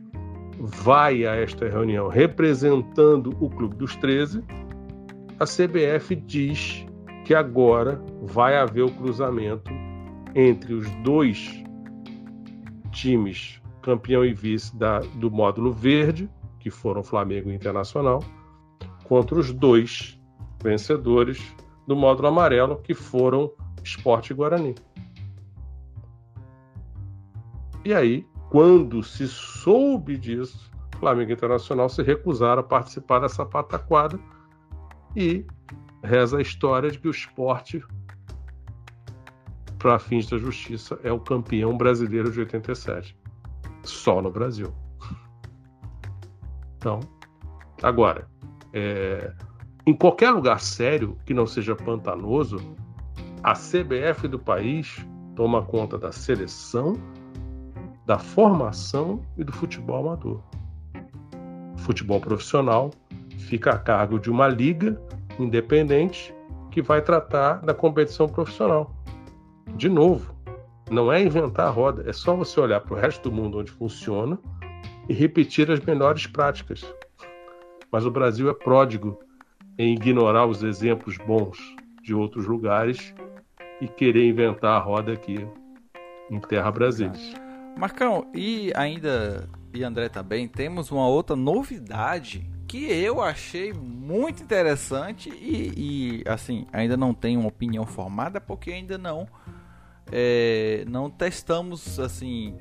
vai 0.60 1.26
a 1.26 1.36
esta 1.36 1.68
reunião 1.68 2.08
representando 2.08 3.36
o 3.40 3.50
Clube 3.50 3.76
dos 3.76 3.96
13, 3.96 4.44
a 5.40 5.46
CBF 5.46 6.16
diz 6.16 6.86
que 7.26 7.34
agora 7.34 8.00
vai 8.22 8.58
haver 8.58 8.84
o 8.84 8.92
cruzamento 8.92 9.72
entre 10.36 10.74
os 10.74 10.90
dois 11.04 11.64
times 12.92 13.62
campeão 13.82 14.24
e 14.24 14.34
vice 14.34 14.76
da, 14.78 15.00
do 15.00 15.32
módulo 15.32 15.72
verde, 15.72 16.30
que 16.60 16.70
foram 16.70 17.04
Flamengo 17.04 17.50
e 17.50 17.56
Internacional, 17.56 18.24
contra 19.04 19.40
os 19.40 19.52
dois 19.52 20.20
vencedores 20.64 21.56
do 21.88 21.96
módulo 21.96 22.28
amarelo, 22.28 22.78
que 22.78 22.94
foram 22.94 23.52
Esporte 23.84 24.32
e 24.32 24.36
Guarani. 24.36 24.76
E 27.84 27.94
aí, 27.94 28.26
quando 28.52 29.02
se 29.02 29.28
soube 29.28 30.16
disso, 30.16 30.72
Flamengo 31.00 31.32
Internacional 31.32 31.90
se 31.90 32.04
recusaram 32.04 32.62
a 32.62 32.64
participar 32.64 33.20
dessa 33.20 33.44
pataquada 33.44 34.20
e 35.16 35.44
reza 36.04 36.38
a 36.38 36.42
história 36.42 36.92
de 36.92 37.00
que 37.00 37.08
o 37.08 37.12
esporte, 37.12 37.84
para 39.82 39.98
fins 39.98 40.28
da 40.28 40.38
justiça, 40.38 41.00
é 41.04 41.12
o 41.12 41.20
campeão 41.20 41.76
brasileiro 41.76 42.32
de 42.32 42.40
87. 42.40 43.18
Só 43.84 44.22
no 44.22 44.30
Brasil. 44.30 44.72
Então, 46.78 47.00
agora, 47.82 48.28
é, 48.74 49.34
em 49.86 49.94
qualquer 49.94 50.32
lugar 50.32 50.60
sério 50.60 51.18
que 51.26 51.34
não 51.34 51.48
seja 51.48 51.76
pantanoso, 51.76 52.58
a 53.44 53.54
CBF 53.54 54.28
do 54.28 54.38
país 54.38 55.06
toma 55.36 55.64
conta 55.64 55.98
da 55.98 56.12
seleção 56.12 56.96
da 58.06 58.18
formação 58.18 59.22
e 59.38 59.44
do 59.44 59.52
futebol 59.52 60.08
amador. 60.08 60.42
O 61.76 61.78
futebol 61.78 62.20
profissional 62.20 62.92
fica 63.38 63.72
a 63.72 63.78
cargo 63.78 64.20
de 64.20 64.30
uma 64.30 64.48
liga 64.48 65.02
independente 65.40 66.34
que 66.72 66.82
vai 66.82 67.02
tratar 67.02 67.62
da 67.62 67.74
competição 67.74 68.28
profissional. 68.28 68.94
De 69.76 69.90
novo, 69.90 70.36
não 70.90 71.12
é 71.12 71.22
inventar 71.22 71.68
a 71.68 71.72
roda, 71.72 72.04
é 72.08 72.14
só 72.14 72.36
você 72.36 72.60
olhar 72.60 72.82
para 72.82 72.94
o 72.94 73.00
resto 73.00 73.30
do 73.30 73.36
mundo 73.36 73.60
onde 73.60 73.72
funciona 73.72 74.38
e 75.08 75.14
repetir 75.14 75.72
as 75.72 75.80
melhores 75.80 76.28
práticas. 76.28 76.86
Mas 77.92 78.06
o 78.06 78.12
Brasil 78.12 78.50
é 78.50 78.54
pródigo 78.54 79.20
em 79.78 79.94
ignorar 79.94 80.46
os 80.46 80.64
exemplos 80.64 81.18
bons 81.18 81.58
de 82.04 82.14
outros 82.14 82.46
lugares 82.46 83.14
e 83.80 83.88
querer 83.88 84.28
inventar 84.28 84.80
a 84.80 84.84
roda 84.84 85.14
aqui 85.14 85.48
em 86.30 86.40
terra 86.40 86.72
brasileira. 86.72 87.18
Marcão, 87.78 88.28
e 88.34 88.72
ainda, 88.76 89.50
e 89.74 89.84
André 89.84 90.10
também, 90.10 90.48
temos 90.48 90.92
uma 90.92 91.08
outra 91.08 91.36
novidade 91.36 92.50
que 92.68 92.86
eu 92.86 93.22
achei 93.22 93.74
muito 93.74 94.44
interessante 94.44 95.30
e, 95.30 96.22
e 96.24 96.30
assim, 96.30 96.66
ainda 96.72 96.96
não 96.96 97.14
tenho 97.14 97.40
uma 97.40 97.50
opinião 97.50 97.86
formada 97.86 98.40
porque 98.40 98.72
ainda 98.72 98.98
não 98.98 99.28
é, 100.12 100.84
não 100.88 101.10
testamos 101.10 102.00
assim 102.00 102.58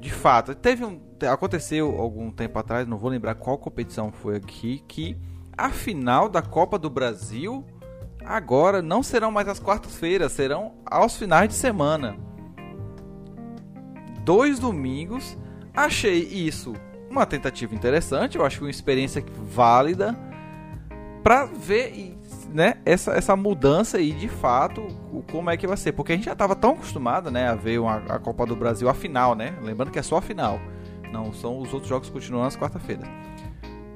de 0.00 0.10
fato. 0.10 0.54
Teve 0.54 0.84
um, 0.84 1.00
aconteceu 1.30 1.98
algum 1.98 2.30
tempo 2.30 2.58
atrás, 2.58 2.86
não 2.86 2.98
vou 2.98 3.10
lembrar 3.10 3.34
qual 3.36 3.56
competição 3.56 4.12
foi 4.12 4.36
aqui, 4.36 4.82
que 4.88 5.16
a 5.56 5.70
final 5.70 6.28
da 6.28 6.42
Copa 6.42 6.78
do 6.78 6.90
Brasil 6.90 7.64
agora 8.24 8.82
não 8.82 9.02
serão 9.02 9.30
mais 9.30 9.48
as 9.48 9.58
quartas-feiras, 9.58 10.32
serão 10.32 10.74
aos 10.84 11.16
finais 11.16 11.48
de 11.48 11.54
semana 11.54 12.16
dois 14.24 14.58
domingos. 14.58 15.38
Achei 15.74 16.20
isso 16.20 16.74
uma 17.10 17.26
tentativa 17.26 17.74
interessante, 17.74 18.38
eu 18.38 18.44
acho 18.44 18.62
uma 18.62 18.70
experiência 18.70 19.24
válida 19.44 20.16
para 21.22 21.44
ver 21.44 22.20
né, 22.52 22.74
essa, 22.84 23.12
essa 23.12 23.34
mudança 23.34 23.98
aí 23.98 24.12
de 24.12 24.28
fato, 24.28 24.86
como 25.30 25.50
é 25.50 25.56
que 25.56 25.66
vai 25.66 25.76
ser. 25.76 25.92
Porque 25.92 26.12
a 26.12 26.16
gente 26.16 26.24
já 26.24 26.32
estava 26.32 26.54
tão 26.54 26.72
acostumado 26.72 27.30
né, 27.30 27.48
a 27.48 27.54
ver 27.54 27.78
uma, 27.78 27.96
a 27.96 28.18
Copa 28.18 28.46
do 28.46 28.54
Brasil 28.54 28.88
a 28.88 28.94
final, 28.94 29.34
né? 29.34 29.56
Lembrando 29.62 29.90
que 29.90 29.98
é 29.98 30.02
só 30.02 30.18
a 30.18 30.22
final. 30.22 30.60
Não 31.12 31.32
são 31.32 31.58
os 31.58 31.72
outros 31.72 31.88
jogos 31.88 32.08
que 32.08 32.14
continuam 32.14 32.44
nas 32.44 32.56
quarta-feiras. 32.56 33.08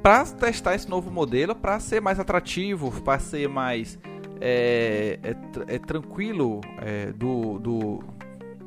Para 0.03 0.25
testar 0.25 0.75
esse 0.75 0.89
novo 0.89 1.11
modelo, 1.11 1.55
para 1.55 1.81
ser 1.81 2.01
mais 2.01 2.21
atrativo, 2.21 2.91
para 3.03 3.19
ser 3.19 3.49
mais 3.49 3.99
é, 4.41 5.19
é, 5.23 5.75
é 5.75 5.79
tranquilo 5.79 6.61
é, 6.81 7.13
do, 7.13 7.59
do, 7.59 8.05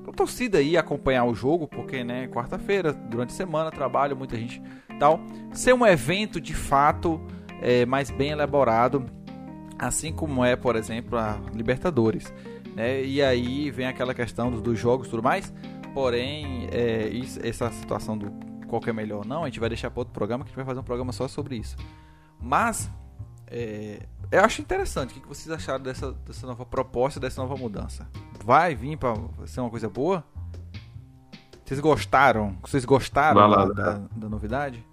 a 0.08 0.12
torcida 0.12 0.58
aí 0.58 0.76
acompanhar 0.76 1.26
o 1.26 1.36
jogo, 1.36 1.68
porque 1.68 2.04
né, 2.04 2.28
quarta-feira, 2.28 2.92
durante 2.92 3.30
a 3.30 3.36
semana, 3.36 3.72
trabalho, 3.72 4.18
muita 4.18 4.36
gente 4.36 4.62
tal. 5.00 5.20
Ser 5.54 5.74
um 5.74 5.86
evento 5.86 6.42
de 6.42 6.54
fato 6.54 7.22
é, 7.62 7.86
mais 7.86 8.10
bem 8.10 8.32
elaborado, 8.32 9.06
assim 9.80 10.11
como 10.11 10.43
é, 10.43 10.55
por 10.55 10.75
exemplo, 10.75 11.17
a 11.17 11.39
Libertadores. 11.53 12.32
Né? 12.75 13.03
E 13.03 13.21
aí 13.21 13.71
vem 13.71 13.88
aquela 13.88 14.13
questão 14.13 14.51
dos, 14.51 14.61
dos 14.61 14.77
jogos 14.77 15.07
e 15.07 15.09
tudo 15.09 15.23
mais. 15.23 15.53
Porém, 15.93 16.67
é, 16.71 17.07
isso, 17.07 17.39
essa 17.41 17.71
situação 17.71 18.17
do 18.17 18.32
qual 18.67 18.82
é 18.86 18.93
melhor 18.93 19.25
não, 19.25 19.43
a 19.43 19.45
gente 19.47 19.59
vai 19.59 19.69
deixar 19.69 19.89
para 19.89 20.01
outro 20.01 20.13
programa, 20.13 20.43
que 20.43 20.49
a 20.49 20.51
gente 20.51 20.57
vai 20.57 20.65
fazer 20.65 20.80
um 20.80 20.84
programa 20.84 21.11
só 21.11 21.27
sobre 21.27 21.55
isso. 21.55 21.75
Mas, 22.39 22.91
é, 23.47 24.01
eu 24.32 24.43
acho 24.43 24.61
interessante. 24.61 25.17
O 25.17 25.21
que 25.21 25.27
vocês 25.27 25.49
acharam 25.49 25.84
dessa, 25.84 26.11
dessa 26.11 26.45
nova 26.45 26.65
proposta, 26.65 27.19
dessa 27.19 27.41
nova 27.41 27.55
mudança? 27.55 28.07
Vai 28.43 28.75
vir 28.75 28.97
para 28.97 29.15
ser 29.47 29.61
uma 29.61 29.69
coisa 29.69 29.89
boa? 29.89 30.23
Vocês 31.65 31.80
gostaram? 31.80 32.57
Vocês 32.61 32.86
gostaram 32.86 33.47
lá, 33.47 33.65
da, 33.65 33.73
da, 33.73 34.01
da 34.15 34.30
novidade? 34.30 34.86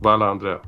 Vai 0.00 0.16
lá, 0.16 0.30
André. 0.30 0.60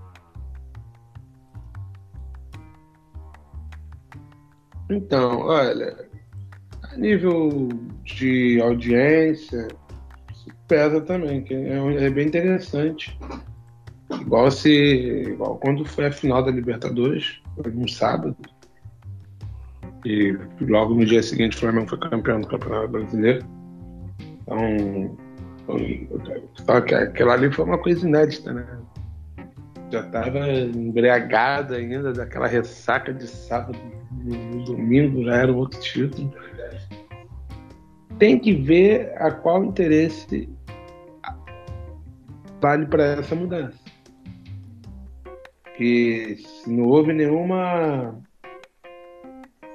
Então, 4.89 5.41
olha, 5.41 5.97
a 6.82 6.97
nível 6.97 7.68
de 8.05 8.61
audiência, 8.61 9.68
pesa 10.68 11.01
também, 11.01 11.43
que 11.43 11.55
é, 11.55 12.05
é 12.05 12.11
bem 12.11 12.26
interessante. 12.26 13.18
Igual 14.20 14.51
se. 14.51 14.70
Igual 14.70 15.59
quando 15.59 15.84
foi 15.84 16.07
a 16.07 16.12
final 16.12 16.43
da 16.43 16.51
Libertadores, 16.51 17.41
foi 17.61 17.72
num 17.72 17.89
sábado. 17.89 18.37
E 20.05 20.37
logo 20.61 20.95
no 20.95 21.05
dia 21.05 21.22
seguinte 21.22 21.57
o 21.57 21.61
Flamengo 21.61 21.89
foi 21.89 21.99
campeão 21.99 22.41
do 22.41 22.47
Campeonato 22.47 22.89
Brasileiro. 22.89 23.45
Então. 24.43 25.16
Só 26.64 26.80
que 26.80 26.95
aquela 26.95 27.34
ali 27.34 27.53
foi 27.53 27.64
uma 27.64 27.78
coisa 27.78 28.07
inédita, 28.07 28.53
né? 28.53 28.64
Já 29.91 30.01
estava 30.01 30.51
embriagado 30.51 31.74
ainda 31.74 32.12
daquela 32.12 32.47
ressaca 32.47 33.12
de 33.14 33.26
sábado, 33.26 33.78
no 34.24 34.64
domingo 34.64 35.24
já 35.24 35.37
era 35.37 35.53
outro 35.53 35.80
título. 35.80 36.32
Tem 38.18 38.39
que 38.39 38.53
ver 38.53 39.12
a 39.16 39.30
qual 39.30 39.64
interesse 39.64 40.49
vale 42.61 42.87
para 42.87 43.05
essa 43.05 43.34
mudança 43.34 43.78
que 45.76 46.37
não 46.66 46.84
houve 46.84 47.12
nenhuma 47.12 48.18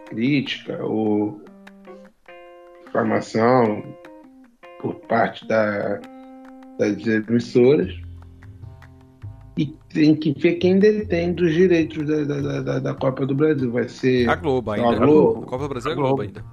crítica 0.08 0.84
ou 0.84 1.42
informação 2.88 3.84
por 4.82 4.96
parte 5.02 5.48
da, 5.48 6.02
das 6.78 7.06
emissoras 7.06 7.94
e 9.58 9.66
tem 9.94 10.16
que 10.16 10.32
ver 10.34 10.56
quem 10.56 10.80
detém 10.80 11.34
dos 11.34 11.54
direitos 11.54 12.08
da, 12.08 12.24
da, 12.24 12.62
da, 12.62 12.80
da 12.80 12.94
Copa 12.96 13.26
do 13.26 13.36
Brasil. 13.36 13.72
Vai 13.72 13.88
ser 13.90 14.30
A 14.30 14.36
Globo 14.36 14.72
ainda. 14.72 14.90
a 14.96 14.96
Globo. 15.06 15.44
A 15.44 15.46
Copa 15.48 15.64
do 15.64 15.70
Brasil 15.70 15.92
é 15.92 15.94
A 15.94 15.98
a 15.98 16.00
Globo 16.00 16.16
Globo. 16.18 16.22
ainda. 16.24 16.46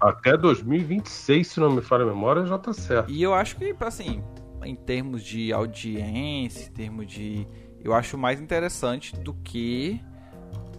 Até 0.00 0.36
2026, 0.36 1.46
se 1.46 1.60
não 1.60 1.72
me 1.72 1.80
falha 1.80 2.02
a 2.04 2.06
memória, 2.06 2.44
já 2.44 2.58
tá 2.58 2.72
certo. 2.72 3.10
E 3.10 3.22
eu 3.22 3.32
acho 3.32 3.56
que, 3.56 3.74
assim, 3.80 4.22
em 4.64 4.74
termos 4.74 5.22
de 5.22 5.52
audiência, 5.52 6.68
em 6.68 6.72
termos 6.72 7.06
de. 7.06 7.46
Eu 7.82 7.92
acho 7.94 8.16
mais 8.18 8.40
interessante 8.40 9.14
do 9.18 9.32
que 9.34 10.00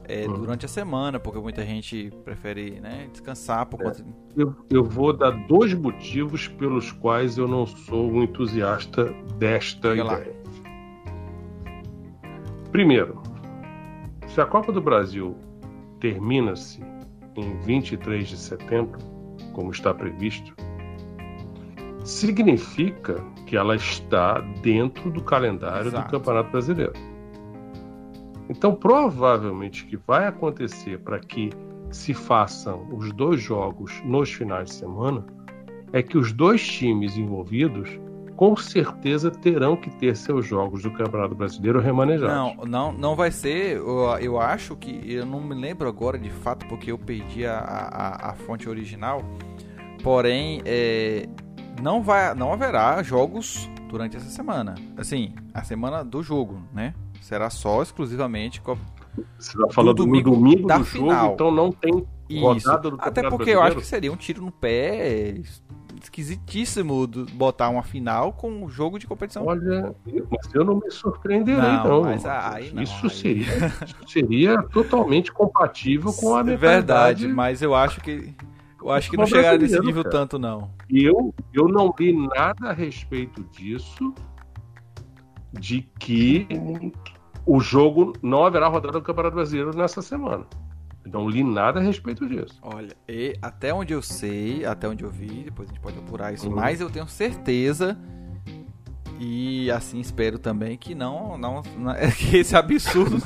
é, 0.07 0.27
Hum. 0.27 0.33
durante 0.33 0.65
a 0.65 0.69
semana, 0.69 1.19
porque 1.19 1.39
muita 1.39 1.65
gente 1.65 2.11
prefere 2.23 2.79
né, 2.79 3.07
descansar 3.11 3.65
por 3.65 3.81
É. 3.81 3.85
conta. 3.85 4.05
Eu, 4.37 4.55
eu 4.69 4.83
vou 4.83 5.11
dar 5.11 5.31
dois 5.47 5.73
motivos 5.73 6.47
pelos 6.47 6.91
quais 6.91 7.37
eu 7.37 7.47
não 7.47 7.65
sou 7.65 8.11
um 8.11 8.21
entusiasta 8.23 9.05
desta 9.39 9.89
Diga 9.91 10.03
lá. 10.03 10.21
Primeiro, 12.75 13.21
se 14.27 14.41
a 14.41 14.45
Copa 14.45 14.69
do 14.69 14.81
Brasil 14.81 15.33
termina-se 16.01 16.83
em 17.37 17.57
23 17.59 18.27
de 18.27 18.35
setembro, 18.35 18.99
como 19.53 19.71
está 19.71 19.93
previsto, 19.93 20.53
significa 22.03 23.23
que 23.45 23.55
ela 23.55 23.77
está 23.77 24.41
dentro 24.61 25.09
do 25.09 25.23
calendário 25.23 25.87
Exato. 25.87 26.05
do 26.05 26.11
Campeonato 26.19 26.51
Brasileiro. 26.51 26.91
Então, 28.49 28.75
provavelmente 28.75 29.85
o 29.85 29.87
que 29.87 29.95
vai 29.95 30.27
acontecer 30.27 30.99
para 30.99 31.17
que 31.19 31.51
se 31.91 32.13
façam 32.13 32.89
os 32.91 33.09
dois 33.13 33.41
jogos 33.41 34.03
nos 34.03 34.33
finais 34.33 34.67
de 34.67 34.75
semana 34.75 35.25
é 35.93 36.03
que 36.03 36.17
os 36.17 36.33
dois 36.33 36.67
times 36.67 37.15
envolvidos 37.15 37.97
com 38.35 38.55
certeza 38.55 39.31
terão 39.31 39.75
que 39.75 39.89
ter 39.89 40.15
seus 40.15 40.45
jogos 40.45 40.83
do 40.83 40.91
Campeonato 40.91 41.33
Brasileiro 41.35 41.79
remanejados. 41.79 42.35
Não, 42.35 42.65
não, 42.65 42.91
não 42.91 43.15
vai 43.15 43.31
ser. 43.31 43.77
Eu, 43.77 44.17
eu 44.19 44.39
acho 44.39 44.75
que. 44.75 45.01
Eu 45.11 45.25
não 45.25 45.41
me 45.41 45.55
lembro 45.55 45.87
agora 45.87 46.17
de 46.19 46.29
fato, 46.29 46.65
porque 46.67 46.91
eu 46.91 46.97
perdi 46.97 47.45
a, 47.45 47.57
a, 47.57 48.29
a 48.31 48.33
fonte 48.33 48.67
original. 48.69 49.21
Porém, 50.03 50.61
é, 50.65 51.27
não, 51.81 52.01
vai, 52.03 52.33
não 52.35 52.53
haverá 52.53 53.01
jogos 53.01 53.69
durante 53.89 54.17
essa 54.17 54.29
semana. 54.29 54.75
Assim, 54.97 55.33
a 55.53 55.63
semana 55.63 56.03
do 56.03 56.21
jogo, 56.21 56.61
né? 56.73 56.93
Será 57.21 57.49
só 57.49 57.81
exclusivamente 57.81 58.61
Copa 58.61 58.81
Você 59.39 59.51
está 59.57 59.73
falando 59.73 59.95
do 59.95 60.03
do 60.03 60.05
domingo 60.05 60.31
domingo, 60.31 60.67
da 60.67 60.77
do 60.77 60.85
final. 60.85 61.21
jogo, 61.23 61.33
então 61.33 61.51
não 61.51 61.71
tem 61.71 62.05
Isso. 62.29 62.67
do 62.77 62.95
Até 62.99 63.21
Campeonato 63.23 63.29
porque 63.29 63.49
eu 63.49 63.61
acho 63.61 63.75
Brasileiro? 63.75 63.81
que 63.81 63.85
seria 63.87 64.11
um 64.11 64.15
tiro 64.15 64.43
no 64.43 64.51
pé 64.51 65.41
esquisitíssimo 66.01 67.07
botar 67.33 67.69
uma 67.69 67.83
final 67.83 68.33
com 68.33 68.49
um 68.51 68.69
jogo 68.69 68.97
de 68.99 69.07
competição. 69.07 69.45
Olha, 69.45 69.93
mas 70.31 70.53
eu 70.53 70.63
não 70.63 70.75
me 70.75 70.89
surpreenderei, 70.91 71.61
Não, 71.61 71.83
não. 72.01 72.05
aí 72.05 72.71
não, 72.73 72.81
isso, 72.83 73.05
aí- 73.05 73.09
Seria, 73.09 73.45
isso 73.85 73.95
seria 74.07 74.61
totalmente 74.63 75.31
compatível 75.31 76.11
com 76.13 76.35
a 76.35 76.39
É 76.39 76.43
mentalidade. 76.43 76.59
verdade, 77.21 77.27
mas 77.27 77.61
eu 77.61 77.73
acho 77.75 78.01
que 78.01 78.33
eu 78.81 78.91
acho 78.91 79.09
que 79.09 79.17
não 79.17 79.25
chegaram 79.25 79.57
nesse 79.57 79.79
nível 79.79 80.03
cara. 80.03 80.15
tanto 80.15 80.37
não. 80.37 80.69
Eu, 80.89 81.33
eu 81.51 81.67
não 81.67 81.91
li 81.99 82.13
nada 82.27 82.69
a 82.69 82.73
respeito 82.73 83.43
disso, 83.51 84.13
de 85.51 85.81
que 85.99 86.47
o 87.45 87.59
jogo 87.59 88.13
não 88.21 88.45
haverá 88.45 88.67
rodada 88.67 88.99
do 88.99 89.01
Campeonato 89.01 89.35
Brasileiro 89.35 89.75
nessa 89.75 90.01
semana. 90.03 90.45
Não 91.05 91.29
li 91.29 91.43
nada 91.43 91.79
a 91.79 91.83
respeito 91.83 92.27
disso. 92.27 92.57
Olha, 92.61 92.95
e 93.07 93.35
até 93.41 93.73
onde 93.73 93.93
eu 93.93 94.01
sei, 94.01 94.65
até 94.65 94.87
onde 94.87 95.03
eu 95.03 95.09
vi, 95.09 95.43
depois 95.43 95.69
a 95.69 95.71
gente 95.73 95.81
pode 95.81 95.97
apurar 95.99 96.33
isso, 96.33 96.47
Uhum. 96.49 96.55
mas 96.55 96.81
eu 96.81 96.89
tenho 96.89 97.07
certeza 97.07 97.97
e 99.19 99.69
assim 99.71 99.99
espero 99.99 100.37
também 100.39 100.77
que 100.77 100.93
não, 100.95 101.37
não, 101.37 101.61
não 101.77 101.93
que 102.17 102.37
esse 102.37 102.55
absurdo, 102.55 103.17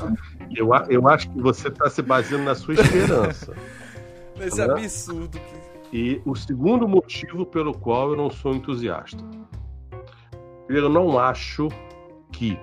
Eu, 0.54 0.68
eu 0.88 1.08
acho 1.08 1.30
que 1.30 1.40
você 1.40 1.68
está 1.68 1.88
se 1.88 2.02
baseando 2.02 2.44
na 2.44 2.54
sua 2.54 2.74
esperança. 2.74 3.54
esse 4.40 4.58
Né? 4.58 4.64
absurdo 4.72 5.38
que 5.90 5.96
E 5.96 6.22
o 6.24 6.34
segundo 6.36 6.86
motivo 6.86 7.44
pelo 7.46 7.72
qual 7.72 8.10
eu 8.10 8.16
não 8.16 8.30
sou 8.30 8.54
entusiasta. 8.54 9.24
Eu 10.68 10.88
não 10.88 11.18
acho 11.18 11.68
que, 12.30 12.56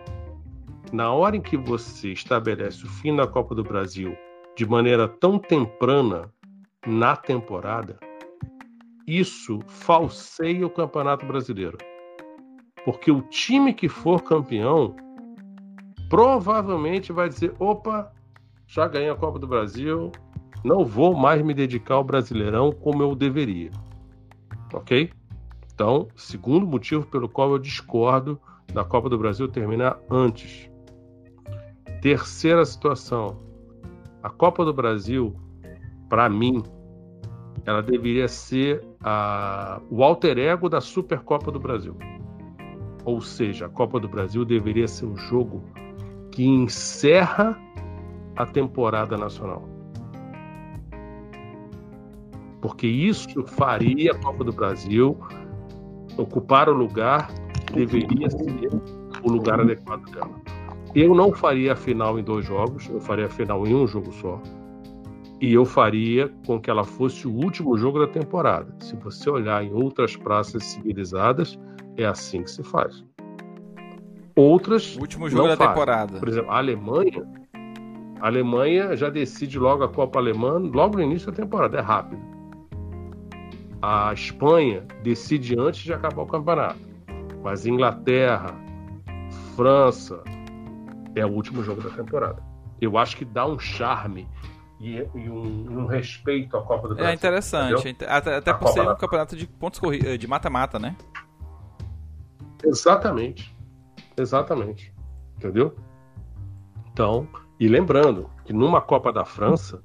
na 0.93 1.11
hora 1.11 1.36
em 1.36 1.41
que 1.41 1.57
você 1.57 2.13
estabelece 2.13 2.86
o 2.86 2.88
fim 2.88 3.13
da 3.15 3.28
Copa 3.28 3.53
do 3.53 3.63
Brasil 3.63 4.15
de 4.58 4.66
maneira 4.66 5.08
tão 5.08 5.38
temprana 5.38 6.34
na 6.86 7.16
temporada, 7.16 7.99
isso 9.05 9.60
falseia 9.68 10.66
o 10.66 10.70
Campeonato 10.70 11.28
Brasileiro. 11.28 11.78
Porque 12.84 13.12
o 13.12 13.22
time 13.22 13.72
que 13.72 13.88
for 13.88 14.24
campeão 14.24 14.95
provavelmente 16.10 17.14
vai 17.14 17.30
dizer: 17.30 17.53
opa, 17.60 18.12
já 18.66 18.88
ganhei 18.88 19.12
a 19.12 19.16
Copa 19.16 19.38
do 19.38 19.45
Brasil, 19.45 20.12
não 20.64 20.84
vou 20.84 21.16
mais 21.16 21.39
me 21.43 21.53
dedicar 21.53 21.93
ao 21.93 22.03
Brasileirão 22.03 22.72
como 22.72 23.03
eu 23.03 23.14
deveria. 23.14 23.70
Ok? 24.74 25.12
Então, 25.72 26.08
segundo 26.16 26.66
motivo 26.66 27.05
pelo 27.05 27.30
qual 27.30 27.51
eu 27.51 27.60
discordo 27.60 28.41
da 28.74 28.84
Copa 28.84 29.08
do 29.08 29.20
Brasil 29.20 29.47
terminar 29.47 29.99
antes. 30.10 30.68
Terceira 32.01 32.66
situação. 32.66 33.47
A 34.28 34.30
Copa 34.30 34.65
do 34.65 34.73
Brasil, 34.73 35.34
para 36.09 36.28
mim, 36.28 36.61
ela 37.65 37.82
deveria 37.82 38.28
ser 38.28 38.86
a- 39.01 39.80
o 39.89 40.03
alter 40.03 40.38
ego 40.38 40.67
da 40.67 40.82
Supercopa 40.82 41.49
do 41.49 41.57
Brasil. 41.57 41.95
Ou 43.05 43.21
seja, 43.21 43.67
a 43.67 43.69
Copa 43.69 44.01
do 44.01 44.09
Brasil 44.09 44.43
deveria 44.43 44.86
ser 44.86 45.05
o 45.05 45.15
jogo 45.15 45.63
que 46.30 46.45
encerra 46.45 47.57
a 48.36 48.45
temporada 48.45 49.15
nacional. 49.15 49.63
Porque 52.59 52.86
isso 52.86 53.45
faria 53.45 54.11
a 54.11 54.15
Copa 54.15 54.43
do 54.43 54.51
Brasil 54.51 55.17
ocupar 56.17 56.67
o 56.67 56.73
lugar 56.73 57.30
que 57.65 57.73
deveria 57.75 58.30
ser 58.30 58.69
o 59.23 59.32
lugar 59.32 59.61
adequado 59.61 60.03
dela. 60.11 60.47
Eu 61.00 61.14
não 61.14 61.32
faria 61.32 61.74
a 61.74 61.76
final 61.76 62.18
em 62.18 62.24
dois 62.24 62.43
jogos, 62.43 62.89
eu 62.89 63.00
faria 63.00 63.28
a 63.28 63.30
final 63.30 63.68
em 63.68 63.76
um 63.76 63.86
jogo 63.86 64.12
só. 64.12 64.41
E 65.39 65.54
eu 65.54 65.64
faria 65.64 66.28
com 66.43 66.60
que 66.60 66.72
ela 66.72 66.84
fosse 66.84 67.28
o 67.28 67.32
último 67.32 67.78
jogo 67.78 68.00
da 68.00 68.08
temporada. 68.08 68.74
Se 68.80 68.95
você 68.95 69.30
olhar 69.30 69.64
em 69.64 69.72
outras 69.72 70.16
praças 70.16 70.64
civilizadas, 70.64 71.56
é 71.98 72.04
assim 72.04 72.41
que 72.41 72.50
se 72.50 72.64
faz. 72.64 73.06
Outras 74.36 74.98
o 74.98 75.02
último 75.02 75.30
jogo 75.30 75.50
da 75.50 75.56
faz. 75.56 75.70
temporada. 75.70 76.18
por 76.18 76.30
exemplo, 76.30 76.50
a 76.50 76.58
Alemanha, 76.58 77.24
a 78.20 78.26
Alemanha 78.26 78.98
já 78.98 79.12
decide 79.12 79.60
logo 79.60 79.84
a 79.84 79.89
Copa 79.89 80.18
Alemã 80.18 80.58
logo 80.58 80.98
no 80.98 81.04
início 81.04 81.30
da 81.30 81.38
temporada, 81.38 81.78
é 81.78 81.82
rápido. 81.82 82.24
A 83.84 84.12
Espanha 84.14 84.84
decide 85.04 85.60
antes 85.60 85.82
de 85.82 85.93
acabar 85.93 86.24
o 86.24 86.26
campeonato. 86.26 86.80
Mas 87.43 87.68
Inglaterra, 87.68 88.56
França, 89.56 90.24
é 91.18 91.26
o 91.26 91.30
último 91.30 91.63
jogo 91.63 91.82
da 91.82 91.89
temporada. 91.89 92.41
Eu 92.80 92.97
acho 92.97 93.18
que 93.18 93.26
dá 93.26 93.45
um 93.45 93.57
charme 93.57 94.28
e, 94.80 94.97
e 94.97 95.30
um, 95.30 95.82
um 95.82 95.86
respeito 95.86 96.55
à 96.55 96.61
Copa 96.61 96.88
do 96.88 96.95
Brasil. 96.95 97.11
É 97.11 97.13
interessante, 97.13 97.89
entendeu? 97.89 98.13
é 98.13 98.18
até, 98.18 98.36
até 98.36 98.53
por 98.53 98.59
Copa 98.59 98.74
ser 98.74 98.82
um 98.82 98.95
campeonato 98.95 99.36
de 99.36 99.47
pontos 99.47 99.82
eh, 100.05 100.18
de 100.18 100.28
mata-mata, 100.28 100.78
né? 100.78 100.95
Exatamente. 102.63 103.55
Exatamente. 104.15 104.93
Entendeu? 105.38 105.76
Então, 106.91 107.28
e 107.59 107.68
lembrando 107.68 108.30
que 108.45 108.53
numa 108.53 108.82
Copa 108.82 109.11
da 109.11 109.26
França, 109.26 109.84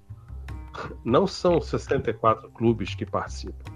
não 1.05 1.27
são 1.27 1.61
64 1.61 2.51
clubes 2.51 2.95
que 2.95 3.05
participam. 3.05 3.73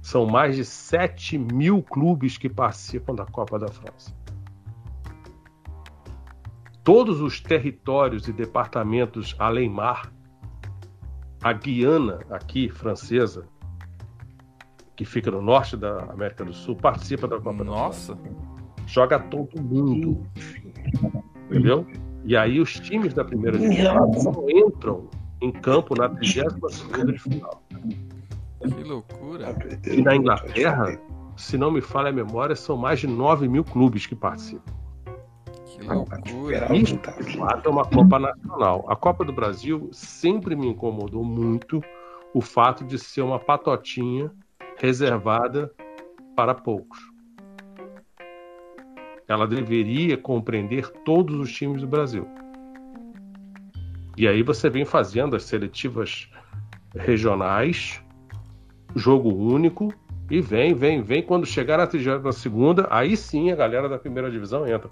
São 0.00 0.24
mais 0.24 0.56
de 0.56 0.64
7 0.64 1.36
mil 1.36 1.82
clubes 1.82 2.38
que 2.38 2.48
participam 2.48 3.14
da 3.14 3.26
Copa 3.26 3.58
da 3.58 3.68
França. 3.68 4.14
Todos 6.86 7.20
os 7.20 7.40
territórios 7.40 8.28
e 8.28 8.32
departamentos 8.32 9.34
além 9.40 9.68
mar, 9.68 10.12
a 11.42 11.52
Guiana, 11.52 12.20
aqui, 12.30 12.68
francesa, 12.68 13.48
que 14.94 15.04
fica 15.04 15.28
no 15.28 15.42
norte 15.42 15.76
da 15.76 16.04
América 16.04 16.44
do 16.44 16.52
Sul, 16.52 16.76
participa 16.76 17.26
da 17.26 17.40
Copa 17.40 17.64
da 17.64 17.64
França 17.64 18.14
Nossa, 18.14 18.18
joga 18.86 19.18
todo 19.18 19.60
mundo. 19.60 20.24
Entendeu? 21.50 21.84
E 22.24 22.36
aí 22.36 22.60
os 22.60 22.74
times 22.78 23.12
da 23.12 23.24
primeira 23.24 23.58
divisão 23.58 24.46
entram 24.48 25.10
em 25.40 25.50
campo 25.50 25.92
na 25.96 26.08
32 26.08 26.72
segunda 26.72 27.12
de 27.12 27.18
final. 27.18 27.64
que 28.60 28.84
loucura. 28.84 29.56
E 29.90 30.02
na 30.02 30.14
Inglaterra, 30.14 30.96
se 31.36 31.58
não 31.58 31.72
me 31.72 31.80
falha 31.80 32.10
a 32.10 32.12
memória, 32.12 32.54
são 32.54 32.76
mais 32.76 33.00
de 33.00 33.08
9 33.08 33.48
mil 33.48 33.64
clubes 33.64 34.06
que 34.06 34.14
participam. 34.14 34.85
Que 35.76 35.86
loucura. 35.86 36.68
É 37.64 37.68
uma 37.68 37.84
Copa 37.84 38.18
Nacional. 38.18 38.86
A 38.88 38.96
Copa 38.96 39.24
do 39.24 39.32
Brasil 39.32 39.88
sempre 39.92 40.56
me 40.56 40.68
incomodou 40.68 41.22
muito 41.22 41.82
o 42.32 42.40
fato 42.40 42.84
de 42.84 42.98
ser 42.98 43.22
uma 43.22 43.38
patotinha 43.38 44.30
reservada 44.78 45.70
para 46.34 46.54
poucos. 46.54 46.98
Ela 49.28 49.46
deveria 49.46 50.16
compreender 50.16 50.88
todos 51.04 51.36
os 51.36 51.52
times 51.52 51.80
do 51.80 51.88
Brasil. 51.88 52.26
E 54.16 54.26
aí 54.26 54.42
você 54.42 54.70
vem 54.70 54.84
fazendo 54.84 55.36
as 55.36 55.42
seletivas 55.44 56.30
regionais, 56.94 58.00
jogo 58.94 59.34
único, 59.34 59.92
e 60.30 60.40
vem, 60.40 60.74
vem, 60.74 61.02
vem. 61.02 61.22
Quando 61.22 61.44
chegar 61.44 61.78
na, 61.78 62.18
na 62.18 62.32
segunda, 62.32 62.88
aí 62.90 63.16
sim 63.16 63.50
a 63.50 63.56
galera 63.56 63.88
da 63.88 63.98
primeira 63.98 64.30
divisão 64.30 64.66
entra. 64.66 64.90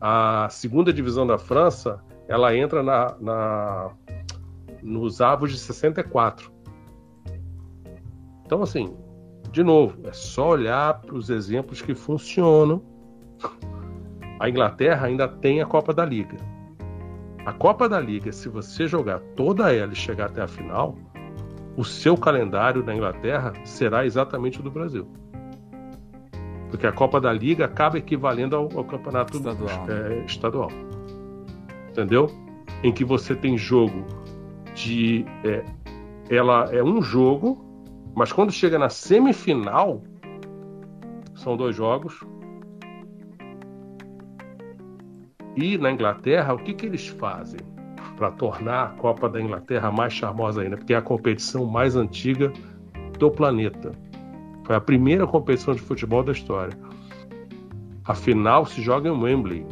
A 0.00 0.48
segunda 0.48 0.92
divisão 0.92 1.26
da 1.26 1.36
França, 1.36 2.02
ela 2.26 2.56
entra 2.56 2.82
na, 2.82 3.14
na 3.20 3.90
nos 4.82 5.20
avos 5.20 5.50
de 5.50 5.58
64. 5.58 6.50
Então, 8.46 8.62
assim, 8.62 8.96
de 9.52 9.62
novo, 9.62 9.98
é 10.04 10.12
só 10.12 10.50
olhar 10.50 11.00
para 11.00 11.14
os 11.14 11.28
exemplos 11.28 11.82
que 11.82 11.94
funcionam. 11.94 12.82
A 14.38 14.48
Inglaterra 14.48 15.06
ainda 15.06 15.28
tem 15.28 15.60
a 15.60 15.66
Copa 15.66 15.92
da 15.92 16.04
Liga. 16.04 16.36
A 17.44 17.52
Copa 17.52 17.88
da 17.88 18.00
Liga, 18.00 18.32
se 18.32 18.48
você 18.48 18.86
jogar 18.86 19.20
toda 19.36 19.74
ela 19.74 19.92
e 19.92 19.96
chegar 19.96 20.26
até 20.26 20.42
a 20.42 20.48
final, 20.48 20.96
o 21.76 21.84
seu 21.84 22.16
calendário 22.16 22.84
na 22.84 22.94
Inglaterra 22.94 23.52
será 23.64 24.04
exatamente 24.06 24.60
o 24.60 24.62
do 24.62 24.70
Brasil. 24.70 25.06
Porque 26.70 26.86
a 26.86 26.92
Copa 26.92 27.20
da 27.20 27.32
Liga 27.32 27.64
acaba 27.64 27.98
equivalendo 27.98 28.56
ao, 28.56 28.68
ao 28.76 28.84
campeonato 28.84 29.36
estadual. 29.36 29.86
É, 29.90 30.24
estadual. 30.24 30.70
Entendeu? 31.90 32.30
Em 32.82 32.92
que 32.92 33.04
você 33.04 33.34
tem 33.34 33.58
jogo 33.58 34.04
de. 34.74 35.24
É, 35.44 35.64
ela 36.28 36.68
é 36.72 36.82
um 36.82 37.02
jogo, 37.02 37.64
mas 38.14 38.32
quando 38.32 38.52
chega 38.52 38.78
na 38.78 38.88
semifinal, 38.88 40.02
são 41.34 41.56
dois 41.56 41.74
jogos. 41.74 42.20
E 45.56 45.76
na 45.76 45.90
Inglaterra, 45.90 46.54
o 46.54 46.58
que, 46.58 46.72
que 46.72 46.86
eles 46.86 47.08
fazem? 47.08 47.58
para 48.20 48.30
tornar 48.32 48.82
a 48.82 48.88
Copa 48.90 49.30
da 49.30 49.40
Inglaterra 49.40 49.90
mais 49.90 50.12
charmosa 50.12 50.60
ainda, 50.60 50.76
porque 50.76 50.92
é 50.92 50.96
a 50.98 51.00
competição 51.00 51.64
mais 51.64 51.96
antiga 51.96 52.52
do 53.18 53.30
planeta. 53.30 53.92
Foi 54.70 54.76
a 54.76 54.80
primeira 54.80 55.26
competição 55.26 55.74
de 55.74 55.80
futebol 55.80 56.22
da 56.22 56.30
história. 56.30 56.78
A 58.04 58.14
final 58.14 58.64
se 58.64 58.80
joga 58.80 59.08
em 59.08 59.10
Wembley, 59.20 59.66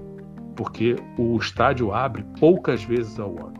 porque 0.56 0.96
o 1.16 1.36
estádio 1.36 1.94
abre 1.94 2.24
poucas 2.40 2.82
vezes 2.82 3.16
ao 3.20 3.30
ano. 3.38 3.54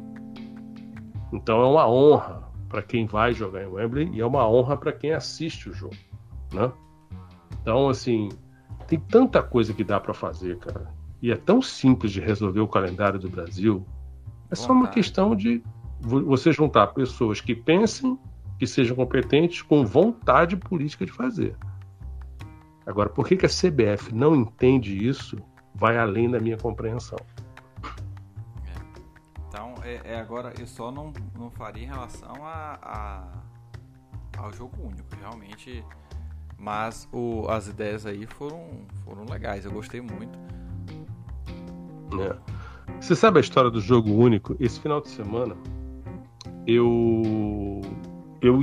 Então 1.32 1.62
é 1.62 1.64
uma 1.64 1.88
honra 1.88 2.42
para 2.68 2.82
quem 2.82 3.06
vai 3.06 3.32
jogar 3.32 3.62
em 3.62 3.68
Wembley 3.68 4.10
e 4.14 4.20
é 4.20 4.26
uma 4.26 4.48
honra 4.48 4.76
para 4.76 4.92
quem 4.92 5.12
assiste 5.12 5.70
o 5.70 5.72
jogo, 5.72 5.94
né? 6.52 6.72
Então 7.62 7.88
assim, 7.88 8.30
tem 8.88 8.98
tanta 8.98 9.40
coisa 9.40 9.72
que 9.72 9.84
dá 9.84 10.00
para 10.00 10.12
fazer, 10.12 10.58
cara. 10.58 10.92
E 11.22 11.30
é 11.30 11.36
tão 11.36 11.62
simples 11.62 12.10
de 12.10 12.18
resolver 12.20 12.58
o 12.58 12.66
calendário 12.66 13.20
do 13.20 13.30
Brasil. 13.30 13.86
É 14.50 14.56
só 14.56 14.72
uma 14.72 14.88
questão 14.88 15.36
de 15.36 15.62
você 16.00 16.50
juntar 16.50 16.88
pessoas 16.88 17.40
que 17.40 17.54
pensem, 17.54 18.18
que 18.58 18.66
sejam 18.66 18.96
competentes, 18.96 19.62
com 19.62 19.84
vontade 19.84 20.56
política 20.56 21.06
de 21.06 21.12
fazer. 21.12 21.56
Agora, 22.84 23.08
por 23.08 23.26
que, 23.26 23.36
que 23.36 23.46
a 23.46 23.48
CBF 23.48 24.14
não 24.14 24.34
entende 24.34 25.06
isso? 25.06 25.36
Vai 25.74 25.98
além 25.98 26.30
da 26.30 26.40
minha 26.40 26.56
compreensão. 26.56 27.18
É. 28.66 28.72
Então, 29.46 29.74
é, 29.84 30.00
é, 30.04 30.20
agora 30.20 30.52
eu 30.58 30.66
só 30.66 30.90
não, 30.90 31.12
não 31.38 31.50
faria 31.50 31.84
em 31.84 31.86
relação 31.86 32.34
a, 32.44 32.78
a, 32.82 34.38
ao 34.38 34.52
jogo 34.52 34.76
único, 34.82 35.08
realmente. 35.20 35.84
Mas 36.58 37.08
o, 37.12 37.46
as 37.48 37.68
ideias 37.68 38.04
aí 38.04 38.26
foram, 38.26 38.86
foram 39.04 39.24
legais, 39.24 39.64
eu 39.64 39.70
gostei 39.70 40.00
muito. 40.00 40.36
É. 42.20 42.36
Você 43.00 43.14
sabe 43.14 43.38
a 43.38 43.40
história 43.40 43.70
do 43.70 43.80
jogo 43.80 44.10
único? 44.10 44.56
Esse 44.58 44.80
final 44.80 45.00
de 45.00 45.08
semana 45.08 45.56
eu 46.66 47.80
eu, 48.40 48.62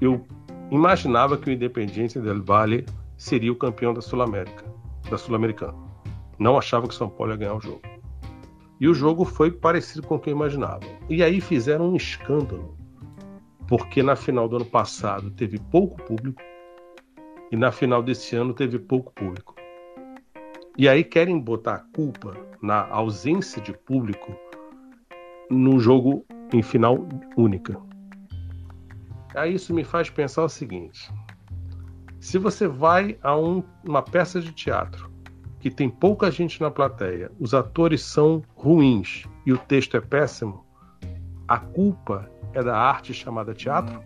eu 0.00 0.26
imaginava 0.70 1.36
que 1.36 1.48
o 1.48 1.52
Independiente 1.52 2.18
del 2.18 2.42
Valle 2.42 2.84
seria 3.16 3.52
o 3.52 3.56
campeão 3.56 3.94
da 3.94 4.00
Sul-América, 4.00 4.64
da 5.10 5.16
Sul-Americana. 5.16 5.74
Não 6.38 6.58
achava 6.58 6.88
que 6.88 6.94
São 6.94 7.08
Paulo 7.08 7.32
ia 7.32 7.38
ganhar 7.38 7.54
o 7.54 7.60
jogo. 7.60 7.80
E 8.80 8.88
o 8.88 8.94
jogo 8.94 9.24
foi 9.24 9.50
parecido 9.50 10.06
com 10.06 10.16
o 10.16 10.18
que 10.18 10.30
eu 10.30 10.34
imaginava. 10.34 10.84
E 11.08 11.22
aí 11.22 11.40
fizeram 11.40 11.92
um 11.92 11.96
escândalo, 11.96 12.76
porque 13.68 14.02
na 14.02 14.16
final 14.16 14.48
do 14.48 14.56
ano 14.56 14.64
passado 14.64 15.30
teve 15.30 15.58
pouco 15.58 16.02
público 16.02 16.42
e 17.50 17.56
na 17.56 17.70
final 17.70 18.02
desse 18.02 18.34
ano 18.34 18.52
teve 18.52 18.78
pouco 18.78 19.12
público. 19.12 19.54
E 20.76 20.88
aí 20.88 21.04
querem 21.04 21.38
botar 21.38 21.74
a 21.74 21.78
culpa 21.78 22.36
na 22.60 22.88
ausência 22.88 23.62
de 23.62 23.72
público 23.72 24.34
no 25.48 25.78
jogo 25.78 26.26
em 26.52 26.62
final 26.62 27.06
única. 27.36 27.80
Aí 29.34 29.54
isso 29.54 29.74
me 29.74 29.84
faz 29.84 30.10
pensar 30.10 30.44
o 30.44 30.48
seguinte: 30.48 31.12
se 32.20 32.38
você 32.38 32.66
vai 32.66 33.18
a 33.22 33.36
um, 33.36 33.62
uma 33.86 34.02
peça 34.02 34.40
de 34.40 34.52
teatro 34.52 35.10
que 35.60 35.70
tem 35.70 35.88
pouca 35.88 36.30
gente 36.30 36.60
na 36.60 36.70
plateia, 36.70 37.30
os 37.40 37.54
atores 37.54 38.02
são 38.02 38.42
ruins 38.54 39.24
e 39.46 39.52
o 39.52 39.58
texto 39.58 39.96
é 39.96 40.00
péssimo, 40.00 40.64
a 41.48 41.58
culpa 41.58 42.30
é 42.52 42.62
da 42.62 42.76
arte 42.76 43.14
chamada 43.14 43.54
teatro? 43.54 44.02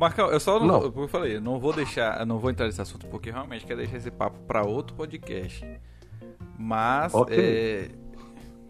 Marcão, 0.00 0.30
eu 0.30 0.40
só 0.40 0.58
não, 0.58 0.66
não. 0.66 0.90
Vou, 0.90 1.04
eu 1.04 1.08
falei, 1.08 1.36
eu 1.36 1.42
não 1.42 1.60
vou 1.60 1.74
deixar, 1.74 2.18
eu 2.20 2.24
não 2.24 2.38
vou 2.38 2.50
entrar 2.50 2.64
nesse 2.64 2.80
assunto 2.80 3.06
porque 3.08 3.30
realmente 3.30 3.66
quero 3.66 3.80
deixar 3.80 3.98
esse 3.98 4.10
papo 4.10 4.38
para 4.46 4.62
outro 4.62 4.96
podcast. 4.96 5.62
Mas 6.58 7.12
okay. 7.12 7.38
é, 7.38 7.88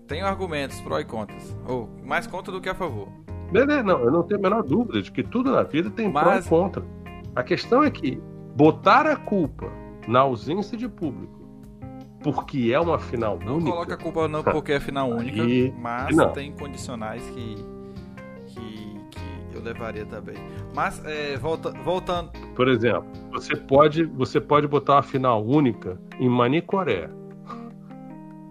tenho 0.08 0.26
argumentos 0.26 0.80
pró 0.80 0.98
e 0.98 1.04
contras, 1.04 1.56
ou 1.68 1.88
mais 2.02 2.26
contra 2.26 2.52
do 2.52 2.60
que 2.60 2.68
a 2.68 2.74
favor. 2.74 3.08
Beleza, 3.50 3.82
não, 3.82 3.98
eu 4.00 4.10
não 4.10 4.22
tenho 4.22 4.40
a 4.40 4.42
menor 4.42 4.62
dúvida 4.62 5.02
de 5.02 5.10
que 5.10 5.22
tudo 5.22 5.50
na 5.50 5.62
vida 5.62 5.90
tem 5.90 6.10
Mas... 6.10 6.24
pró 6.24 6.36
e 6.36 6.42
contra. 6.60 6.84
A 7.34 7.42
questão 7.42 7.82
é 7.82 7.90
que 7.90 8.20
botar 8.56 9.06
a 9.06 9.16
culpa 9.16 9.70
na 10.06 10.20
ausência 10.20 10.76
de 10.76 10.88
público 10.88 11.40
porque 12.22 12.70
é 12.72 12.78
uma 12.78 12.98
final 12.98 13.38
não 13.38 13.54
única. 13.54 13.64
Não 13.64 13.72
coloca 13.72 13.94
a 13.94 13.96
culpa 13.96 14.28
não 14.28 14.42
porque 14.44 14.72
é 14.72 14.80
final 14.80 15.08
única, 15.08 15.42
e... 15.42 15.72
mas 15.78 16.14
não. 16.14 16.32
tem 16.32 16.52
condicionais 16.52 17.22
que 17.30 17.80
eu 19.60 19.64
levaria 19.64 20.06
também. 20.06 20.36
Mas, 20.74 21.04
é, 21.04 21.36
volta, 21.36 21.70
voltando. 21.84 22.30
Por 22.54 22.68
exemplo, 22.68 23.06
você 23.30 23.54
pode, 23.54 24.04
você 24.04 24.40
pode 24.40 24.66
botar 24.66 24.96
uma 24.96 25.02
final 25.02 25.44
única 25.44 26.00
em 26.18 26.28
Manicoré. 26.28 27.10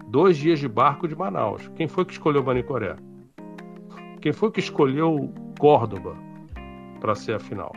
Dois 0.08 0.36
dias 0.36 0.58
de 0.58 0.68
barco 0.68 1.06
de 1.06 1.14
Manaus. 1.14 1.68
Quem 1.76 1.86
foi 1.86 2.04
que 2.04 2.12
escolheu 2.12 2.42
Manicoré? 2.42 2.96
Quem 4.20 4.32
foi 4.32 4.50
que 4.50 4.60
escolheu 4.60 5.32
Córdoba 5.58 6.14
para 7.00 7.14
ser 7.14 7.36
a 7.36 7.40
final? 7.40 7.72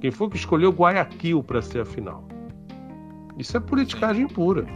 Quem 0.00 0.12
foi 0.12 0.28
que 0.30 0.36
escolheu 0.36 0.70
Guayaquil 0.70 1.42
para 1.42 1.60
ser 1.60 1.80
a 1.80 1.84
final? 1.84 2.24
Isso 3.36 3.56
é 3.56 3.60
politicagem 3.60 4.28
pura. 4.28 4.66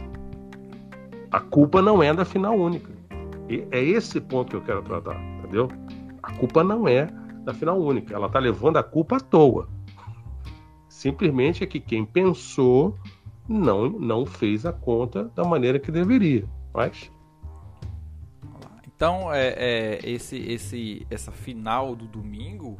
A 1.31 1.39
culpa 1.39 1.81
não 1.81 2.03
é 2.03 2.13
da 2.13 2.25
final 2.25 2.57
única. 2.57 2.91
E 3.49 3.65
é 3.71 3.81
esse 3.81 4.19
ponto 4.19 4.49
que 4.49 4.55
eu 4.57 4.61
quero 4.61 4.81
tratar, 4.81 5.21
entendeu? 5.39 5.69
A 6.21 6.33
culpa 6.33 6.63
não 6.63 6.85
é 6.85 7.07
da 7.45 7.53
final 7.53 7.79
única. 7.81 8.13
Ela 8.13 8.27
está 8.27 8.39
levando 8.39 8.77
a 8.77 8.83
culpa 8.83 9.17
à 9.17 9.19
toa. 9.21 9.69
Simplesmente 10.89 11.63
é 11.63 11.67
que 11.67 11.79
quem 11.79 12.05
pensou 12.05 12.97
não, 13.47 13.89
não 13.89 14.25
fez 14.25 14.65
a 14.65 14.73
conta 14.73 15.31
da 15.35 15.45
maneira 15.45 15.79
que 15.79 15.91
deveria. 15.91 16.45
Mas. 16.73 17.09
Então, 19.03 19.33
é, 19.33 19.47
é 19.57 19.99
esse, 20.09 20.37
esse, 20.37 21.05
essa 21.11 21.29
final 21.29 21.93
do 21.93 22.07
domingo 22.07 22.77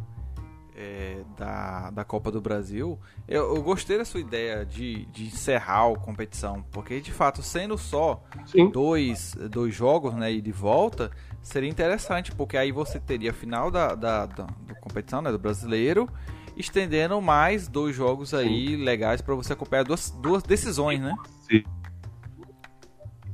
é, 0.73 1.17
da, 1.37 1.91
da 1.91 2.05
Copa 2.05 2.31
do 2.31 2.39
Brasil, 2.39 2.97
eu, 3.27 3.57
eu, 3.57 3.61
gostei 3.61 3.97
da 3.97 4.05
sua 4.05 4.21
ideia 4.21 4.65
de, 4.65 5.05
de 5.07 5.25
encerrar 5.25 5.91
a 5.91 5.99
competição, 5.99 6.63
porque 6.71 7.01
de 7.01 7.11
fato, 7.11 7.43
sendo 7.43 7.77
só 7.77 8.23
dois, 8.71 9.35
dois 9.51 9.75
jogos 9.75 10.13
né, 10.13 10.31
e 10.31 10.39
de 10.39 10.53
volta, 10.53 11.11
seria 11.41 11.69
interessante, 11.69 12.31
porque 12.31 12.55
aí 12.55 12.71
você 12.71 13.01
teria 13.01 13.31
a 13.31 13.33
final 13.33 13.69
da, 13.69 13.93
da, 13.93 14.25
da, 14.25 14.45
da 14.45 14.75
competição 14.75 15.21
né, 15.21 15.29
do 15.29 15.37
brasileiro, 15.37 16.07
estendendo 16.55 17.21
mais 17.21 17.67
dois 17.67 17.93
jogos 17.93 18.33
aí 18.33 18.77
legais 18.77 19.21
para 19.21 19.35
você 19.35 19.51
acompanhar 19.51 19.83
duas, 19.83 20.09
duas 20.09 20.41
decisões, 20.41 21.01
né? 21.01 21.13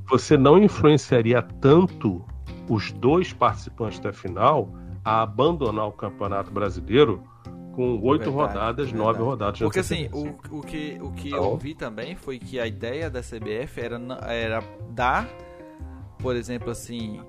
Você 0.08 0.36
não 0.36 0.58
influenciaria 0.58 1.40
tanto 1.40 2.28
os 2.70 2.92
dois 2.92 3.32
participantes 3.32 3.98
da 3.98 4.12
final 4.12 4.70
a 5.04 5.22
abandonar 5.22 5.86
o 5.88 5.92
Campeonato 5.92 6.50
Brasileiro 6.50 7.22
com 7.74 8.00
oito 8.02 8.24
Verdade, 8.30 8.30
rodadas, 8.30 8.90
verdade. 8.90 8.94
nove 8.96 9.22
rodadas. 9.22 9.58
de 9.58 9.64
Porque 9.64 9.78
assim, 9.80 10.08
o, 10.12 10.58
o 10.58 10.60
que, 10.62 10.98
o 11.02 11.10
que 11.12 11.28
Então- 11.28 11.44
eu 11.44 11.56
vi 11.56 11.74
também 11.74 12.14
foi 12.16 12.38
que 12.38 12.58
a 12.60 12.66
ideia 12.66 13.08
da 13.10 13.20
CBF 13.22 13.80
era, 13.80 13.98
era 14.26 14.62
dar, 14.90 15.28
por 16.18 16.36
exemplo, 16.36 16.70
assim, 16.70 17.20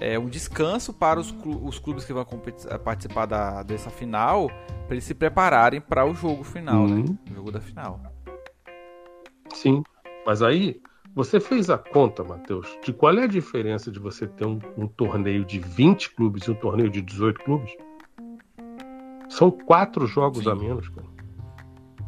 é, 0.00 0.18
um 0.18 0.26
descanso 0.28 0.92
para 0.92 1.20
os, 1.20 1.30
clu- 1.30 1.64
os 1.64 1.78
clubes 1.78 2.04
que 2.04 2.12
vão 2.12 2.26
a 2.70 2.78
participar 2.78 3.26
da, 3.26 3.62
dessa 3.62 3.90
final, 3.90 4.48
para 4.86 4.94
eles 4.94 5.04
se 5.04 5.14
prepararem 5.14 5.80
para 5.80 6.04
o 6.04 6.14
jogo 6.14 6.42
final, 6.44 6.86
né? 6.88 6.96
Uhum. 7.08 7.18
O 7.30 7.34
jogo 7.34 7.52
da 7.52 7.60
final. 7.60 8.00
Sim, 9.52 9.82
mas 10.26 10.42
aí 10.42 10.80
você 11.14 11.38
fez 11.38 11.70
a 11.70 11.78
conta, 11.78 12.24
Matheus, 12.24 12.66
de 12.82 12.92
qual 12.92 13.16
é 13.16 13.22
a 13.22 13.28
diferença 13.28 13.90
de 13.90 14.00
você 14.00 14.26
ter 14.26 14.46
um, 14.46 14.58
um 14.76 14.88
torneio 14.88 15.44
de 15.44 15.60
20 15.60 16.14
clubes 16.14 16.42
e 16.44 16.50
um 16.50 16.54
torneio 16.54 16.90
de 16.90 17.00
18 17.00 17.44
clubes? 17.44 17.76
São 19.28 19.50
quatro 19.50 20.06
jogos 20.06 20.42
Sim. 20.42 20.50
a 20.50 20.54
menos, 20.56 20.88
cara. 20.88 21.06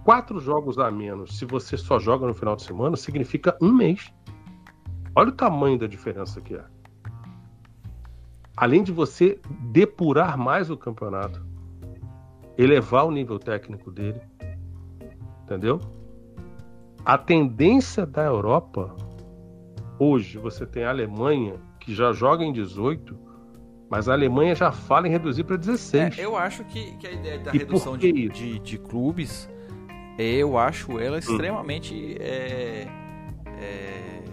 Quatro 0.05 0.41
jogos 0.41 0.79
a 0.79 0.91
menos, 0.91 1.39
se 1.39 1.45
você 1.45 1.77
só 1.77 1.99
joga 1.99 2.27
no 2.27 2.35
final 2.35 2.57
de 2.57 2.63
semana, 2.63 2.97
significa 2.97 3.57
um 3.61 3.73
mês. 3.73 4.13
Olha 5.15 5.29
o 5.29 5.33
tamanho 5.33 5.79
da 5.79 5.87
diferença 5.87 6.41
que 6.41 6.55
é. 6.55 6.65
Além 8.57 8.83
de 8.83 8.91
você 8.91 9.41
depurar 9.73 10.37
mais 10.37 10.71
o 10.71 10.77
campeonato, 10.77 11.45
elevar 12.59 13.05
o 13.07 13.11
nível 13.11 13.39
técnico 13.39 13.91
dele, 13.91 14.21
entendeu? 15.43 15.81
A 17.07 17.17
tendência 17.17 18.05
da 18.05 18.25
Europa, 18.25 18.93
hoje, 19.97 20.39
você 20.39 20.67
tem 20.67 20.83
a 20.83 20.91
Alemanha, 20.91 21.55
que 21.79 21.95
já 21.95 22.13
joga 22.13 22.45
em 22.45 22.53
18, 22.53 23.17
mas 23.89 24.09
a 24.09 24.13
Alemanha 24.13 24.57
já 24.57 24.73
fala 24.73 25.07
em 25.07 25.11
reduzir 25.13 25.45
para 25.45 25.55
16. 25.57 26.19
É, 26.19 26.25
eu 26.25 26.37
acho 26.37 26.65
que, 26.65 26.97
que 26.97 27.07
a 27.07 27.13
ideia 27.13 27.39
da 27.39 27.55
E 27.55 27.59
redução 27.59 27.97
de, 27.97 28.29
de, 28.29 28.59
de 28.59 28.79
clubes, 28.79 29.49
eu 30.19 30.59
acho 30.59 30.99
ela 30.99 31.17
extremamente 31.17 32.17
é, 32.19 32.89
é, 33.61 34.25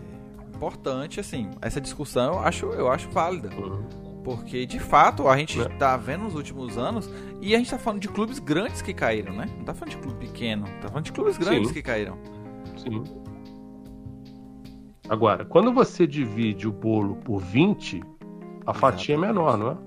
importante, 0.55 1.19
assim. 1.19 1.51
Essa 1.61 1.79
discussão 1.79 2.33
eu 2.33 2.39
acho, 2.39 2.65
eu 2.71 2.91
acho 2.91 3.07
válida. 3.11 3.51
Uhum. 3.55 3.83
Porque, 4.23 4.65
de 4.65 4.79
fato, 4.79 5.27
a 5.27 5.37
gente 5.37 5.59
Né? 5.59 5.65
tá 5.77 5.95
vendo 5.95 6.23
nos 6.23 6.33
últimos 6.33 6.75
anos, 6.75 7.07
e 7.39 7.53
a 7.53 7.59
gente 7.59 7.69
tá 7.69 7.77
falando 7.77 8.01
de 8.01 8.07
clubes 8.07 8.39
grandes 8.39 8.81
que 8.81 8.95
caíram, 8.95 9.35
né? 9.35 9.45
Não 9.59 9.63
tá 9.63 9.75
falando 9.75 9.91
de 9.91 9.97
clube 9.97 10.25
pequeno, 10.25 10.65
tá 10.81 10.87
falando 10.87 11.05
de 11.05 11.11
clubes 11.11 11.37
grandes 11.37 11.67
Sim. 11.67 11.73
que 11.75 11.83
caíram. 11.83 12.17
Sim. 12.83 13.03
Agora, 15.09 15.43
quando 15.45 15.71
você 15.73 16.07
divide 16.07 16.67
o 16.67 16.71
bolo 16.71 17.15
por 17.17 17.39
20, 17.39 18.01
a 18.65 18.73
fatia 18.73 19.15
é 19.15 19.17
menor, 19.17 19.57
não 19.57 19.71
é? 19.71 19.77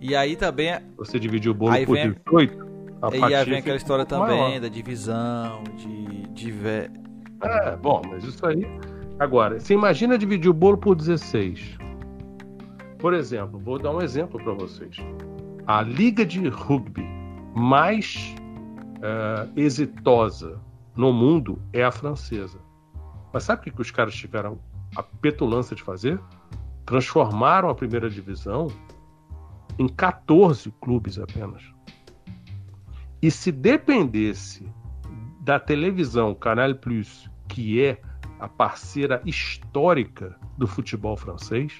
E 0.00 0.16
aí 0.16 0.34
também, 0.34 0.68
é- 0.70 0.82
Você 0.96 1.18
divide 1.18 1.48
o 1.50 1.54
bolo 1.54 1.72
Aí 1.72 1.86
por 1.86 1.94
vem- 1.96 2.12
18, 2.26 2.58
a 3.02 3.08
e 3.14 3.18
fatia 3.20 3.38
aí 3.38 3.44
vem 3.44 3.58
aquela 3.58 3.76
história 3.76 4.04
também 4.04 4.38
maior. 4.40 4.60
da 4.60 4.68
divisão, 4.68 5.62
de, 5.76 6.26
de 6.28 6.50
ve- 6.50 6.90
É, 7.42 7.76
bom, 7.76 8.02
mas 8.08 8.24
isso 8.24 8.44
aí. 8.46 8.66
Agora, 9.18 9.60
você 9.60 9.74
imagina 9.74 10.16
dividir 10.18 10.50
o 10.50 10.54
bolo 10.54 10.78
por 10.78 10.94
16. 10.96 11.76
Por 12.98 13.12
exemplo, 13.14 13.58
vou 13.58 13.78
dar 13.78 13.90
um 13.92 14.00
exemplo 14.00 14.42
para 14.42 14.52
vocês. 14.54 14.96
A 15.66 15.82
liga 15.82 16.24
de 16.24 16.48
rugby 16.48 17.04
mais 17.54 18.34
eh, 19.02 19.48
exitosa 19.56 20.58
no 20.96 21.12
mundo 21.12 21.60
é 21.72 21.82
a 21.82 21.90
francesa. 21.90 22.58
Mas 23.32 23.44
sabe 23.44 23.60
o 23.60 23.64
que, 23.64 23.70
que 23.70 23.80
os 23.80 23.90
caras 23.90 24.14
tiveram 24.14 24.58
a 24.94 25.02
petulância 25.02 25.74
de 25.74 25.82
fazer? 25.82 26.20
Transformaram 26.84 27.68
a 27.68 27.74
primeira 27.74 28.10
divisão 28.10 28.68
em 29.78 29.88
14 29.88 30.70
clubes 30.80 31.18
apenas. 31.18 31.62
E 33.22 33.30
se 33.30 33.50
dependesse 33.50 34.68
da 35.40 35.58
televisão 35.58 36.34
Canal 36.34 36.74
Plus, 36.74 37.30
que 37.48 37.82
é 37.82 38.00
a 38.38 38.48
parceira 38.48 39.22
histórica 39.24 40.36
do 40.58 40.66
futebol 40.66 41.16
francês, 41.16 41.72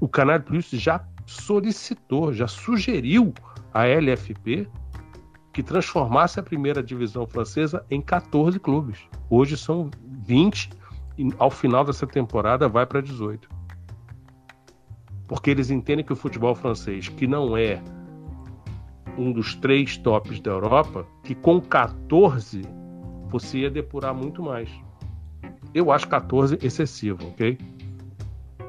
o 0.00 0.08
Canal 0.08 0.40
Plus 0.40 0.70
já 0.70 1.04
solicitou, 1.26 2.32
já 2.32 2.48
sugeriu 2.48 3.32
à 3.72 3.86
LFP 3.86 4.68
que 5.52 5.62
transformasse 5.62 6.38
a 6.38 6.42
primeira 6.42 6.82
divisão 6.82 7.26
francesa 7.26 7.84
em 7.90 8.00
14 8.00 8.58
clubes. 8.58 8.98
Hoje 9.28 9.56
são 9.56 9.90
20 10.24 10.70
e 11.18 11.28
ao 11.38 11.50
final 11.50 11.84
dessa 11.84 12.06
temporada 12.06 12.68
vai 12.68 12.86
para 12.86 13.00
18. 13.00 13.48
Porque 15.26 15.50
eles 15.50 15.70
entendem 15.70 16.04
que 16.04 16.12
o 16.12 16.16
futebol 16.16 16.54
francês, 16.54 17.08
que 17.08 17.26
não 17.26 17.56
é 17.56 17.82
um 19.18 19.32
dos 19.32 19.54
três 19.54 19.96
tops 19.96 20.40
da 20.40 20.50
Europa, 20.50 21.06
que 21.24 21.34
com 21.34 21.60
14 21.60 22.62
você 23.28 23.58
ia 23.58 23.70
depurar 23.70 24.14
muito 24.14 24.42
mais. 24.42 24.68
Eu 25.74 25.92
acho 25.92 26.08
14 26.08 26.58
excessivo, 26.62 27.28
ok? 27.28 27.58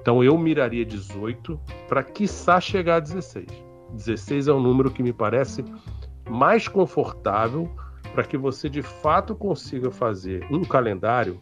Então 0.01 0.23
eu 0.23 0.38
miraria 0.38 0.84
18 0.84 1.59
para 1.88 2.03
quiçá 2.03 2.59
chegar 2.59 2.95
a 2.95 2.99
16. 2.99 3.47
16 3.93 4.47
é 4.47 4.53
um 4.53 4.61
número 4.61 4.89
que 4.89 5.03
me 5.03 5.13
parece 5.13 5.63
mais 6.30 6.67
confortável 6.67 7.69
para 8.13 8.24
que 8.24 8.38
você 8.38 8.69
de 8.69 8.82
fato 8.82 9.36
consiga 9.36 9.89
fazer 9.89 10.45
um 10.51 10.63
calendário 10.63 11.39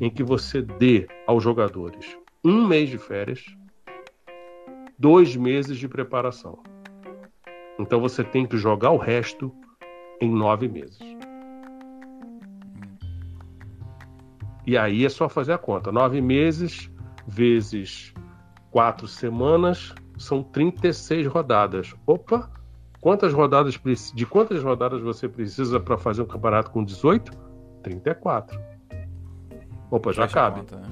em 0.00 0.10
que 0.10 0.22
você 0.22 0.62
dê 0.62 1.06
aos 1.26 1.42
jogadores 1.42 2.16
um 2.44 2.66
mês 2.66 2.88
de 2.88 2.98
férias, 2.98 3.44
dois 4.98 5.36
meses 5.36 5.76
de 5.76 5.88
preparação. 5.88 6.58
Então 7.78 8.00
você 8.00 8.24
tem 8.24 8.46
que 8.46 8.56
jogar 8.56 8.90
o 8.90 8.96
resto 8.96 9.52
em 10.20 10.30
nove 10.30 10.68
meses. 10.68 10.98
E 14.66 14.76
aí 14.76 15.04
é 15.04 15.08
só 15.08 15.28
fazer 15.28 15.52
a 15.52 15.58
conta. 15.58 15.90
Nove 15.90 16.20
meses 16.20 16.90
vezes 17.26 18.12
quatro 18.70 19.06
semanas 19.06 19.94
são 20.18 20.42
36 20.42 21.26
rodadas. 21.26 21.94
Opa! 22.06 22.57
Quantas 23.00 23.32
rodadas 23.32 23.78
de 24.14 24.26
quantas 24.26 24.62
rodadas 24.62 25.00
você 25.00 25.28
precisa 25.28 25.78
para 25.78 25.96
fazer 25.96 26.22
um 26.22 26.26
campeonato 26.26 26.70
com 26.70 26.84
18? 26.84 27.30
34. 27.82 28.60
Opa, 29.90 30.12
já 30.12 30.22
fecha 30.22 30.34
cabe 30.34 30.60
conta, 30.60 30.76
né? 30.76 30.88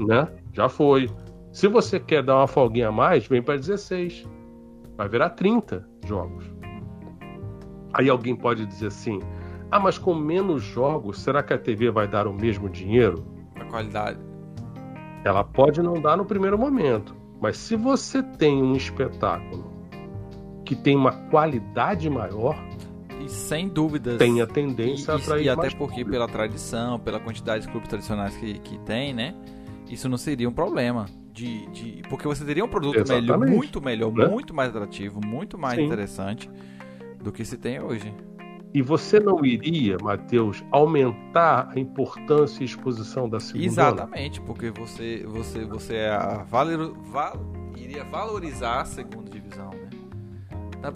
né? 0.00 0.28
Já 0.52 0.68
foi. 0.68 1.10
Se 1.52 1.68
você 1.68 2.00
quer 2.00 2.22
dar 2.22 2.36
uma 2.36 2.46
folguinha 2.46 2.88
a 2.88 2.92
mais, 2.92 3.26
vem 3.26 3.42
para 3.42 3.56
16. 3.56 4.26
Vai 4.96 5.08
virar 5.08 5.30
30 5.30 5.86
jogos. 6.06 6.50
Aí 7.92 8.08
alguém 8.08 8.34
pode 8.34 8.64
dizer 8.66 8.88
assim: 8.88 9.20
ah, 9.70 9.78
mas 9.78 9.98
com 9.98 10.14
menos 10.14 10.62
jogos, 10.62 11.20
será 11.20 11.42
que 11.42 11.52
a 11.52 11.58
TV 11.58 11.90
vai 11.90 12.08
dar 12.08 12.26
o 12.26 12.32
mesmo 12.32 12.68
dinheiro? 12.68 13.24
A 13.56 13.64
qualidade. 13.66 14.18
Ela 15.24 15.44
pode 15.44 15.82
não 15.82 16.00
dar 16.00 16.16
no 16.16 16.24
primeiro 16.24 16.58
momento, 16.58 17.14
mas 17.40 17.56
se 17.58 17.76
você 17.76 18.22
tem 18.22 18.62
um 18.62 18.74
espetáculo 18.74 19.65
que 20.66 20.74
tem 20.76 20.94
uma 20.96 21.12
qualidade 21.30 22.10
maior, 22.10 22.56
E 23.24 23.28
sem 23.30 23.68
dúvidas. 23.68 24.18
tem 24.18 24.40
a 24.40 24.44
E, 24.44 24.46
tendência 24.46 25.14
a 25.14 25.16
e- 25.16 25.20
atrair 25.22 25.44
e 25.44 25.48
até 25.48 25.70
porque 25.70 25.76
público. 26.04 26.10
pela 26.10 26.28
tradição, 26.28 27.00
pela 27.00 27.18
quantidade 27.18 27.64
de 27.64 27.70
clubes 27.72 27.88
tradicionais 27.88 28.36
que, 28.36 28.58
que 28.58 28.78
tem, 28.80 29.14
né? 29.14 29.34
Isso 29.88 30.08
não 30.08 30.18
seria 30.18 30.48
um 30.48 30.52
problema. 30.52 31.06
De, 31.32 31.66
de, 31.66 32.02
porque 32.08 32.26
você 32.26 32.44
teria 32.44 32.64
um 32.64 32.68
produto 32.68 32.96
melhor, 33.08 33.22
Exatamente. 33.36 33.50
muito 33.54 33.80
melhor, 33.82 34.10
Né? 34.12 34.26
muito 34.26 34.54
mais 34.54 34.70
atrativo, 34.70 35.20
muito 35.24 35.58
mais 35.58 35.76
Sim. 35.78 35.84
interessante 35.84 36.50
do 37.22 37.30
que 37.30 37.44
se 37.44 37.56
tem 37.58 37.78
hoje. 37.80 38.12
E 38.72 38.80
você 38.82 39.20
não 39.20 39.44
iria, 39.44 39.96
Matheus, 40.02 40.64
aumentar 40.70 41.70
a 41.74 41.78
importância 41.78 42.62
e 42.62 42.66
exposição 42.66 43.28
da 43.28 43.38
segunda? 43.40 43.64
Exatamente, 43.66 44.40
porque 44.40 44.70
você 44.70 45.24
você 45.26 45.64
você 45.64 45.94
é 45.96 46.10
a 46.10 46.42
valor, 46.44 46.94
val, 47.04 47.36
iria 47.76 48.04
valorizar 48.04 48.80
a 48.80 48.84
segunda 48.84 49.30
divisão, 49.30 49.70
né? 49.70 49.85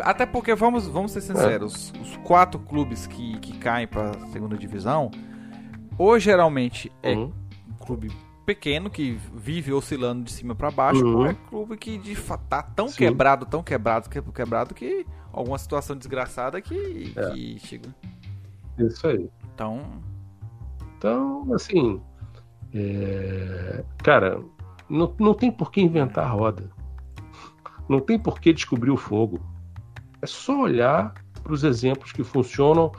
Até 0.01 0.25
porque 0.27 0.55
vamos 0.55 0.87
vamos 0.87 1.11
ser 1.13 1.21
sinceros, 1.21 1.93
os 2.01 2.17
quatro 2.19 2.61
clubes 2.61 3.07
que, 3.07 3.39
que 3.41 3.59
caem 3.59 3.87
para 3.89 4.13
segunda 4.29 4.57
divisão, 4.57 5.11
ou 5.99 6.19
geralmente 6.19 6.91
é 7.03 7.15
Uhum. 7.15 7.33
um 7.69 7.85
clube 7.85 8.11
pequeno 8.47 8.89
que 8.91 9.19
vive 9.35 9.73
oscilando 9.73 10.25
de 10.25 10.33
cima 10.33 10.55
para 10.55 10.71
baixo, 10.71 11.05
Uhum. 11.05 11.17
ou 11.19 11.27
é 11.27 11.35
clube 11.49 11.77
que 11.77 11.99
de 11.99 12.15
fato 12.15 12.45
tá 12.49 12.63
tão 12.63 12.89
Sim. 12.89 12.97
quebrado, 12.99 13.47
tão 13.47 13.63
quebrado, 13.63 14.09
que- 14.09 14.23
quebrado 14.23 14.75
que 14.75 15.07
alguma 15.33 15.59
situação 15.59 15.97
desgraçada 15.97 16.61
que, 16.61 17.13
É. 17.17 17.31
que 17.31 17.59
chega. 17.61 17.95
Isso 18.79 19.07
aí. 19.07 19.29
Então, 19.55 19.81
Então, 20.99 21.47
assim, 21.55 22.01
é, 22.75 23.83
cara, 23.99 24.41
não, 24.89 25.15
não 25.19 25.33
tem 25.35 25.51
por 25.51 25.71
que 25.73 25.81
inventar 25.81 26.27
a 26.27 26.31
roda. 26.31 26.71
Não 27.89 28.01
tem 28.01 28.19
por 28.19 28.39
que 28.41 28.53
descobrir 28.53 28.91
o 28.91 28.97
fogo. 28.97 29.41
É 30.23 30.27
só 30.27 30.63
olhar 30.63 31.15
para 31.43 31.53
os 31.53 31.65
exemplos 31.65 32.13
que 32.13 32.23
funcionam. 32.23 32.93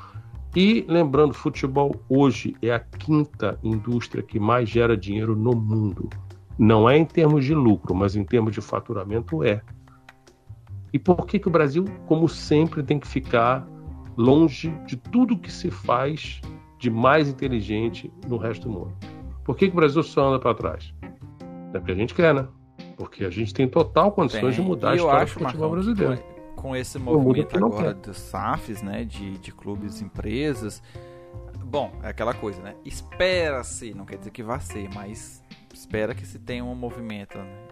E 0.55 0.85
lembrando, 0.87 1.33
futebol 1.33 1.95
hoje 2.09 2.55
é 2.61 2.73
a 2.73 2.79
quinta 2.79 3.57
indústria 3.63 4.21
que 4.21 4.39
mais 4.39 4.69
gera 4.69 4.97
dinheiro 4.97 5.35
no 5.35 5.55
mundo. 5.55 6.09
Não 6.59 6.89
é 6.89 6.97
em 6.97 7.05
termos 7.05 7.45
de 7.45 7.55
lucro, 7.55 7.95
mas 7.95 8.15
em 8.15 8.23
termos 8.23 8.53
de 8.53 8.61
faturamento 8.61 9.43
é. 9.43 9.61
E 10.91 10.99
por 10.99 11.25
que, 11.25 11.39
que 11.39 11.47
o 11.47 11.51
Brasil, 11.51 11.85
como 12.05 12.27
sempre, 12.27 12.83
tem 12.83 12.99
que 12.99 13.07
ficar 13.07 13.65
longe 14.17 14.69
de 14.85 14.97
tudo 14.97 15.37
que 15.37 15.51
se 15.51 15.71
faz 15.71 16.41
de 16.77 16.89
mais 16.89 17.29
inteligente 17.29 18.11
no 18.27 18.35
resto 18.35 18.67
do 18.67 18.73
mundo? 18.73 18.93
Por 19.45 19.55
que, 19.55 19.67
que 19.67 19.73
o 19.73 19.75
Brasil 19.77 20.03
só 20.03 20.27
anda 20.27 20.39
para 20.39 20.53
trás? 20.53 20.93
É 21.73 21.79
porque 21.79 21.93
a 21.93 21.95
gente 21.95 22.13
quer, 22.13 22.33
né? 22.33 22.45
Porque 22.97 23.23
a 23.23 23.29
gente 23.29 23.53
tem 23.53 23.67
total 23.67 24.11
condições 24.11 24.55
tem. 24.55 24.63
de 24.63 24.69
mudar 24.69 24.91
a 24.91 24.95
história 24.95 25.25
do 25.25 25.31
futebol 25.31 25.71
brasileiro. 25.71 26.19
Com 26.61 26.75
esse 26.75 26.99
movimento 26.99 27.57
agora 27.57 27.93
dos 27.93 28.17
SAFs, 28.17 28.81
né, 28.83 29.03
de, 29.03 29.37
de 29.39 29.51
clubes 29.51 30.01
empresas, 30.01 30.81
bom, 31.63 31.91
é 32.03 32.09
aquela 32.09 32.33
coisa, 32.33 32.61
né? 32.61 32.75
Espera-se, 32.85 33.93
não 33.93 34.05
quer 34.05 34.17
dizer 34.17 34.31
que 34.31 34.43
vá 34.43 34.59
ser, 34.59 34.89
mas 34.93 35.41
espera 35.73 36.13
que 36.13 36.25
se 36.25 36.37
tenha 36.37 36.63
um 36.63 36.75
movimento 36.75 37.37
né, 37.37 37.67